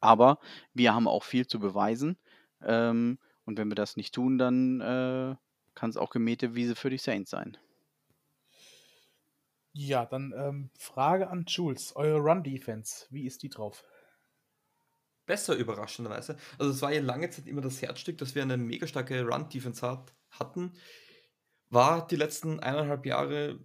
Aber 0.00 0.38
wir 0.74 0.94
haben 0.94 1.08
auch 1.08 1.24
viel 1.24 1.46
zu 1.46 1.58
beweisen. 1.58 2.16
Ähm, 2.62 3.18
und 3.44 3.58
wenn 3.58 3.68
wir 3.68 3.74
das 3.74 3.96
nicht 3.96 4.14
tun, 4.14 4.38
dann 4.38 4.80
äh, 4.80 5.36
kann 5.74 5.90
es 5.90 5.96
auch 5.96 6.10
gemähte 6.10 6.54
Wiese 6.54 6.76
für 6.76 6.90
die 6.90 6.98
Saints 6.98 7.30
sein. 7.30 7.56
Ja, 9.72 10.06
dann 10.06 10.34
ähm, 10.36 10.70
Frage 10.76 11.30
an 11.30 11.44
Jules. 11.46 11.94
Eure 11.94 12.18
Run-Defense, 12.18 13.06
wie 13.10 13.26
ist 13.26 13.42
die 13.42 13.48
drauf? 13.48 13.84
Besser 15.24 15.54
überraschenderweise. 15.54 16.36
Also 16.58 16.72
es 16.72 16.82
war 16.82 16.92
ja 16.92 17.00
lange 17.00 17.30
Zeit 17.30 17.46
immer 17.46 17.60
das 17.60 17.80
Herzstück, 17.80 18.18
dass 18.18 18.34
wir 18.34 18.42
eine 18.42 18.56
mega 18.56 18.86
starke 18.86 19.24
Run-Defense 19.24 19.86
hat, 19.86 20.14
hatten. 20.30 20.72
War 21.70 22.06
die 22.06 22.16
letzten 22.16 22.60
eineinhalb 22.60 23.06
Jahre 23.06 23.60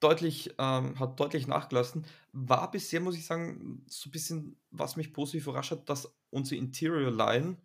deutlich, 0.00 0.54
ähm, 0.58 0.98
hat 0.98 1.20
deutlich 1.20 1.46
nachgelassen. 1.46 2.06
War 2.32 2.70
bisher, 2.70 3.00
muss 3.00 3.16
ich 3.16 3.26
sagen, 3.26 3.84
so 3.86 4.08
ein 4.08 4.12
bisschen, 4.12 4.60
was 4.70 4.96
mich 4.96 5.12
positiv 5.12 5.46
überrascht 5.46 5.72
hat, 5.72 5.88
dass 5.88 6.12
unsere 6.30 6.60
Interior 6.60 7.10
Line 7.10 7.58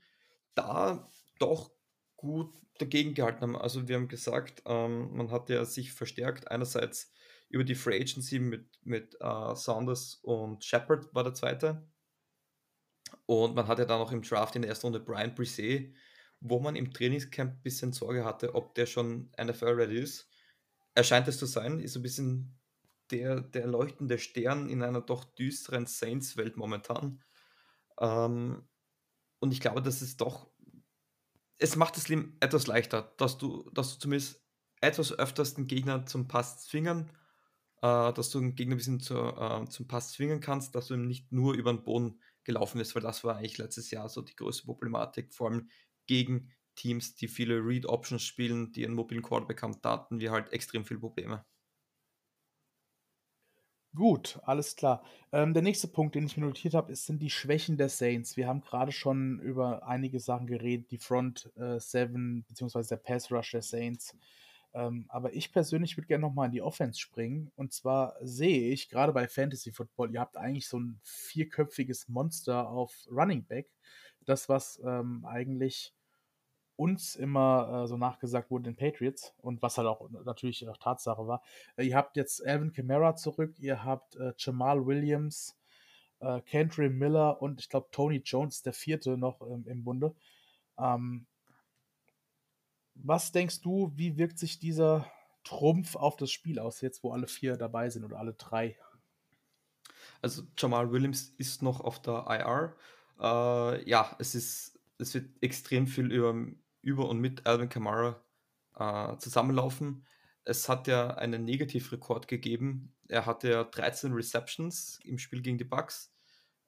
da 0.53 1.09
doch 1.39 1.71
gut 2.17 2.53
dagegen 2.77 3.13
gehalten 3.13 3.41
haben. 3.41 3.55
Also 3.55 3.87
wir 3.87 3.95
haben 3.95 4.07
gesagt, 4.07 4.63
ähm, 4.65 5.15
man 5.15 5.31
hat 5.31 5.49
ja 5.49 5.63
sich 5.65 5.93
verstärkt. 5.93 6.51
Einerseits 6.51 7.11
über 7.49 7.63
die 7.63 7.75
Free 7.75 8.01
Agency 8.01 8.39
mit, 8.39 8.67
mit 8.83 9.15
äh, 9.21 9.55
Saunders 9.55 10.19
und 10.23 10.63
Shepard 10.63 11.13
war 11.13 11.23
der 11.23 11.33
zweite. 11.33 11.87
Und 13.25 13.55
man 13.55 13.67
hatte 13.67 13.85
dann 13.85 14.01
auch 14.01 14.11
im 14.11 14.21
Draft 14.21 14.55
in 14.55 14.61
der 14.61 14.69
ersten 14.69 14.87
Runde 14.87 14.99
Brian 14.99 15.35
Brisset, 15.35 15.93
wo 16.41 16.59
man 16.59 16.75
im 16.75 16.91
Trainingscamp 16.91 17.53
ein 17.53 17.61
bisschen 17.61 17.93
Sorge 17.93 18.25
hatte, 18.25 18.55
ob 18.55 18.75
der 18.75 18.85
schon 18.85 19.31
NFL-ready 19.41 19.99
ist. 19.99 20.29
Er 20.95 21.03
scheint 21.03 21.27
es 21.27 21.37
zu 21.37 21.45
sein, 21.45 21.79
ist 21.79 21.95
ein 21.95 22.01
bisschen 22.01 22.59
der, 23.11 23.41
der 23.41 23.67
leuchtende 23.67 24.17
Stern 24.17 24.69
in 24.69 24.81
einer 24.81 25.01
doch 25.01 25.23
düsteren 25.23 25.85
Saints-Welt 25.85 26.57
momentan. 26.57 27.23
Ähm, 27.99 28.67
und 29.39 29.51
ich 29.51 29.59
glaube, 29.59 29.81
das 29.81 30.01
ist 30.01 30.21
doch 30.21 30.49
es 31.57 31.75
macht 31.75 31.97
das 31.97 32.07
Leben 32.07 32.35
etwas 32.39 32.67
leichter, 32.67 33.13
dass 33.17 33.37
du, 33.37 33.69
dass 33.71 33.93
du 33.93 33.99
zumindest 33.99 34.43
etwas 34.81 35.13
öfters 35.13 35.55
den 35.55 35.67
Gegner 35.67 36.05
zum 36.05 36.27
Pass 36.27 36.65
zwingen, 36.65 37.09
äh, 37.81 38.13
dass 38.13 38.29
du 38.29 38.39
den 38.39 38.55
Gegner 38.55 38.75
ein 38.75 38.77
bisschen 38.77 38.99
zu, 38.99 39.15
äh, 39.15 39.65
zum 39.69 39.87
Pass 39.87 40.11
zwingen 40.11 40.41
kannst, 40.41 40.75
dass 40.75 40.87
du 40.87 40.95
ihm 40.95 41.07
nicht 41.07 41.31
nur 41.31 41.53
über 41.53 41.71
den 41.73 41.83
Boden 41.83 42.21
gelaufen 42.43 42.77
bist, 42.77 42.93
weil 42.95 43.01
das 43.01 43.23
war 43.23 43.37
eigentlich 43.37 43.57
letztes 43.57 43.89
Jahr 43.91 44.09
so 44.09 44.21
die 44.21 44.35
größte 44.35 44.65
Problematik, 44.65 45.33
vor 45.33 45.49
allem 45.49 45.69
gegen 46.07 46.51
Teams, 46.75 47.15
die 47.15 47.27
viele 47.27 47.65
Read-Options 47.65 48.23
spielen, 48.23 48.71
die 48.71 48.85
einen 48.85 48.95
mobilen 48.95 49.21
Quarterback 49.23 49.61
haben, 49.63 49.79
da 49.81 49.93
hatten 49.93 50.19
wir 50.19 50.31
halt 50.31 50.53
extrem 50.53 50.85
viele 50.85 50.99
Probleme. 50.99 51.45
Gut, 53.95 54.39
alles 54.43 54.75
klar. 54.75 55.03
Ähm, 55.31 55.53
der 55.53 55.63
nächste 55.63 55.87
Punkt, 55.87 56.15
den 56.15 56.25
ich 56.25 56.35
mir 56.35 56.45
notiert 56.45 56.73
habe, 56.73 56.93
sind 56.95 57.21
die 57.21 57.29
Schwächen 57.29 57.77
der 57.77 57.87
Saints. 57.87 58.35
Wir 58.35 58.45
haben 58.47 58.59
gerade 58.59 58.91
schon 58.91 59.39
über 59.39 59.87
einige 59.87 60.19
Sachen 60.19 60.47
geredet, 60.47 60.91
die 60.91 60.97
Front 60.97 61.49
äh, 61.55 61.79
Seven 61.79 62.43
beziehungsweise 62.45 62.89
der 62.89 62.97
Pass 62.97 63.31
Rush 63.31 63.51
der 63.51 63.61
Saints. 63.61 64.13
Ähm, 64.73 65.05
aber 65.07 65.33
ich 65.33 65.53
persönlich 65.53 65.95
würde 65.95 66.07
gerne 66.07 66.23
nochmal 66.23 66.47
in 66.47 66.51
die 66.51 66.61
Offense 66.61 66.99
springen. 66.99 67.53
Und 67.55 67.71
zwar 67.71 68.17
sehe 68.21 68.69
ich, 68.73 68.89
gerade 68.89 69.13
bei 69.13 69.29
Fantasy 69.29 69.71
Football, 69.71 70.11
ihr 70.11 70.19
habt 70.19 70.35
eigentlich 70.35 70.67
so 70.67 70.77
ein 70.77 70.99
vierköpfiges 71.01 72.09
Monster 72.09 72.69
auf 72.69 72.93
Running 73.09 73.45
Back. 73.45 73.69
Das, 74.25 74.49
was 74.49 74.81
ähm, 74.83 75.25
eigentlich 75.25 75.93
uns 76.75 77.15
immer 77.15 77.83
äh, 77.83 77.87
so 77.87 77.97
nachgesagt 77.97 78.51
wurde 78.51 78.65
den 78.65 78.75
Patriots 78.75 79.33
und 79.41 79.61
was 79.61 79.77
halt 79.77 79.87
auch 79.87 80.09
natürlich 80.09 80.67
auch 80.67 80.77
Tatsache 80.77 81.27
war. 81.27 81.41
Ihr 81.77 81.95
habt 81.95 82.17
jetzt 82.17 82.45
Alvin 82.45 82.73
Kamara 82.73 83.15
zurück, 83.15 83.57
ihr 83.59 83.83
habt 83.83 84.15
äh, 84.15 84.33
Jamal 84.37 84.85
Williams, 84.85 85.57
äh, 86.19 86.41
Kendry 86.41 86.89
Miller 86.89 87.41
und 87.41 87.61
ich 87.61 87.69
glaube 87.69 87.87
Tony 87.91 88.21
Jones, 88.23 88.61
der 88.61 88.73
vierte 88.73 89.17
noch 89.17 89.41
ähm, 89.41 89.65
im 89.67 89.83
Bunde. 89.83 90.15
Ähm, 90.77 91.25
was 92.95 93.31
denkst 93.31 93.61
du, 93.61 93.91
wie 93.95 94.17
wirkt 94.17 94.39
sich 94.39 94.59
dieser 94.59 95.09
Trumpf 95.43 95.95
auf 95.95 96.15
das 96.15 96.31
Spiel 96.31 96.59
aus, 96.59 96.81
jetzt 96.81 97.03
wo 97.03 97.11
alle 97.11 97.27
vier 97.27 97.57
dabei 97.57 97.89
sind 97.89 98.03
oder 98.03 98.17
alle 98.17 98.33
drei? 98.33 98.77
Also 100.21 100.43
Jamal 100.57 100.91
Williams 100.91 101.33
ist 101.37 101.61
noch 101.61 101.81
auf 101.81 102.01
der 102.01 102.25
IR. 102.27 102.75
Äh, 103.19 103.89
ja, 103.89 104.15
es 104.19 104.33
ist, 104.33 104.79
es 104.97 105.13
wird 105.13 105.29
extrem 105.41 105.87
viel 105.87 106.11
über, 106.11 106.33
über 106.85 107.09
und 107.09 107.19
mit 107.19 107.45
Alvin 107.45 107.67
Kamara 107.67 108.21
äh, 108.75 109.17
zusammenlaufen. 109.17 110.05
Es 110.43 110.69
hat 110.69 110.87
ja 110.87 111.15
einen 111.15 111.43
Negativrekord 111.43 112.27
gegeben. 112.27 112.93
Er 113.07 113.25
hatte 113.25 113.49
ja 113.49 113.63
13 113.63 114.13
Receptions 114.13 114.99
im 115.03 115.17
Spiel 115.17 115.41
gegen 115.41 115.57
die 115.57 115.63
Bucks. 115.63 116.13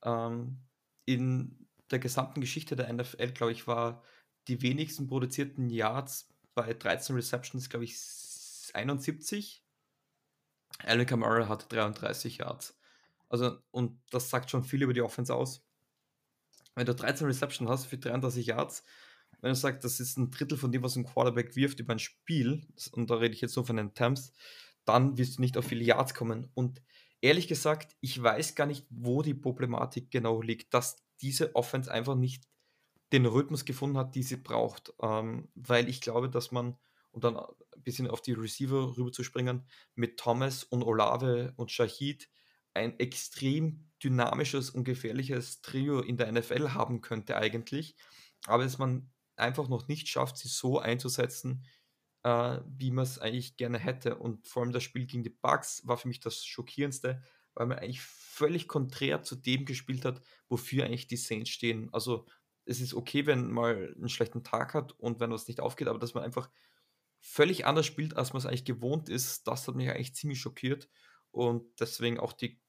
Ähm, 0.03 0.57
in 1.05 1.67
der 1.91 1.99
gesamten 1.99 2.41
Geschichte 2.41 2.75
der 2.75 2.91
NFL, 2.91 3.31
glaube 3.31 3.51
ich, 3.51 3.67
war 3.67 4.03
die 4.47 4.61
wenigsten 4.61 5.07
produzierten 5.07 5.69
Yards 5.69 6.33
bei 6.55 6.73
13 6.73 7.15
Receptions, 7.15 7.69
glaube 7.69 7.85
ich, 7.85 7.95
71. 8.73 9.63
Alvin 10.79 11.05
Kamara 11.05 11.47
hatte 11.47 11.67
33 11.69 12.39
Yards. 12.39 12.75
Also, 13.29 13.59
und 13.69 14.01
das 14.09 14.29
sagt 14.29 14.49
schon 14.49 14.63
viel 14.63 14.81
über 14.81 14.93
die 14.93 15.01
Offense 15.01 15.33
aus. 15.33 15.63
Wenn 16.73 16.85
du 16.85 16.95
13 16.95 17.27
Receptions 17.27 17.69
hast 17.69 17.85
für 17.85 17.97
33 17.97 18.47
Yards, 18.47 18.83
wenn 19.41 19.49
du 19.49 19.55
sagst, 19.55 19.83
das 19.83 19.99
ist 19.99 20.17
ein 20.17 20.31
Drittel 20.31 20.57
von 20.57 20.71
dem, 20.71 20.83
was 20.83 20.95
ein 20.95 21.05
Quarterback 21.05 21.55
wirft 21.55 21.79
über 21.79 21.93
ein 21.93 21.99
Spiel, 21.99 22.67
und 22.91 23.09
da 23.09 23.15
rede 23.15 23.35
ich 23.35 23.41
jetzt 23.41 23.55
nur 23.55 23.65
von 23.65 23.77
den 23.77 23.87
Attempts, 23.89 24.33
dann 24.85 25.17
wirst 25.17 25.37
du 25.37 25.41
nicht 25.41 25.57
auf 25.57 25.65
viele 25.65 25.83
Yards 25.83 26.13
kommen. 26.13 26.49
Und 26.53 26.81
ehrlich 27.21 27.47
gesagt, 27.47 27.95
ich 28.01 28.21
weiß 28.21 28.55
gar 28.55 28.65
nicht, 28.65 28.85
wo 28.89 29.21
die 29.21 29.33
Problematik 29.33 30.11
genau 30.11 30.41
liegt, 30.41 30.73
dass 30.73 31.03
diese 31.21 31.55
Offense 31.55 31.91
einfach 31.91 32.15
nicht 32.15 32.47
den 33.11 33.25
Rhythmus 33.25 33.65
gefunden 33.65 33.97
hat, 33.97 34.15
die 34.15 34.23
sie 34.23 34.37
braucht. 34.37 34.93
Ähm, 35.01 35.49
weil 35.55 35.89
ich 35.89 36.01
glaube, 36.01 36.29
dass 36.29 36.51
man, 36.51 36.77
um 37.11 37.21
dann 37.21 37.37
ein 37.37 37.83
bisschen 37.83 38.07
auf 38.07 38.21
die 38.21 38.33
Receiver 38.33 38.97
rüber 38.97 39.11
zu 39.11 39.23
springen, 39.23 39.67
mit 39.95 40.17
Thomas 40.17 40.63
und 40.63 40.83
Olave 40.83 41.53
und 41.57 41.71
Shahid 41.71 42.29
ein 42.73 42.99
extrem 42.99 43.89
dynamisches 44.03 44.69
und 44.69 44.83
gefährliches 44.83 45.61
Trio 45.61 45.99
in 46.01 46.17
der 46.17 46.31
NFL 46.31 46.69
haben 46.69 47.01
könnte 47.01 47.37
eigentlich. 47.37 47.95
Aber 48.45 48.63
dass 48.63 48.77
man 48.77 49.09
einfach 49.37 49.67
noch 49.67 49.87
nicht 49.87 50.07
schafft, 50.07 50.37
sie 50.37 50.47
so 50.47 50.79
einzusetzen, 50.79 51.65
äh, 52.23 52.59
wie 52.67 52.91
man 52.91 53.03
es 53.03 53.19
eigentlich 53.19 53.57
gerne 53.57 53.79
hätte. 53.79 54.17
Und 54.17 54.47
vor 54.47 54.63
allem 54.63 54.71
das 54.71 54.83
Spiel 54.83 55.05
gegen 55.05 55.23
die 55.23 55.29
Bucks 55.29 55.85
war 55.85 55.97
für 55.97 56.07
mich 56.07 56.19
das 56.19 56.45
Schockierendste, 56.45 57.21
weil 57.53 57.67
man 57.67 57.79
eigentlich 57.79 58.01
völlig 58.01 58.67
konträr 58.67 59.23
zu 59.23 59.35
dem 59.35 59.65
gespielt 59.65 60.05
hat, 60.05 60.21
wofür 60.49 60.85
eigentlich 60.85 61.07
die 61.07 61.17
Saints 61.17 61.49
stehen. 61.49 61.89
Also 61.93 62.27
es 62.65 62.81
ist 62.81 62.93
okay, 62.93 63.25
wenn 63.25 63.51
man 63.51 63.53
mal 63.53 63.95
einen 63.95 64.09
schlechten 64.09 64.43
Tag 64.43 64.73
hat 64.73 64.91
und 64.99 65.19
wenn 65.19 65.31
was 65.31 65.47
nicht 65.47 65.59
aufgeht, 65.61 65.87
aber 65.87 65.99
dass 65.99 66.13
man 66.13 66.23
einfach 66.23 66.49
völlig 67.19 67.65
anders 67.65 67.85
spielt, 67.85 68.15
als 68.15 68.33
man 68.33 68.39
es 68.39 68.45
eigentlich 68.45 68.65
gewohnt 68.65 69.09
ist, 69.09 69.47
das 69.47 69.67
hat 69.67 69.75
mich 69.75 69.89
eigentlich 69.89 70.15
ziemlich 70.15 70.39
schockiert. 70.39 70.89
Und 71.31 71.79
deswegen 71.79 72.19
auch 72.19 72.33
die 72.33 72.59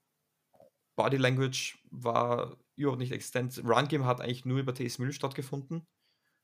Body 0.97 1.17
Language 1.17 1.79
war 1.91 2.59
überhaupt 2.77 3.01
nicht 3.01 3.13
existent. 3.13 3.63
Run 3.65 3.89
Game 3.89 4.05
hat 4.05 4.21
eigentlich 4.21 4.45
nur 4.45 4.59
über 4.59 4.75
TS 4.75 4.99
Mill 4.99 5.13
stattgefunden. 5.13 5.87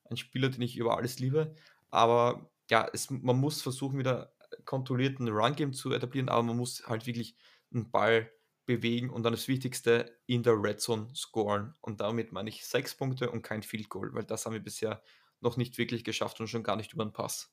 Ein 0.05 0.17
Spieler, 0.17 0.49
den 0.49 0.63
ich 0.63 0.77
über 0.77 0.97
alles 0.97 1.19
liebe. 1.19 1.55
Aber 1.91 2.51
ja, 2.71 2.89
es, 2.93 3.11
man 3.11 3.39
muss 3.39 3.63
versuchen, 3.63 3.99
wieder 3.99 4.35
kontrollierten 4.65 5.29
Run 5.29 5.55
Game 5.57 5.73
zu 5.73 5.93
etablieren, 5.93 6.29
aber 6.29 6.43
man 6.43 6.57
muss 6.57 6.87
halt 6.87 7.07
wirklich 7.07 7.37
einen 7.73 7.91
Ball 7.91 8.31
bewegen 8.67 9.11
und 9.11 9.25
dann 9.25 9.33
das 9.33 9.49
Wichtigste 9.49 10.19
in 10.27 10.43
der 10.43 10.55
Red 10.63 10.81
Zone 10.81 11.09
scoren. 11.15 11.75
Und 11.81 12.01
damit 12.01 12.33
meine 12.33 12.49
ich 12.49 12.65
sechs 12.65 12.95
Punkte 12.95 13.31
und 13.31 13.43
kein 13.43 13.63
Field 13.63 13.89
Goal, 13.89 14.15
weil 14.15 14.25
das 14.25 14.47
haben 14.47 14.55
wir 14.55 14.63
bisher 14.63 15.03
noch 15.41 15.57
nicht 15.57 15.77
wirklich 15.77 16.05
geschafft 16.05 16.41
und 16.41 16.49
schon 16.49 16.63
gar 16.63 16.77
nicht 16.77 16.93
über 16.93 17.05
den 17.05 17.13
Pass. 17.13 17.53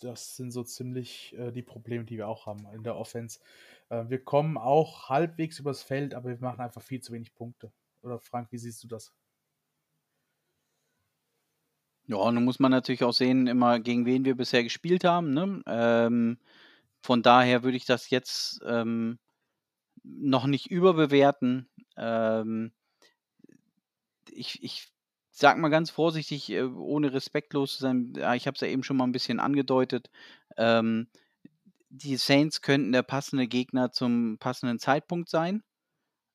Das 0.00 0.34
sind 0.34 0.50
so 0.50 0.64
ziemlich 0.64 1.32
äh, 1.38 1.52
die 1.52 1.62
Probleme, 1.62 2.04
die 2.04 2.16
wir 2.16 2.26
auch 2.26 2.46
haben 2.46 2.66
in 2.74 2.82
der 2.82 2.96
Offense. 2.96 3.38
Äh, 3.88 4.08
wir 4.08 4.24
kommen 4.24 4.58
auch 4.58 5.08
halbwegs 5.08 5.60
übers 5.60 5.82
Feld, 5.82 6.14
aber 6.14 6.30
wir 6.30 6.38
machen 6.40 6.60
einfach 6.60 6.82
viel 6.82 7.00
zu 7.00 7.12
wenig 7.12 7.34
Punkte. 7.34 7.72
Oder 8.02 8.18
Frank, 8.18 8.50
wie 8.50 8.58
siehst 8.58 8.82
du 8.82 8.88
das? 8.88 9.14
Ja, 12.06 12.30
nun 12.30 12.44
muss 12.44 12.58
man 12.58 12.70
natürlich 12.70 13.04
auch 13.04 13.12
sehen, 13.12 13.46
immer 13.46 13.80
gegen 13.80 14.06
wen 14.06 14.24
wir 14.24 14.36
bisher 14.36 14.62
gespielt 14.62 15.04
haben. 15.04 15.32
Ne? 15.32 15.62
Ähm, 15.66 16.38
von 17.00 17.22
daher 17.22 17.62
würde 17.62 17.76
ich 17.76 17.84
das 17.84 18.10
jetzt 18.10 18.60
ähm, 18.66 19.18
noch 20.02 20.46
nicht 20.46 20.66
überbewerten. 20.70 21.68
Ähm, 21.96 22.72
ich, 24.30 24.62
ich 24.62 24.92
sag 25.30 25.58
mal 25.58 25.68
ganz 25.68 25.90
vorsichtig, 25.90 26.50
äh, 26.50 26.62
ohne 26.62 27.12
respektlos 27.12 27.76
zu 27.76 27.82
sein, 27.82 28.12
ich 28.34 28.46
habe 28.46 28.54
es 28.54 28.60
ja 28.60 28.68
eben 28.68 28.82
schon 28.82 28.96
mal 28.96 29.04
ein 29.04 29.12
bisschen 29.12 29.40
angedeutet, 29.40 30.10
ähm, 30.56 31.08
die 31.88 32.16
Saints 32.16 32.62
könnten 32.62 32.92
der 32.92 33.02
passende 33.02 33.46
Gegner 33.46 33.92
zum 33.92 34.38
passenden 34.38 34.78
Zeitpunkt 34.78 35.28
sein, 35.28 35.62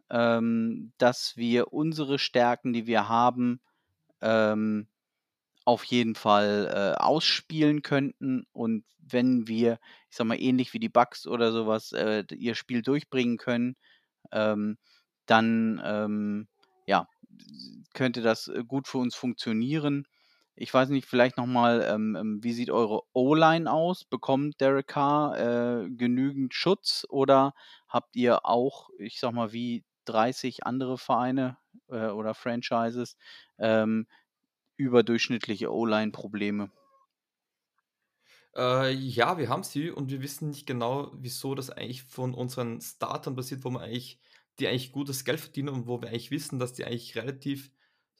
ähm, 0.09 0.93
dass 0.97 1.35
wir 1.35 1.73
unsere 1.73 2.19
Stärken, 2.19 2.73
die 2.73 2.85
wir 2.85 3.09
haben, 3.09 3.59
ähm, 4.21 4.87
auf 5.67 5.83
jeden 5.83 6.15
Fall 6.15 6.95
äh, 6.97 7.01
ausspielen 7.03 7.81
könnten. 7.81 8.45
Und 8.53 8.85
wenn 8.99 9.49
wir, 9.49 9.79
ich 10.09 10.15
sag 10.15 10.25
mal, 10.25 10.39
ähnlich 10.39 10.73
wie 10.73 10.79
die 10.79 10.87
Bugs 10.87 11.27
oder 11.27 11.51
sowas, 11.51 11.91
äh, 11.91 12.23
ihr 12.33 12.55
Spiel 12.55 12.81
durchbringen 12.81 13.37
können, 13.37 13.75
ähm, 14.31 14.77
dann 15.25 15.81
ähm, 15.83 16.47
ja, 16.85 17.05
könnte 17.93 18.21
das 18.21 18.47
äh, 18.47 18.63
gut 18.65 18.87
für 18.87 18.99
uns 18.99 19.13
funktionieren. 19.15 20.07
Ich 20.55 20.73
weiß 20.73 20.87
nicht, 20.87 21.05
vielleicht 21.05 21.35
nochmal, 21.35 21.85
ähm, 21.85 22.15
ähm, 22.15 22.39
wie 22.41 22.53
sieht 22.53 22.71
eure 22.71 23.01
O-Line 23.11 23.69
aus? 23.69 24.05
Bekommt 24.05 24.61
Derek 24.61 24.87
Carr 24.87 25.37
äh, 25.83 25.89
genügend 25.89 26.53
Schutz 26.53 27.05
oder 27.09 27.53
habt 27.89 28.15
ihr 28.15 28.45
auch, 28.45 28.89
ich 28.99 29.19
sag 29.19 29.33
mal, 29.33 29.51
wie 29.51 29.83
30 30.05 30.65
andere 30.65 30.97
Vereine 30.97 31.57
äh, 31.89 32.07
oder 32.07 32.33
Franchises, 32.33 33.17
ähm, 33.59 34.07
überdurchschnittliche 34.77 35.71
O-Line-Probleme? 35.71 36.71
Äh, 38.55 38.91
ja, 38.93 39.37
wir 39.37 39.49
haben 39.49 39.63
sie 39.63 39.91
und 39.91 40.09
wir 40.09 40.21
wissen 40.21 40.49
nicht 40.49 40.65
genau, 40.65 41.11
wieso 41.15 41.53
das 41.53 41.69
eigentlich 41.69 42.03
von 42.03 42.33
unseren 42.33 42.81
Startern 42.81 43.35
passiert, 43.35 43.63
wo 43.63 43.69
man 43.69 43.83
eigentlich, 43.83 44.19
die 44.59 44.67
eigentlich 44.67 44.91
gutes 44.91 45.25
Geld 45.25 45.39
verdienen 45.39 45.69
und 45.69 45.87
wo 45.87 46.01
wir 46.01 46.09
eigentlich 46.09 46.31
wissen, 46.31 46.57
dass 46.57 46.73
die 46.73 46.85
eigentlich 46.85 47.15
relativ 47.15 47.71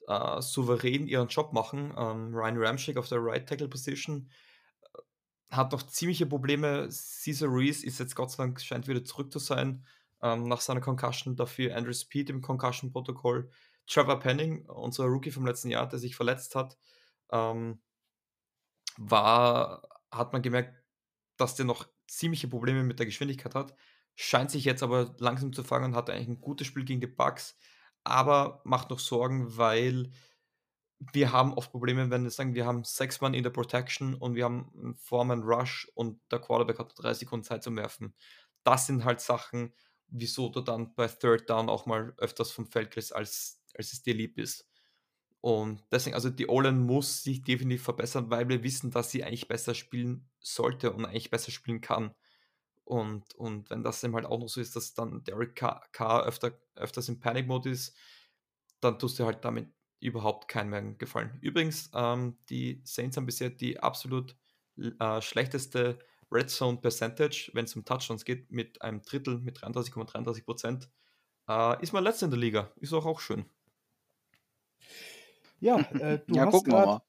äh, 0.06 0.40
souverän 0.40 1.06
ihren 1.06 1.28
Job 1.28 1.52
machen. 1.52 1.92
Ähm, 1.96 2.34
Ryan 2.34 2.56
Ramchick 2.56 2.96
auf 2.96 3.08
der 3.08 3.18
Right 3.20 3.48
Tackle 3.48 3.68
Position 3.68 4.30
äh, 4.94 5.56
hat 5.56 5.72
noch 5.72 5.82
ziemliche 5.82 6.26
Probleme. 6.26 6.88
Caesar 6.88 7.48
Reese 7.50 7.84
ist 7.84 7.98
jetzt 7.98 8.14
Gott 8.14 8.30
sei 8.30 8.44
Dank 8.44 8.60
scheint 8.60 8.86
wieder 8.86 9.04
zurück 9.04 9.32
zu 9.32 9.40
sein 9.40 9.84
ähm, 10.22 10.44
nach 10.44 10.60
seiner 10.60 10.80
Concussion. 10.80 11.36
Dafür 11.36 11.76
Andrew 11.76 11.92
Speed 11.92 12.30
im 12.30 12.42
Concussion-Protokoll. 12.42 13.50
Trevor 13.88 14.20
Penning, 14.20 14.66
unser 14.66 15.04
Rookie 15.04 15.30
vom 15.30 15.46
letzten 15.46 15.70
Jahr, 15.70 15.88
der 15.88 15.98
sich 15.98 16.14
verletzt 16.16 16.54
hat, 16.54 16.76
ähm, 17.30 17.80
war, 18.96 19.88
hat 20.10 20.32
man 20.32 20.42
gemerkt, 20.42 20.74
dass 21.36 21.54
der 21.54 21.64
noch 21.64 21.86
ziemliche 22.06 22.48
Probleme 22.48 22.82
mit 22.84 22.98
der 22.98 23.06
Geschwindigkeit 23.06 23.54
hat. 23.54 23.74
Scheint 24.14 24.50
sich 24.50 24.64
jetzt 24.64 24.82
aber 24.82 25.14
langsam 25.18 25.52
zu 25.52 25.62
fangen 25.62 25.92
und 25.92 25.96
hat 25.96 26.10
eigentlich 26.10 26.28
ein 26.28 26.40
gutes 26.40 26.66
Spiel 26.66 26.84
gegen 26.84 27.00
die 27.00 27.06
Bucks, 27.06 27.56
aber 28.04 28.60
macht 28.64 28.90
noch 28.90 28.98
Sorgen, 28.98 29.56
weil 29.56 30.10
wir 31.12 31.32
haben 31.32 31.54
oft 31.54 31.70
Probleme, 31.70 32.10
wenn 32.10 32.24
wir 32.24 32.30
sagen, 32.30 32.54
wir 32.54 32.66
haben 32.66 32.82
sechs 32.82 33.20
Mann 33.20 33.34
in 33.34 33.44
der 33.44 33.50
Protection 33.50 34.14
und 34.14 34.34
wir 34.34 34.44
haben 34.44 34.72
einen 34.74 34.94
Foreman 34.96 35.42
Rush 35.42 35.88
und 35.94 36.20
der 36.32 36.40
Quarterback 36.40 36.80
hat 36.80 36.92
drei 36.96 37.14
Sekunden 37.14 37.44
Zeit 37.44 37.62
zum 37.62 37.76
Werfen. 37.76 38.14
Das 38.64 38.86
sind 38.86 39.04
halt 39.04 39.20
Sachen, 39.20 39.72
wieso 40.08 40.48
du 40.48 40.60
dann 40.60 40.94
bei 40.94 41.06
Third 41.06 41.48
Down 41.48 41.68
auch 41.68 41.86
mal 41.86 42.14
öfters 42.16 42.50
vom 42.50 42.66
Feld 42.66 42.90
kriegst, 42.90 43.14
als 43.14 43.57
als 43.78 43.92
es 43.92 44.02
dir 44.02 44.14
lieb 44.14 44.38
ist. 44.38 44.68
Und 45.40 45.84
deswegen, 45.92 46.14
also 46.14 46.30
die 46.30 46.48
O-Line 46.48 46.78
muss 46.78 47.22
sich 47.22 47.42
definitiv 47.42 47.84
verbessern, 47.84 48.30
weil 48.30 48.48
wir 48.48 48.62
wissen, 48.64 48.90
dass 48.90 49.10
sie 49.10 49.22
eigentlich 49.22 49.48
besser 49.48 49.74
spielen 49.74 50.28
sollte 50.40 50.92
und 50.92 51.04
eigentlich 51.04 51.30
besser 51.30 51.52
spielen 51.52 51.80
kann. 51.80 52.14
Und, 52.84 53.34
und 53.34 53.70
wenn 53.70 53.84
das 53.84 54.02
eben 54.02 54.14
halt 54.14 54.26
auch 54.26 54.40
noch 54.40 54.48
so 54.48 54.60
ist, 54.60 54.74
dass 54.74 54.94
dann 54.94 55.22
Derek 55.24 55.54
Carr 55.54 56.24
öfter, 56.24 56.58
öfters 56.74 57.08
im 57.08 57.20
Panic-Mode 57.20 57.70
ist, 57.70 57.96
dann 58.80 58.98
tust 58.98 59.18
du 59.18 59.26
halt 59.26 59.44
damit 59.44 59.68
überhaupt 60.00 60.48
keinen 60.48 60.70
mehr 60.70 60.82
gefallen. 60.82 61.38
Übrigens, 61.40 61.90
ähm, 61.94 62.36
die 62.48 62.80
Saints 62.84 63.16
haben 63.16 63.26
bisher 63.26 63.50
die 63.50 63.78
absolut 63.80 64.36
äh, 64.76 65.20
schlechteste 65.20 65.98
Red 66.30 66.50
Zone 66.50 66.78
Percentage, 66.78 67.50
wenn 67.54 67.64
es 67.64 67.74
um 67.74 67.84
Touchdowns 67.84 68.24
geht, 68.24 68.50
mit 68.52 68.80
einem 68.82 69.02
Drittel, 69.02 69.38
mit 69.38 69.58
33,33 69.58 70.44
Prozent. 70.44 70.90
Äh, 71.48 71.82
ist 71.82 71.92
man 71.92 72.04
letzter 72.04 72.26
in 72.26 72.30
der 72.30 72.40
Liga. 72.40 72.72
Ist 72.76 72.92
auch, 72.92 73.06
auch 73.06 73.20
schön. 73.20 73.44
Ja, 75.60 75.78
äh, 76.00 76.18
du 76.26 76.36
Ja, 76.36 76.46
hast 76.46 76.64
grad, 76.64 76.86
mal. 76.86 77.00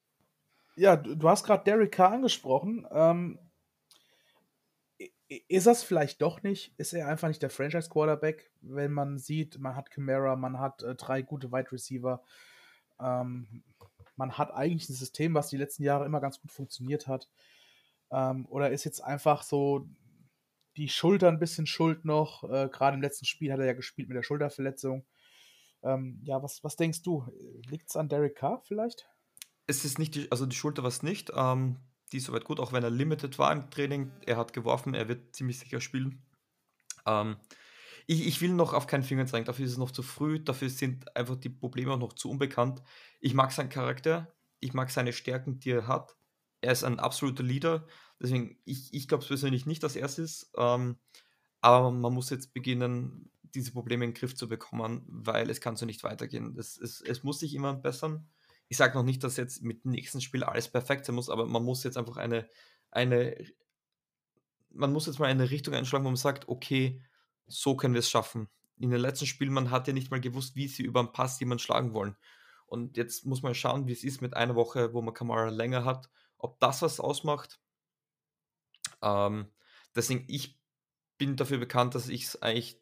ja, 0.76 0.96
du, 0.96 1.16
du 1.16 1.30
hast 1.30 1.44
gerade 1.44 1.64
Derek 1.64 1.92
Carr 1.92 2.12
angesprochen. 2.14 2.88
Ähm, 2.92 3.40
ist 5.48 5.68
das 5.68 5.84
vielleicht 5.84 6.22
doch 6.22 6.42
nicht? 6.42 6.74
Ist 6.78 6.94
er 6.94 7.08
einfach 7.08 7.28
nicht 7.28 7.42
der 7.44 7.52
Franchise 7.52 7.90
Quarterback, 7.90 8.52
wenn 8.62 8.92
man 8.92 9.20
sieht, 9.20 9.60
man 9.60 9.76
hat 9.76 9.92
Camara, 9.92 10.36
man 10.36 10.60
hat 10.60 10.82
äh, 10.82 10.96
drei 10.96 11.22
gute 11.22 11.52
Wide 11.52 11.72
Receiver, 11.72 12.24
ähm, 13.00 13.64
man 14.16 14.38
hat 14.38 14.52
eigentlich 14.54 14.90
ein 14.90 14.96
System, 14.96 15.34
was 15.36 15.50
die 15.50 15.58
letzten 15.58 15.84
Jahre 15.84 16.06
immer 16.06 16.20
ganz 16.20 16.42
gut 16.42 16.52
funktioniert 16.52 17.08
hat. 17.08 17.30
Ähm, 18.12 18.48
oder 18.50 18.72
ist 18.72 18.84
jetzt 18.86 19.02
einfach 19.04 19.44
so 19.44 19.88
die 20.78 20.90
Schulter 20.90 21.28
ein 21.28 21.40
bisschen 21.40 21.68
schuld 21.68 22.06
noch? 22.06 22.44
Äh, 22.44 22.70
Gerade 22.70 22.96
im 22.96 23.02
letzten 23.02 23.26
Spiel 23.26 23.52
hat 23.54 23.60
er 23.60 23.66
ja 23.68 23.74
gespielt 23.74 24.08
mit 24.10 24.18
der 24.18 24.24
Schulterverletzung. 24.24 25.06
Ähm, 25.84 26.20
ja, 26.24 26.42
was, 26.44 26.64
was 26.64 26.76
denkst 26.76 27.04
du? 27.04 27.26
Liegt 27.68 27.90
es 27.90 27.96
an 27.96 28.10
Derek 28.10 28.36
Carr 28.36 28.62
vielleicht? 28.66 29.08
Es 29.68 29.86
ist 29.86 30.00
nicht 30.00 30.16
die, 30.16 30.32
also 30.32 30.46
die 30.46 30.56
Schulter 30.56 30.84
war 30.84 30.90
es 30.90 31.04
nicht. 31.04 31.32
Ähm, 31.36 31.78
die 32.12 32.18
ist 32.18 32.26
soweit 32.26 32.46
gut, 32.46 32.60
auch 32.60 32.74
wenn 32.74 32.84
er 32.84 32.90
limited 32.90 33.38
war 33.38 33.52
im 33.52 33.70
Training. 33.70 34.12
Er 34.26 34.38
hat 34.38 34.54
geworfen, 34.54 34.94
er 34.94 35.08
wird 35.08 35.36
ziemlich 35.36 35.60
sicher 35.60 35.80
spielen. 35.80 36.24
Ähm, 37.06 37.38
ich, 38.08 38.26
ich 38.26 38.42
will 38.42 38.54
noch 38.54 38.74
auf 38.74 38.88
keinen 38.88 39.04
Finger 39.04 39.28
zeigen, 39.28 39.46
dafür 39.46 39.66
ist 39.66 39.74
es 39.74 39.78
noch 39.78 39.92
zu 39.92 40.02
früh, 40.02 40.40
dafür 40.40 40.70
sind 40.70 41.16
einfach 41.16 41.36
die 41.36 41.50
Probleme 41.50 41.94
auch 41.94 42.00
noch 42.00 42.14
zu 42.14 42.30
unbekannt. 42.32 42.82
Ich 43.20 43.36
mag 43.36 43.52
seinen 43.52 43.70
Charakter, 43.70 44.34
ich 44.60 44.74
mag 44.74 44.90
seine 44.90 45.14
Stärken, 45.14 45.60
die 45.60 45.72
er 45.72 45.88
hat. 45.88 46.16
Er 46.62 46.72
ist 46.72 46.84
ein 46.84 47.00
absoluter 47.00 47.44
Leader, 47.44 47.86
deswegen, 48.20 48.58
ich, 48.66 48.94
ich 48.94 49.08
glaube 49.08 49.22
es 49.22 49.28
persönlich 49.28 49.66
nicht, 49.68 49.84
dass 49.84 49.96
er 49.96 50.08
es 50.08 50.18
ist. 50.18 50.52
Ähm, 50.58 50.98
aber 51.62 51.92
man 51.92 52.14
muss 52.14 52.32
jetzt 52.32 52.54
beginnen, 52.54 53.32
diese 53.56 53.72
Probleme 53.72 54.06
in 54.06 54.12
den 54.12 54.18
Griff 54.18 54.36
zu 54.36 54.47
bekommen, 54.47 55.04
weil 55.08 55.50
es 55.50 55.62
kann 55.62 55.76
so 55.76 55.86
nicht 55.86 56.04
weitergehen. 56.04 56.58
Es, 56.58 56.78
es, 56.78 57.02
es 57.02 57.24
muss 57.24 57.39
sich 57.39 57.54
immer 57.54 57.74
bessern. 57.74 58.28
Ich 58.68 58.78
sage 58.78 58.97
noch 58.97 59.04
nicht, 59.04 59.24
dass 59.24 59.38
jetzt 59.38 59.64
mit 59.64 59.84
dem 59.84 59.91
nächsten 59.91 60.22
Spiel 60.22 60.43
alles 60.43 60.70
perfekt 60.70 61.06
sein 61.06 61.16
muss, 61.16 61.30
aber 61.30 61.45
man 61.47 61.64
muss 61.64 61.84
jetzt 61.84 61.97
einfach 61.97 62.18
eine, 62.18 62.47
eine 62.91 63.36
man 64.72 64.93
muss 64.93 65.08
jetzt 65.08 65.20
mal 65.20 65.26
eine 65.28 65.50
Richtung 65.50 65.74
einschlagen, 65.74 66.06
wo 66.06 66.10
man 66.10 66.16
sagt, 66.16 66.47
okay, 66.47 67.02
so 67.47 67.76
können 67.76 67.93
wir 67.93 68.00
es 68.00 68.10
schaffen. 68.10 68.50
In 68.78 68.91
den 68.91 69.02
letzten 69.02 69.26
Spielen, 69.26 69.52
man 69.52 69.72
hat 69.72 69.88
ja 69.88 69.93
nicht 69.93 70.12
mal 70.12 70.22
gewusst, 70.22 70.56
wie 70.56 70.68
sie 70.68 70.84
über 70.84 71.04
den 71.04 71.12
Pass 71.12 71.39
jemanden 71.39 71.60
schlagen 71.60 71.93
wollen. 71.93 72.16
Und 72.66 72.97
jetzt 72.97 73.26
muss 73.26 73.41
man 73.41 73.56
schauen, 73.56 73.88
wie 73.88 73.91
es 73.91 74.04
ist 74.04 74.22
mit 74.22 74.36
einer 74.36 74.56
Woche, 74.56 74.93
wo 74.93 75.02
man 75.02 75.14
Kamara 75.14 75.50
länger 75.50 75.86
hat, 75.86 76.10
ob 76.38 76.60
das 76.60 76.82
was 76.82 77.00
ausmacht. 77.00 77.60
Ähm, 79.02 79.52
deswegen, 79.95 80.26
ich 80.28 80.60
bin 81.18 81.36
dafür 81.36 81.58
bekannt, 81.58 81.95
dass 81.95 82.10
ich 82.10 82.26
es 82.26 82.41
eigentlich 82.41 82.80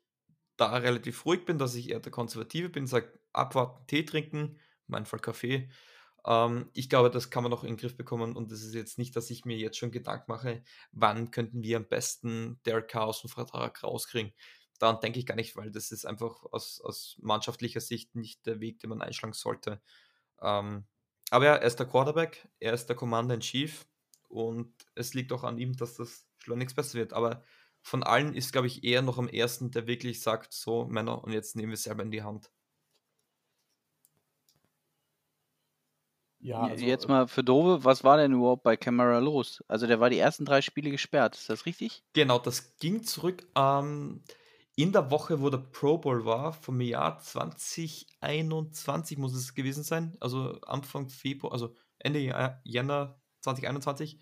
da 0.58 0.76
relativ 0.78 1.26
ruhig 1.26 1.46
bin, 1.46 1.58
dass 1.58 1.76
ich 1.76 1.90
eher 1.90 2.00
der 2.00 2.12
Konservative 2.12 2.70
bin, 2.70 2.88
sage, 2.88 3.20
abwarten, 3.34 3.86
Tee 3.88 4.04
trinken, 4.04 4.40
in 4.40 4.60
meinem 4.88 5.06
Fall 5.06 5.20
Kaffee. 5.20 5.70
Ähm, 6.26 6.70
ich 6.74 6.90
glaube, 6.90 7.10
das 7.10 7.30
kann 7.30 7.44
man 7.44 7.52
noch 7.52 7.64
in 7.64 7.70
den 7.70 7.78
Griff 7.78 7.96
bekommen 7.96 8.36
und 8.36 8.52
es 8.52 8.64
ist 8.64 8.74
jetzt 8.74 8.98
nicht, 8.98 9.16
dass 9.16 9.30
ich 9.30 9.46
mir 9.46 9.58
jetzt 9.58 9.78
schon 9.78 9.92
Gedanken 9.92 10.32
mache, 10.32 10.64
wann 10.92 11.32
könnten 11.32 11.64
wir 11.64 11.78
am 11.78 11.88
besten 11.88 12.60
Derek 12.66 12.90
Carr 12.90 13.08
aus 13.08 13.22
dem 13.22 13.30
Vertrag 13.30 13.84
rauskriegen. 13.84 14.34
Daran 14.80 15.00
denke 15.00 15.20
ich 15.20 15.26
gar 15.26 15.36
nicht, 15.36 15.56
weil 15.56 15.72
das 15.72 15.92
ist 15.92 16.06
einfach 16.06 16.44
aus, 16.52 16.82
aus 16.82 17.18
mannschaftlicher 17.22 17.82
Sicht 17.82 18.16
nicht 18.16 18.46
der 18.46 18.60
Weg, 18.60 18.80
den 18.80 18.90
man 18.90 19.02
einschlagen 19.02 19.34
sollte. 19.34 19.82
Ähm, 20.42 20.86
aber 21.30 21.46
ja, 21.46 21.56
er 21.56 21.68
ist 21.68 21.80
der 21.80 21.88
Quarterback, 21.88 22.48
er 22.60 22.74
ist 22.74 22.88
der 22.88 22.96
Commander 22.96 23.34
in 23.36 23.42
Chief 23.42 23.88
und 24.28 24.74
es 24.96 25.14
liegt 25.14 25.32
auch 25.32 25.44
an 25.44 25.58
ihm, 25.58 25.76
dass 25.76 25.96
das 25.96 26.28
schleunigst 26.40 26.76
besser 26.76 26.98
wird. 27.00 27.14
Aber 27.14 27.42
von 27.88 28.04
allen 28.04 28.34
ist, 28.34 28.52
glaube 28.52 28.68
ich, 28.68 28.84
eher 28.84 29.02
noch 29.02 29.18
am 29.18 29.30
ersten, 29.30 29.72
der 29.72 29.88
wirklich 29.88 30.22
sagt, 30.22 30.52
so 30.52 30.86
Männer, 30.86 31.24
und 31.24 31.32
jetzt 31.32 31.56
nehmen 31.56 31.70
wir 31.70 31.76
es 31.76 31.84
selber 31.84 32.04
in 32.04 32.12
die 32.12 32.22
Hand. 32.22 32.52
Ja, 36.40 36.64
also, 36.64 36.84
Jetzt 36.86 37.06
äh, 37.06 37.08
mal 37.08 37.28
für 37.30 37.46
Dove, 37.46 37.86
was 37.86 38.04
war 38.04 38.18
denn 38.18 38.34
überhaupt 38.34 38.64
bei 38.64 38.76
Camara 38.76 39.20
los? 39.20 39.64
Also 39.70 39.88
der 39.88 40.02
war 40.02 40.10
die 40.10 40.20
ersten 40.20 40.44
drei 40.44 40.62
Spiele 40.62 40.92
gesperrt, 40.92 41.36
ist 41.36 41.50
das 41.50 41.66
richtig? 41.66 42.04
Genau, 42.12 42.40
das 42.40 42.76
ging 42.78 43.04
zurück 43.04 43.48
ähm, 43.56 44.22
in 44.76 44.92
der 44.92 45.10
Woche, 45.10 45.42
wo 45.42 45.50
der 45.50 45.60
Pro 45.60 45.98
Bowl 45.98 46.26
war, 46.26 46.52
vom 46.52 46.82
Jahr 46.82 47.20
2021 47.20 49.18
muss 49.18 49.34
es 49.34 49.56
gewesen 49.56 49.84
sein, 49.84 50.18
also 50.20 50.60
Anfang 50.62 51.08
Februar, 51.08 51.54
also 51.54 51.74
Ende 52.00 52.20
Jänner 52.66 53.22
2021 53.40 54.20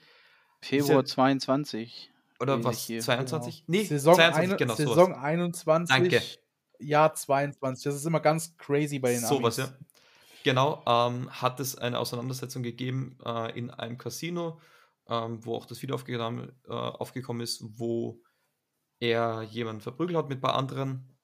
Februar 0.61 0.97
ja- 0.97 1.05
22. 1.05 2.11
oder 2.39 2.63
was, 2.63 2.79
hier. 2.85 3.01
22? 3.01 3.65
genau. 3.65 3.77
Nee, 3.79 3.85
Saison, 3.85 4.15
22, 4.15 4.43
eine, 4.43 4.57
genau, 4.57 4.75
Saison 4.75 4.95
sowas. 5.11 5.17
21, 5.23 5.95
Danke. 5.95 6.21
Jahr 6.79 7.13
22. 7.13 7.83
Das 7.83 7.95
ist 7.95 8.05
immer 8.05 8.19
ganz 8.19 8.57
crazy 8.57 8.99
bei 8.99 9.11
den 9.11 9.21
Sowas, 9.21 9.59
Amis. 9.59 9.71
ja. 9.71 9.85
Genau, 10.43 10.83
ähm, 10.85 11.29
hat 11.31 11.59
es 11.59 11.75
eine 11.75 11.97
Auseinandersetzung 11.97 12.61
gegeben 12.61 13.17
äh, 13.25 13.57
in 13.57 13.71
einem 13.71 13.97
Casino, 13.97 14.59
ähm, 15.07 15.43
wo 15.43 15.55
auch 15.55 15.65
das 15.65 15.81
Video 15.81 15.95
aufgenommen, 15.95 16.51
äh, 16.67 16.71
aufgekommen 16.71 17.41
ist, 17.41 17.63
wo 17.79 18.21
er 18.99 19.41
jemanden 19.41 19.81
verprügelt 19.81 20.17
hat 20.17 20.29
mit 20.29 20.37
ein 20.37 20.41
paar 20.41 20.55
anderen. 20.55 21.17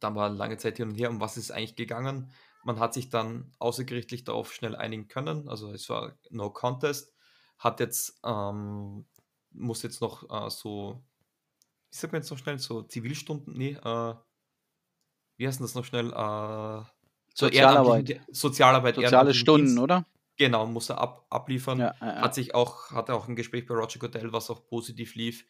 Dann 0.00 0.14
war 0.14 0.30
lange 0.30 0.56
Zeit 0.56 0.78
hin 0.78 0.88
und 0.88 0.94
her, 0.94 1.10
um 1.10 1.20
was 1.20 1.36
ist 1.36 1.50
eigentlich 1.50 1.76
gegangen. 1.76 2.32
Man 2.64 2.78
hat 2.78 2.94
sich 2.94 3.10
dann 3.10 3.52
außergerichtlich 3.58 4.24
darauf 4.24 4.52
schnell 4.52 4.76
einigen 4.76 5.08
können. 5.08 5.48
Also 5.48 5.72
es 5.72 5.88
war 5.88 6.16
No 6.30 6.50
Contest. 6.50 7.12
Hat 7.58 7.80
jetzt, 7.80 8.20
ähm, 8.24 9.06
muss 9.52 9.82
jetzt 9.82 10.00
noch 10.00 10.28
äh, 10.30 10.50
so, 10.50 11.02
wie 11.90 11.96
sagt 11.96 12.12
man 12.12 12.22
jetzt 12.22 12.30
noch 12.30 12.38
schnell, 12.38 12.58
so 12.58 12.82
Zivilstunden, 12.82 13.54
nee, 13.54 13.72
äh, 13.72 14.14
wie 15.36 15.46
heißt 15.46 15.58
denn 15.58 15.66
das 15.66 15.74
noch 15.74 15.84
schnell? 15.84 16.12
Äh, 16.12 16.84
so 17.34 17.46
Sozialarbeit. 17.46 18.20
Sozialarbeit. 18.30 18.94
Soziale 18.96 19.34
Stunden, 19.34 19.66
Dienst. 19.68 19.82
oder? 19.82 20.04
Genau, 20.36 20.66
muss 20.66 20.90
er 20.90 20.98
ab, 20.98 21.26
abliefern. 21.30 21.78
Ja, 21.78 21.94
ja, 22.00 22.06
ja. 22.06 22.22
Hat 22.22 22.34
sich 22.34 22.54
auch, 22.54 22.90
hatte 22.90 23.14
auch 23.14 23.28
ein 23.28 23.36
Gespräch 23.36 23.66
bei 23.66 23.74
Roger 23.74 23.98
Goodell, 23.98 24.32
was 24.32 24.50
auch 24.50 24.66
positiv 24.66 25.14
lief. 25.14 25.46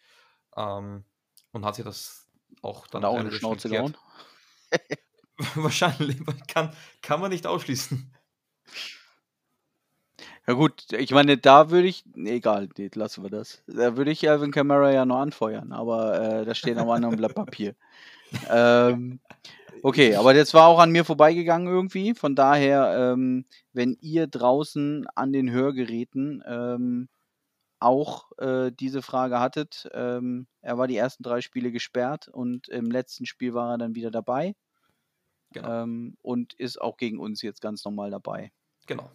Ähm, 0.56 1.04
und 1.52 1.64
hat 1.64 1.76
sich 1.76 1.84
das 1.84 2.28
auch 2.62 2.86
dann 2.88 3.04
auch 3.04 3.18
eine 3.18 3.32
Schnauze 3.32 3.68
gehauen. 3.68 3.96
Wahrscheinlich, 5.54 6.18
kann, 6.48 6.74
kann 7.02 7.20
man 7.20 7.30
nicht 7.30 7.46
ausschließen. 7.46 8.14
Ja 10.50 10.56
gut, 10.56 10.92
ich 10.92 11.12
meine, 11.12 11.38
da 11.38 11.70
würde 11.70 11.86
ich, 11.86 12.02
nee, 12.12 12.32
egal, 12.32 12.68
nee, 12.76 12.90
lassen 12.92 13.22
wir 13.22 13.30
das. 13.30 13.62
Da 13.68 13.96
würde 13.96 14.10
ich 14.10 14.28
Alvin 14.28 14.50
Kamara 14.50 14.90
ja 14.90 15.04
noch 15.04 15.20
anfeuern, 15.20 15.70
aber 15.70 16.20
äh, 16.20 16.44
das 16.44 16.58
steht 16.58 16.76
einem 16.76 16.90
anderen 16.90 17.16
Blatt 17.16 17.36
Papier. 17.36 17.76
ähm, 18.50 19.20
okay, 19.84 20.16
aber 20.16 20.34
das 20.34 20.52
war 20.52 20.66
auch 20.66 20.80
an 20.80 20.90
mir 20.90 21.04
vorbeigegangen 21.04 21.68
irgendwie. 21.68 22.14
Von 22.14 22.34
daher, 22.34 23.12
ähm, 23.12 23.44
wenn 23.72 23.96
ihr 24.00 24.26
draußen 24.26 25.06
an 25.14 25.32
den 25.32 25.52
Hörgeräten 25.52 26.42
ähm, 26.44 27.08
auch 27.78 28.36
äh, 28.38 28.72
diese 28.72 29.02
Frage 29.02 29.38
hattet, 29.38 29.88
ähm, 29.94 30.48
er 30.62 30.78
war 30.78 30.88
die 30.88 30.96
ersten 30.96 31.22
drei 31.22 31.42
Spiele 31.42 31.70
gesperrt 31.70 32.26
und 32.26 32.66
im 32.66 32.90
letzten 32.90 33.24
Spiel 33.24 33.54
war 33.54 33.74
er 33.74 33.78
dann 33.78 33.94
wieder 33.94 34.10
dabei 34.10 34.56
Genau. 35.52 35.82
ähm, 35.82 36.16
und 36.22 36.54
ist 36.54 36.80
auch 36.80 36.96
gegen 36.96 37.20
uns 37.20 37.40
jetzt 37.42 37.60
ganz 37.60 37.84
normal 37.84 38.10
dabei. 38.10 38.50
genau. 38.86 39.10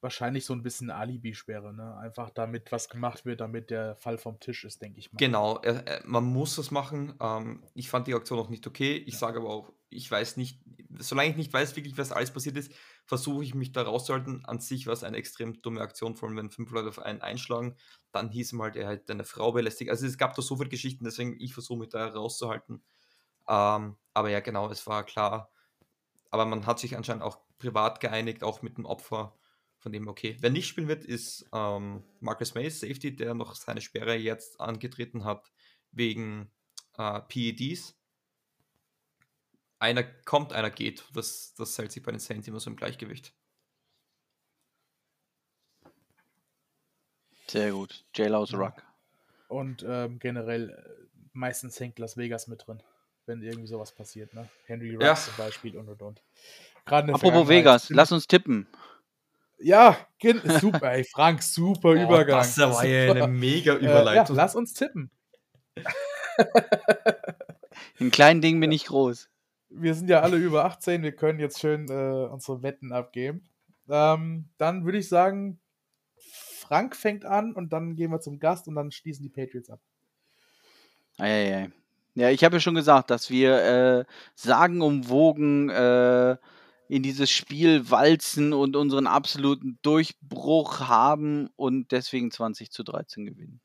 Wahrscheinlich 0.00 0.44
so 0.44 0.52
ein 0.52 0.62
bisschen 0.62 0.90
Alibi-Sperre, 0.90 1.74
ne? 1.74 1.96
Einfach 1.96 2.30
damit 2.30 2.70
was 2.70 2.88
gemacht 2.88 3.24
wird, 3.24 3.40
damit 3.40 3.70
der 3.70 3.96
Fall 3.96 4.16
vom 4.16 4.38
Tisch 4.38 4.64
ist, 4.64 4.80
denke 4.80 5.00
ich 5.00 5.12
mal. 5.12 5.18
Genau, 5.18 5.58
er, 5.58 5.86
er, 5.86 6.02
man 6.06 6.24
muss 6.24 6.54
das 6.56 6.70
machen. 6.70 7.14
Ähm, 7.20 7.64
ich 7.74 7.90
fand 7.90 8.06
die 8.06 8.14
Aktion 8.14 8.38
auch 8.38 8.48
nicht 8.48 8.66
okay. 8.66 8.96
Ich 9.06 9.18
sage 9.18 9.40
aber 9.40 9.50
auch, 9.50 9.72
ich 9.90 10.08
weiß 10.10 10.36
nicht, 10.36 10.60
solange 10.98 11.30
ich 11.30 11.36
nicht 11.36 11.52
weiß, 11.52 11.74
wirklich, 11.74 11.98
was 11.98 12.12
alles 12.12 12.30
passiert 12.30 12.56
ist, 12.56 12.72
versuche 13.06 13.42
ich 13.42 13.54
mich 13.54 13.72
da 13.72 13.82
rauszuhalten. 13.82 14.44
An 14.44 14.60
sich 14.60 14.86
war 14.86 14.92
es 14.92 15.02
eine 15.02 15.16
extrem 15.16 15.60
dumme 15.62 15.80
Aktion, 15.80 16.14
vor 16.14 16.28
allem 16.28 16.38
wenn 16.38 16.50
fünf 16.50 16.70
Leute 16.70 16.88
auf 16.88 17.00
einen 17.00 17.20
einschlagen. 17.20 17.76
Dann 18.12 18.30
hieß 18.30 18.52
ihm 18.52 18.62
halt, 18.62 18.76
er 18.76 18.88
hat 18.88 19.10
eine 19.10 19.24
Frau 19.24 19.52
belästigt. 19.52 19.90
Also 19.90 20.06
es 20.06 20.18
gab 20.18 20.34
da 20.34 20.42
so 20.42 20.56
viele 20.56 20.68
Geschichten, 20.68 21.04
deswegen 21.04 21.40
ich 21.40 21.54
versuche 21.54 21.80
mich 21.80 21.88
da 21.88 22.06
rauszuhalten. 22.06 22.82
Ähm, 23.48 23.96
aber 24.14 24.30
ja, 24.30 24.40
genau, 24.40 24.70
es 24.70 24.86
war 24.86 25.04
klar. 25.04 25.50
Aber 26.30 26.44
man 26.44 26.66
hat 26.66 26.78
sich 26.78 26.96
anscheinend 26.96 27.22
auch 27.22 27.38
privat 27.58 28.00
geeinigt, 28.00 28.44
auch 28.44 28.62
mit 28.62 28.78
dem 28.78 28.84
Opfer. 28.84 29.34
Von 29.88 29.92
dem, 29.94 30.06
okay, 30.08 30.36
wer 30.40 30.50
nicht 30.50 30.68
spielen 30.68 30.86
wird, 30.86 31.02
ist 31.06 31.48
ähm, 31.50 32.04
Marcus 32.20 32.52
Mays, 32.54 32.78
Safety, 32.80 33.16
der 33.16 33.32
noch 33.32 33.54
seine 33.54 33.80
Sperre 33.80 34.14
jetzt 34.16 34.60
angetreten 34.60 35.24
hat 35.24 35.50
wegen 35.92 36.50
äh, 36.98 37.22
PEDs. 37.22 37.98
Einer 39.78 40.04
kommt, 40.04 40.52
einer 40.52 40.68
geht. 40.68 41.06
Das, 41.14 41.54
das 41.54 41.78
hält 41.78 41.90
sich 41.90 42.02
bei 42.02 42.10
den 42.10 42.20
Saints 42.20 42.46
immer 42.46 42.60
so 42.60 42.68
im 42.68 42.76
Gleichgewicht. 42.76 43.32
Sehr 47.46 47.72
gut. 47.72 48.04
Jailhouse 48.14 48.50
Ja. 48.50 48.58
Rock. 48.58 48.82
Und 49.48 49.86
ähm, 49.88 50.18
generell, 50.18 50.68
äh, 50.68 51.18
meistens 51.32 51.80
hängt 51.80 51.98
Las 51.98 52.18
Vegas 52.18 52.46
mit 52.46 52.66
drin, 52.66 52.82
wenn 53.24 53.40
irgendwie 53.40 53.68
sowas 53.68 53.94
passiert, 53.94 54.34
ne? 54.34 54.50
Henry 54.66 54.96
Rux 54.96 55.02
Ja. 55.06 55.14
zum 55.14 55.36
Beispiel 55.38 55.78
und 55.78 55.88
und 55.88 56.02
und. 56.02 56.22
Apropos 56.84 57.48
Vegas, 57.48 57.88
lass 57.88 58.12
uns 58.12 58.26
tippen. 58.26 58.66
Ja, 59.60 59.96
super, 60.60 60.92
ey, 60.92 61.04
Frank, 61.04 61.42
super 61.42 61.88
oh, 61.90 61.94
Übergang. 61.94 62.38
Das 62.38 62.58
war 62.58 62.84
ja 62.84 63.12
eine 63.12 63.26
mega 63.26 63.74
Überleitung. 63.74 64.36
Äh, 64.36 64.38
ja, 64.38 64.44
lass 64.44 64.54
uns 64.54 64.74
tippen. 64.74 65.10
In 67.98 68.10
kleinen 68.10 68.40
Dingen 68.40 68.60
bin 68.60 68.72
ich 68.72 68.86
groß. 68.86 69.28
Wir 69.70 69.94
sind 69.94 70.08
ja 70.08 70.20
alle 70.20 70.36
über 70.36 70.64
18, 70.64 71.02
wir 71.02 71.12
können 71.12 71.40
jetzt 71.40 71.60
schön 71.60 71.88
äh, 71.88 72.26
unsere 72.26 72.62
Wetten 72.62 72.92
abgeben. 72.92 73.48
Ähm, 73.88 74.48
dann 74.56 74.84
würde 74.84 74.98
ich 74.98 75.08
sagen, 75.08 75.60
Frank 76.16 76.96
fängt 76.96 77.24
an 77.24 77.52
und 77.52 77.72
dann 77.72 77.96
gehen 77.96 78.10
wir 78.10 78.20
zum 78.20 78.38
Gast 78.38 78.68
und 78.68 78.76
dann 78.76 78.90
schließen 78.90 79.22
die 79.22 79.30
Patriots 79.30 79.70
ab. 79.70 79.80
Eieiei. 81.18 81.70
Ja, 82.14 82.30
ich 82.30 82.42
habe 82.44 82.56
ja 82.56 82.60
schon 82.60 82.74
gesagt, 82.74 83.10
dass 83.10 83.30
wir 83.30 83.62
äh, 83.62 84.04
sagenumwogen 84.34 85.70
äh, 85.70 86.36
in 86.88 87.02
dieses 87.02 87.30
Spiel 87.30 87.90
walzen 87.90 88.52
und 88.52 88.74
unseren 88.74 89.06
absoluten 89.06 89.78
Durchbruch 89.82 90.80
haben 90.80 91.50
und 91.56 91.92
deswegen 91.92 92.30
20 92.30 92.70
zu 92.70 92.82
13 92.82 93.26
gewinnen. 93.26 93.60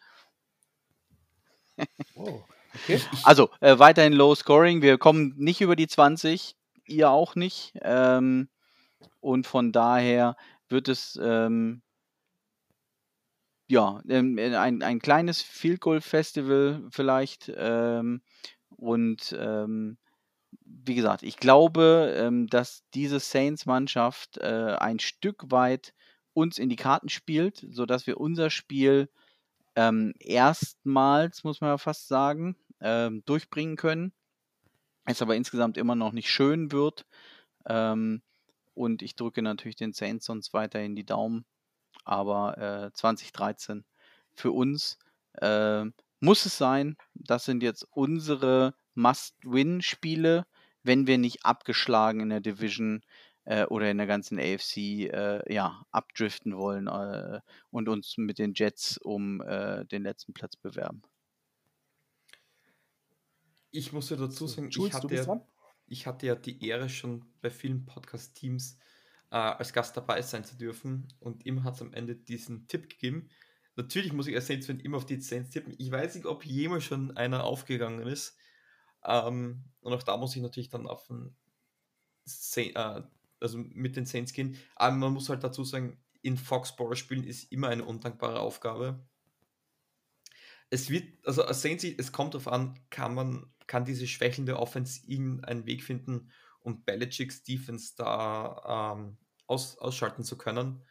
oh, 2.16 2.44
okay. 2.76 3.02
Also 3.24 3.50
äh, 3.62 3.80
weiterhin 3.80 4.14
Low 4.14 4.36
Scoring. 4.36 4.82
Wir 4.82 4.98
kommen 4.98 5.34
nicht 5.38 5.62
über 5.62 5.78
die 5.78 5.88
20, 5.88 6.58
ihr 6.86 7.10
auch 7.10 7.36
nicht. 7.36 7.74
Ähm, 7.82 8.50
und 9.22 9.48
von 9.48 9.72
daher 9.72 10.36
wird 10.68 10.90
es 10.90 11.18
ähm, 11.22 11.82
ja 13.68 14.02
ähm, 14.10 14.38
ein, 14.38 14.84
ein 14.84 15.00
kleines 15.00 15.42
Field 15.42 15.80
Goal 15.80 16.02
Festival 16.02 16.86
vielleicht. 16.92 17.50
Ähm, 17.56 18.22
und 18.76 19.34
ähm, 19.40 19.98
wie 20.86 20.96
gesagt, 20.96 21.24
ich 21.24 21.38
glaube, 21.38 22.14
ähm, 22.18 22.48
dass 22.48 22.84
diese 22.94 23.20
Saints-Mannschaft 23.20 24.38
äh, 24.38 24.76
ein 24.80 25.00
Stück 25.00 25.52
weit 25.52 25.94
uns 26.34 26.58
in 26.58 26.70
die 26.70 26.76
Karten 26.76 27.10
spielt, 27.10 27.66
sodass 27.70 28.08
wir 28.08 28.20
unser 28.20 28.50
Spiel 28.50 29.10
ähm, 29.76 30.14
erstmals, 30.20 31.44
muss 31.44 31.62
man 31.62 31.70
ja 31.72 31.78
fast 31.78 32.08
sagen, 32.08 32.56
ähm, 32.82 33.24
durchbringen 33.26 33.76
können. 33.76 34.14
Es 35.06 35.22
aber 35.22 35.36
insgesamt 35.36 35.78
immer 35.78 35.96
noch 35.96 36.12
nicht 36.12 36.30
schön 36.30 36.72
wird. 36.72 37.06
Ähm, 37.68 38.22
und 38.74 39.02
ich 39.02 39.16
drücke 39.16 39.42
natürlich 39.42 39.76
den 39.76 39.94
Saints 39.94 40.26
sonst 40.26 40.54
weiterhin 40.54 40.96
die 40.96 41.06
Daumen. 41.06 41.46
Aber 42.06 42.58
äh, 42.58 42.92
2013 42.94 43.86
für 44.34 44.52
uns 44.52 44.98
äh, 45.34 45.86
muss 46.20 46.46
es 46.46 46.58
sein. 46.58 46.98
Das 47.14 47.46
sind 47.46 47.64
jetzt 47.64 47.88
unsere 47.92 48.74
Must-Win-Spiele, 48.96 50.46
wenn 50.84 51.08
wir 51.08 51.18
nicht 51.18 51.46
abgeschlagen 51.46 52.20
in 52.20 52.30
der 52.30 52.42
Division 52.42 53.02
äh, 53.46 53.66
oder 53.66 53.90
in 53.90 53.98
der 53.98 54.08
ganzen 54.08 54.40
AFC 54.40 54.78
äh, 54.78 55.54
ja, 55.54 55.86
abdriften 55.92 56.56
wollen 56.56 56.88
äh, 56.88 57.40
und 57.72 57.90
uns 57.90 58.18
mit 58.18 58.40
den 58.40 58.54
Jets 58.54 58.98
um 58.98 59.42
äh, 59.42 59.86
den 59.86 60.04
letzten 60.04 60.34
Platz 60.34 60.56
bewerben. 60.56 61.02
Ich 63.72 63.92
muss 63.92 64.10
ja 64.10 64.18
dazu 64.18 64.46
sagen, 64.48 64.70
Jules, 64.70 64.90
ich, 64.90 64.94
hatte 64.94 65.16
ja, 65.16 65.48
ich 65.88 66.08
hatte 66.08 66.28
ja 66.28 66.36
die 66.36 66.66
Ehre, 66.66 66.90
schon 66.90 67.26
bei 67.42 67.50
vielen 67.50 67.86
Podcast-Teams 67.86 68.78
äh, 69.32 69.36
als 69.36 69.74
Gast 69.74 69.98
dabei 69.98 70.22
sein 70.22 70.46
zu 70.46 70.56
dürfen 70.56 71.08
und 71.20 71.46
immer 71.46 71.64
hat 71.64 71.76
es 71.76 71.82
am 71.82 71.94
Ende 71.94 72.16
diesen 72.16 72.68
Tipp 72.68 72.88
gegeben. 72.90 73.30
Natürlich 73.76 74.14
muss 74.14 74.28
ich 74.28 74.36
als 74.36 74.46
Saints-Fan 74.46 74.80
immer 74.80 74.98
auf 74.98 75.08
die 75.08 75.20
Saints 75.20 75.50
tippen. 75.50 75.74
Ich 75.80 75.90
weiß 75.90 76.14
nicht, 76.14 76.28
ob 76.28 76.46
jemals 76.46 76.84
schon 76.84 77.18
einer 77.18 77.44
aufgegangen 77.44 78.06
ist. 78.06 78.38
Ähm, 79.06 79.64
und 79.82 79.94
auch 79.94 80.04
da 80.04 80.18
muss 80.18 80.36
ich 80.36 80.42
natürlich 80.42 80.70
dann 80.70 80.88
auf 80.88 81.06
den 81.08 81.36
Saint, 82.26 82.76
äh, 82.76 83.02
also 83.40 83.58
mit 83.58 83.96
den 83.96 84.06
Saints 84.06 84.34
gehen. 84.34 84.58
Aber 84.76 84.96
man 84.96 85.14
muss 85.14 85.30
halt 85.30 85.44
dazu 85.44 85.64
sagen, 85.64 86.02
in 86.22 86.38
Foxborough 86.38 86.96
spielen 86.96 87.26
ist 87.26 87.52
immer 87.52 87.68
eine 87.68 87.84
undankbare 87.84 88.40
Aufgabe. 88.40 89.06
Es 90.70 90.90
wird, 90.90 91.06
also 91.28 91.44
Saints, 91.52 91.84
es 91.84 92.12
kommt 92.12 92.34
darauf 92.34 92.48
an, 92.48 92.80
kann 92.90 93.14
man, 93.14 93.54
kann 93.68 93.86
diese 93.86 94.08
schwächelnde 94.08 94.58
Offense 94.58 95.02
irgendeinen 95.06 95.66
Weg 95.66 95.84
finden, 95.84 96.32
um 96.62 96.84
Belichicks 96.84 97.44
Defense 97.44 97.94
da 97.98 98.96
ähm, 98.96 99.18
aus, 99.46 99.78
ausschalten 99.78 100.24
zu 100.24 100.38
können. 100.38 100.82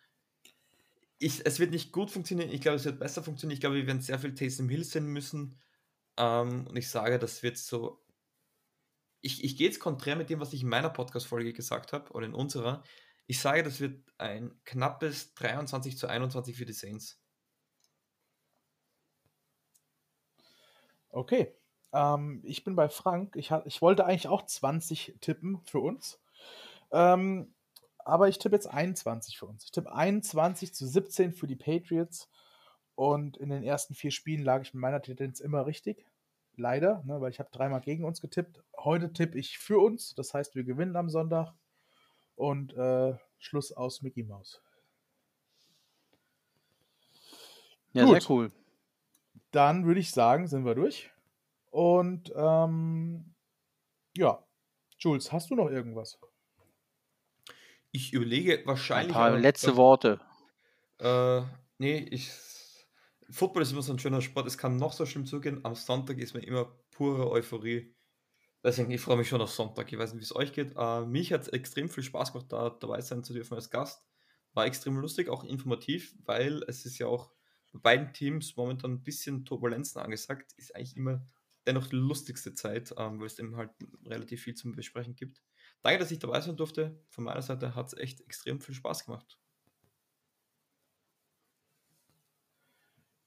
Ich, 1.19 1.45
es 1.47 1.59
wird 1.59 1.71
nicht 1.71 1.93
gut 1.93 2.11
funktionieren, 2.11 2.51
ich 2.51 2.61
glaube, 2.61 2.77
es 2.77 2.85
wird 2.85 2.99
besser 3.01 3.23
funktionieren. 3.23 3.55
Ich 3.55 3.61
glaube, 3.61 3.77
wir 3.77 3.87
werden 3.87 4.03
sehr 4.03 4.19
viel 4.19 4.35
Taysom 4.35 4.69
Hill 4.69 4.85
sehen 4.85 5.07
müssen. 5.07 5.59
Ähm, 6.19 6.67
und 6.67 6.77
ich 6.77 6.91
sage, 6.91 7.19
das 7.19 7.43
wird 7.43 7.57
so 7.57 8.02
ich, 9.23 9.45
ich 9.45 9.57
gehe 9.57 9.69
jetzt 9.69 9.81
konträr 9.81 10.17
mit 10.17 10.29
dem, 10.29 10.41
was 10.41 10.53
ich 10.53 10.63
in 10.63 10.69
meiner 10.69 10.91
Podcast-Folge 10.91 11.53
gesagt 11.53 11.93
habe, 11.93 12.13
oder 12.13 12.27
in 12.27 12.35
unserer. 12.35 12.83
Ich 13.27 13.41
sage, 13.41 13.63
das 13.63 13.81
wird 13.81 14.03
ein 14.19 14.53
knappes 14.65 15.35
23 15.35 15.97
zu 15.97 16.09
21 16.09 16.57
für 16.57 16.67
die 16.67 16.73
Saints. 16.73 17.21
Okay. 21.09 21.55
Ähm, 21.93 22.43
ich 22.45 22.65
bin 22.65 22.75
bei 22.75 22.89
Frank. 22.89 23.37
Ich, 23.37 23.53
ich 23.65 23.81
wollte 23.81 24.05
eigentlich 24.05 24.29
auch 24.29 24.45
20 24.45 25.19
tippen 25.21 25.61
für 25.65 25.81
uns. 25.81 26.21
Ähm, 26.91 27.55
aber 27.99 28.29
ich 28.29 28.39
tippe 28.39 28.57
jetzt 28.57 28.67
21 28.67 29.39
für 29.39 29.47
uns. 29.47 29.65
Ich 29.65 29.71
tippe 29.71 29.93
21 29.93 30.75
zu 30.75 30.87
17 30.87 31.33
für 31.33 31.47
die 31.47 31.57
Patriots. 31.57 32.29
Und 32.97 33.37
in 33.37 33.51
den 33.51 33.63
ersten 33.63 33.95
vier 33.95 34.11
Spielen 34.11 34.43
lag 34.43 34.63
ich 34.63 34.75
mit 34.75 34.81
meiner 34.81 35.01
Tendenz 35.01 35.41
immer 35.41 35.65
richtig. 35.65 36.05
Leider, 36.57 37.03
ne, 37.05 37.21
weil 37.21 37.31
ich 37.31 37.39
habe 37.39 37.51
dreimal 37.51 37.81
gegen 37.81 38.05
uns 38.05 38.21
getippt. 38.21 38.63
Heute 38.79 39.13
tippe 39.13 39.39
ich 39.39 39.59
für 39.59 39.79
uns. 39.79 40.15
Das 40.15 40.35
heißt, 40.35 40.55
wir 40.55 40.65
gewinnen 40.65 40.97
am 40.97 41.09
Sonntag. 41.09 41.55
Und 42.37 42.75
äh, 42.75 43.15
Schluss 43.39 43.73
aus 43.73 44.03
Mickey 44.03 44.23
Mouse. 44.23 44.61
Ja, 47.93 48.05
Gut. 48.05 48.21
sehr 48.21 48.31
cool. 48.31 48.53
Dann 49.51 49.87
würde 49.87 50.01
ich 50.01 50.11
sagen, 50.11 50.47
sind 50.47 50.65
wir 50.65 50.75
durch. 50.75 51.11
Und 51.71 52.33
ähm, 52.35 53.35
ja, 54.17 54.43
Jules, 54.99 55.33
hast 55.33 55.51
du 55.51 55.55
noch 55.55 55.71
irgendwas? 55.71 56.19
Ich 57.91 58.13
überlege 58.13 58.63
wahrscheinlich. 58.65 59.15
Ein 59.15 59.21
paar 59.21 59.39
letzte 59.39 59.77
Worte. 59.77 60.21
Äh, 60.99 61.43
nee, 61.79 61.99
ich 61.99 62.31
Football 63.33 63.63
ist 63.63 63.73
immer 63.73 63.83
so 63.83 63.93
ein 63.93 63.99
schöner 63.99 64.21
Sport. 64.21 64.47
Es 64.47 64.59
kann 64.59 64.77
noch 64.77 64.93
so 64.93 65.07
schlimm 65.07 65.27
zugehen. 65.27 65.65
Am 65.65 65.75
Sonntag 65.75 66.19
ist 66.19 66.35
mir 66.35 66.41
immer 66.41 66.67
pure 66.91 67.31
Euphorie. 67.31 67.95
Deswegen, 68.65 68.91
ich 68.91 69.01
freue 69.01 69.17
mich 69.17 69.29
schon 69.29 69.41
auf 69.41 69.51
Sonntag. 69.51 69.93
Ich 69.93 69.99
weiß 69.99 70.13
nicht, 70.13 70.21
wie 70.21 70.25
es 70.25 70.37
euch 70.37 70.53
geht. 70.53 70.77
Uh, 70.77 71.05
mich 71.05 71.33
hat 71.33 71.43
es 71.43 71.49
extrem 71.49 71.89
viel 71.89 72.05
Spaß 72.05 72.33
gemacht, 72.33 72.53
da 72.53 72.71
dabei 72.71 73.01
sein 73.01 73.25
zu 73.25 73.33
dürfen 73.33 73.55
als 73.55 73.71
Gast. 73.71 74.05
War 74.53 74.67
extrem 74.67 74.97
lustig, 74.99 75.29
auch 75.29 75.45
informativ, 75.45 76.15
weil 76.25 76.63
es 76.69 76.85
ist 76.85 76.99
ja 76.99 77.07
auch 77.07 77.33
bei 77.73 77.79
beiden 77.81 78.13
Teams 78.13 78.55
momentan 78.57 78.93
ein 78.93 79.03
bisschen 79.03 79.45
Turbulenzen 79.45 80.01
angesagt. 80.01 80.53
Ist 80.59 80.77
eigentlich 80.77 80.97
immer 80.97 81.25
dennoch 81.67 81.87
die 81.87 81.97
lustigste 81.97 82.55
Zeit, 82.55 82.95
ähm, 82.99 83.19
weil 83.19 83.27
es 83.27 83.39
eben 83.39 83.57
halt 83.57 83.71
relativ 84.05 84.43
viel 84.43 84.55
zum 84.55 84.73
Besprechen 84.73 85.17
gibt. 85.17 85.43
Danke, 85.81 85.99
dass 85.99 86.11
ich 86.11 86.19
dabei 86.19 86.41
sein 86.41 86.57
durfte. 86.57 87.03
Von 87.09 87.25
meiner 87.25 87.43
Seite 87.43 87.75
hat 87.75 87.87
es 87.87 87.95
echt 87.95 88.21
extrem 88.21 88.61
viel 88.61 88.75
Spaß 88.75 89.07
gemacht. 89.07 89.39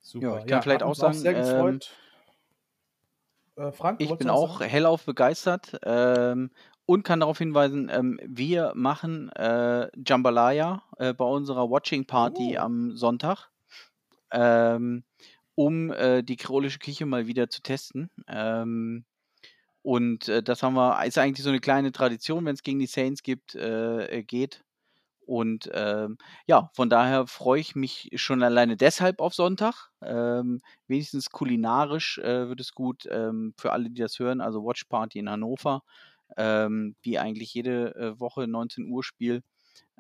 Super. 0.06 0.28
Ja, 0.28 0.34
ich 0.34 0.42
kann 0.42 0.50
ja, 0.50 0.62
vielleicht 0.62 0.84
auch 0.84 0.94
sagen, 0.94 1.16
sehr 1.16 1.34
gefreut. 1.34 1.92
Ähm, 3.58 3.64
äh, 3.64 3.72
Frank, 3.72 4.00
ich 4.00 4.14
bin 4.16 4.30
auch 4.30 4.60
sagen? 4.60 4.70
hellauf 4.70 5.04
begeistert 5.04 5.80
ähm, 5.84 6.52
und 6.86 7.02
kann 7.02 7.22
darauf 7.22 7.40
hinweisen, 7.40 7.90
ähm, 7.92 8.20
wir 8.24 8.74
machen 8.76 9.30
äh, 9.32 9.90
Jambalaya 9.98 10.84
äh, 11.00 11.16
bei 11.16 11.26
unserer 11.26 11.72
Watching 11.72 12.06
Party 12.06 12.56
oh. 12.56 12.62
am 12.62 12.96
Sonntag, 12.96 13.50
ähm, 14.32 15.06
um 15.56 15.92
äh, 15.92 16.22
die 16.22 16.36
kreolische 16.36 16.78
Küche 16.78 17.08
mal 17.08 17.26
wieder 17.26 17.50
zu 17.50 17.64
testen. 17.64 18.12
Ähm, 18.28 19.06
und 19.82 20.30
äh, 20.30 20.44
das 20.44 20.62
haben 20.62 20.76
wir, 20.76 21.04
ist 21.04 21.18
eigentlich 21.18 21.44
so 21.44 21.50
eine 21.50 21.62
kleine 21.62 21.92
Tradition, 21.92 22.46
wenn 22.46 22.54
es 22.54 22.62
gegen 22.62 22.78
die 22.78 22.86
Saints 22.86 23.24
gibt, 23.24 23.56
äh, 23.56 24.22
geht. 24.22 24.65
Und 25.26 25.70
ähm, 25.74 26.18
ja, 26.46 26.70
von 26.74 26.90
daher 26.90 27.26
freue 27.26 27.60
ich 27.60 27.76
mich 27.76 28.12
schon 28.16 28.44
alleine 28.44 28.78
deshalb 28.78 29.20
auf 29.20 29.34
Sonntag. 29.34 29.90
Ähm, 30.02 30.62
wenigstens 30.88 31.32
kulinarisch 31.32 32.20
äh, 32.20 32.48
wird 32.48 32.60
es 32.60 32.74
gut 32.74 33.08
ähm, 33.10 33.54
für 33.58 33.72
alle, 33.72 33.90
die 33.90 34.02
das 34.02 34.20
hören. 34.20 34.40
Also 34.40 34.64
Watch 34.64 34.84
Party 34.86 35.20
in 35.20 35.30
Hannover, 35.30 35.82
ähm, 36.38 36.96
wie 37.02 37.18
eigentlich 37.18 37.54
jede 37.56 37.96
äh, 37.96 38.20
Woche 38.20 38.48
19 38.48 38.88
Uhr 38.88 39.04
Spiel. 39.04 39.42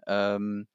Ähm, 0.05 0.67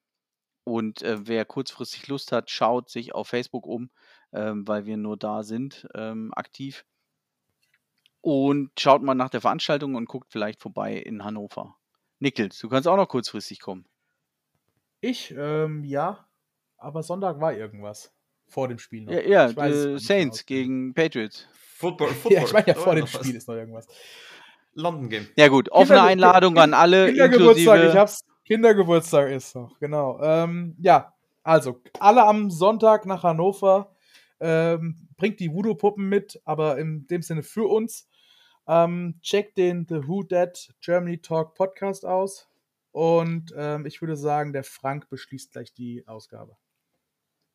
und 0.65 1.03
äh, 1.03 1.19
wer 1.27 1.45
kurzfristig 1.45 2.09
Lust 2.09 2.33
hat, 2.33 2.51
schaut 2.51 2.91
sich 2.91 3.15
auf 3.15 3.29
Facebook 3.29 3.67
um, 3.67 3.91
ähm, 4.33 4.67
weil 4.67 4.85
wir 4.87 4.97
nur 4.97 5.17
da 5.17 5.43
sind, 5.43 5.87
aktiv. 6.33 6.85
Und 8.23 8.71
schaut 8.79 9.03
mal 9.03 9.15
nach 9.15 9.31
der 9.31 9.41
Veranstaltung 9.41 9.95
und 9.95 10.07
guckt 10.07 10.31
vielleicht 10.31 10.61
vorbei 10.61 10.97
in 10.97 11.25
Hannover. 11.25 11.77
Nickels, 12.19 12.59
du 12.59 12.69
kannst 12.69 12.87
auch 12.87 12.97
noch 12.97 13.09
kurzfristig 13.09 13.61
kommen. 13.61 13.87
Ich, 15.01 15.35
ähm, 15.37 15.85
ja, 15.85 16.27
aber 16.77 17.03
Sonntag 17.03 17.41
war 17.41 17.55
irgendwas. 17.55 18.13
Vor 18.47 18.69
dem 18.69 18.79
Spiel 18.79 19.05
noch. 19.05 19.13
Ja, 19.13 19.21
ja 19.21 19.67
äh, 19.67 19.99
Saints 19.99 20.45
gegen 20.45 20.93
Patriots. 20.93 21.47
Football, 21.77 22.09
Football. 22.09 22.33
Ja, 22.33 22.45
ich 22.45 22.53
meine 22.53 22.67
ja, 22.67 22.75
vor 22.75 22.95
dem 22.95 23.07
Spiel 23.07 23.37
ist 23.37 23.49
noch 23.49 23.55
irgendwas. 23.55 23.87
London 24.75 25.09
Game. 25.09 25.29
Ja 25.37 25.49
gut, 25.49 25.71
offene 25.71 25.99
Kinder, 25.99 26.05
Einladung 26.05 26.59
an 26.59 26.75
alle. 26.75 27.07
Kindergeburtstag, 27.07 27.89
ich 27.89 27.97
hab's, 27.97 28.25
Kindergeburtstag 28.45 29.31
ist 29.31 29.55
noch, 29.55 29.79
genau. 29.79 30.21
Ähm, 30.23 30.77
ja, 30.81 31.15
also 31.43 31.81
alle 31.99 32.25
am 32.25 32.51
Sonntag 32.51 33.07
nach 33.07 33.23
Hannover. 33.23 33.95
Ähm, 34.41 35.09
bringt 35.17 35.39
die 35.41 35.53
Voodoo-Puppen 35.53 36.09
mit, 36.09 36.41
aber 36.45 36.79
in 36.79 37.07
dem 37.07 37.23
Sinne 37.23 37.43
für 37.43 37.69
uns. 37.69 38.09
Ähm, 38.67 39.19
checkt 39.23 39.59
den 39.59 39.87
The 39.89 40.07
Who 40.07 40.23
Dead 40.23 40.51
Germany 40.81 41.19
Talk 41.19 41.55
Podcast 41.55 42.05
aus. 42.05 42.50
Und 42.93 43.53
ähm, 43.57 43.87
ich 43.87 44.01
würde 44.01 44.17
sagen, 44.17 44.53
der 44.53 44.65
Frank 44.65 45.09
beschließt 45.09 45.53
gleich 45.53 45.73
die 45.75 46.07
Ausgabe. 46.07 46.57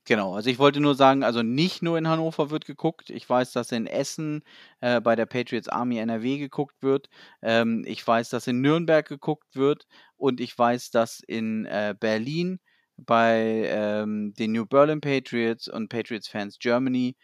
Genau, 0.08 0.36
also 0.36 0.52
ich 0.52 0.60
wollte 0.60 0.80
nur 0.82 0.94
sagen, 0.94 1.24
also 1.24 1.42
nicht 1.42 1.82
nur 1.82 1.98
in 1.98 2.08
Hannover 2.08 2.52
wird 2.52 2.66
geguckt. 2.66 3.10
Ich 3.10 3.28
weiß, 3.28 3.54
dass 3.54 3.72
in 3.72 3.88
Essen 3.88 4.44
äh, 4.80 5.02
bei 5.02 5.16
der 5.16 5.26
Patriots 5.26 5.68
Army 5.68 5.98
NRW 5.98 6.38
geguckt 6.38 6.76
wird. 6.84 7.10
Ähm, 7.42 7.84
ich 7.88 8.06
weiß, 8.06 8.30
dass 8.30 8.46
in 8.46 8.62
Nürnberg 8.62 9.08
geguckt 9.08 9.56
wird. 9.56 9.88
Und 10.16 10.40
ich 10.42 10.56
weiß, 10.56 10.92
dass 10.92 11.22
in 11.22 11.66
äh, 11.66 11.96
Berlin 12.00 12.60
bei 12.98 13.64
ähm, 13.68 14.34
den 14.36 14.52
New 14.52 14.68
Berlin 14.68 15.02
Patriots 15.02 15.68
und 15.68 15.90
Patriots 15.90 16.28
Fans 16.28 16.60
Germany 16.60 17.16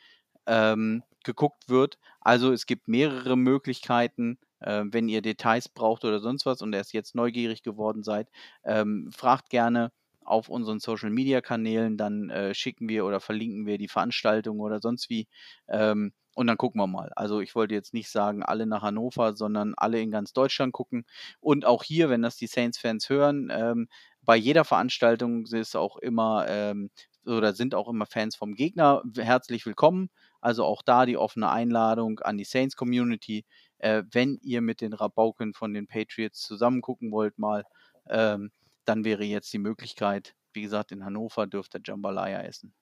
ähm, 0.47 1.03
geguckt 1.24 1.70
wird. 1.70 1.99
Also 2.22 2.51
es 2.51 2.66
gibt 2.66 2.88
mehrere 2.88 3.38
Möglichkeiten, 3.38 4.39
äh, 4.62 4.84
wenn 4.86 5.09
ihr 5.09 5.22
Details 5.22 5.70
braucht 5.70 6.05
oder 6.05 6.20
sonst 6.20 6.45
was 6.45 6.62
und 6.62 6.74
erst 6.74 6.93
jetzt 6.93 7.16
neugierig 7.16 7.64
geworden 7.64 8.03
seid, 8.03 8.30
ähm, 8.64 9.09
fragt 9.12 9.49
gerne 9.49 9.91
auf 10.24 10.49
unseren 10.49 10.80
Social 10.80 11.09
Media 11.09 11.41
Kanälen, 11.41 11.97
dann 11.97 12.30
äh, 12.30 12.53
schicken 12.53 12.88
wir 12.89 13.05
oder 13.05 13.20
verlinken 13.20 13.66
wir 13.66 13.78
die 13.78 13.88
Veranstaltung 13.88 14.59
oder 14.59 14.80
sonst 14.80 15.09
wie. 15.09 15.28
Ähm, 15.68 16.14
und 16.34 16.47
dann 16.47 16.57
gucken 16.57 16.80
wir 16.80 16.88
mal. 16.88 17.12
Also 17.16 17.41
ich 17.41 17.55
wollte 17.55 17.74
jetzt 17.74 17.93
nicht 17.93 18.09
sagen, 18.09 18.41
alle 18.43 18.66
nach 18.66 18.84
Hannover, 18.84 19.36
sondern 19.36 19.74
alle 19.76 19.99
in 19.99 20.12
ganz 20.12 20.32
Deutschland 20.34 20.72
gucken. 20.74 21.05
Und 21.41 21.66
auch 21.66 21.84
hier, 21.84 22.09
wenn 22.09 22.22
das 22.22 22.38
die 22.38 22.47
Saints-Fans 22.47 23.09
hören, 23.09 23.49
ähm, 23.51 23.88
bei 24.24 24.36
jeder 24.38 24.64
Veranstaltung 24.64 25.45
ist 25.47 25.76
auch 25.76 25.97
immer 25.97 26.45
ähm, 26.47 26.89
oder 27.26 27.53
sind 27.53 27.76
auch 27.76 27.89
immer 27.89 28.05
Fans 28.05 28.36
vom 28.36 28.55
Gegner 28.55 29.01
herzlich 29.18 29.66
willkommen. 29.66 30.09
Also 30.39 30.64
auch 30.66 30.82
da 30.84 31.05
die 31.05 31.18
offene 31.18 31.49
Einladung 31.49 32.20
an 32.20 32.38
die 32.38 32.43
Saints 32.45 32.76
Community. 32.76 33.45
Äh, 33.82 34.04
wenn 34.12 34.40
ihr 34.42 34.62
mit 34.62 34.82
den 34.82 34.94
Rabauken 34.94 35.54
von 35.54 35.74
den 35.74 35.88
Patriots 35.88 36.42
zusammen 36.42 36.82
gucken 36.82 37.12
wollt, 37.12 37.38
mal, 37.40 37.66
ähm, 38.10 38.52
dann 38.86 39.04
wäre 39.04 39.24
jetzt 39.24 39.52
die 39.54 39.60
Möglichkeit, 39.60 40.36
wie 40.54 40.62
gesagt, 40.62 40.92
in 40.92 41.06
Hannover 41.06 41.48
dürft 41.48 41.76
ihr 41.76 41.82
Jambalaya 41.84 42.42
essen. 42.42 42.74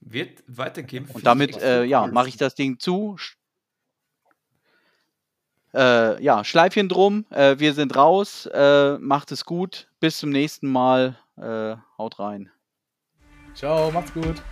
Wird 0.00 0.42
weitergehen. 0.46 1.08
Und 1.12 1.26
damit, 1.26 1.56
äh, 1.60 1.84
ja, 1.84 2.06
mache 2.06 2.28
ich 2.28 2.36
das 2.36 2.54
Ding 2.54 2.78
zu. 2.78 3.16
Äh, 5.74 6.22
ja, 6.22 6.44
Schleifchen 6.44 6.88
drum. 6.88 7.26
Äh, 7.30 7.58
wir 7.58 7.74
sind 7.74 7.96
raus. 7.96 8.46
Äh, 8.46 8.98
macht 8.98 9.32
es 9.32 9.44
gut. 9.44 9.88
Bis 10.00 10.18
zum 10.18 10.30
nächsten 10.30 10.70
Mal. 10.70 11.18
Äh, 11.36 11.76
haut 11.98 12.18
rein. 12.18 12.50
Ciao, 13.54 13.90
macht's 13.90 14.12
gut. 14.12 14.42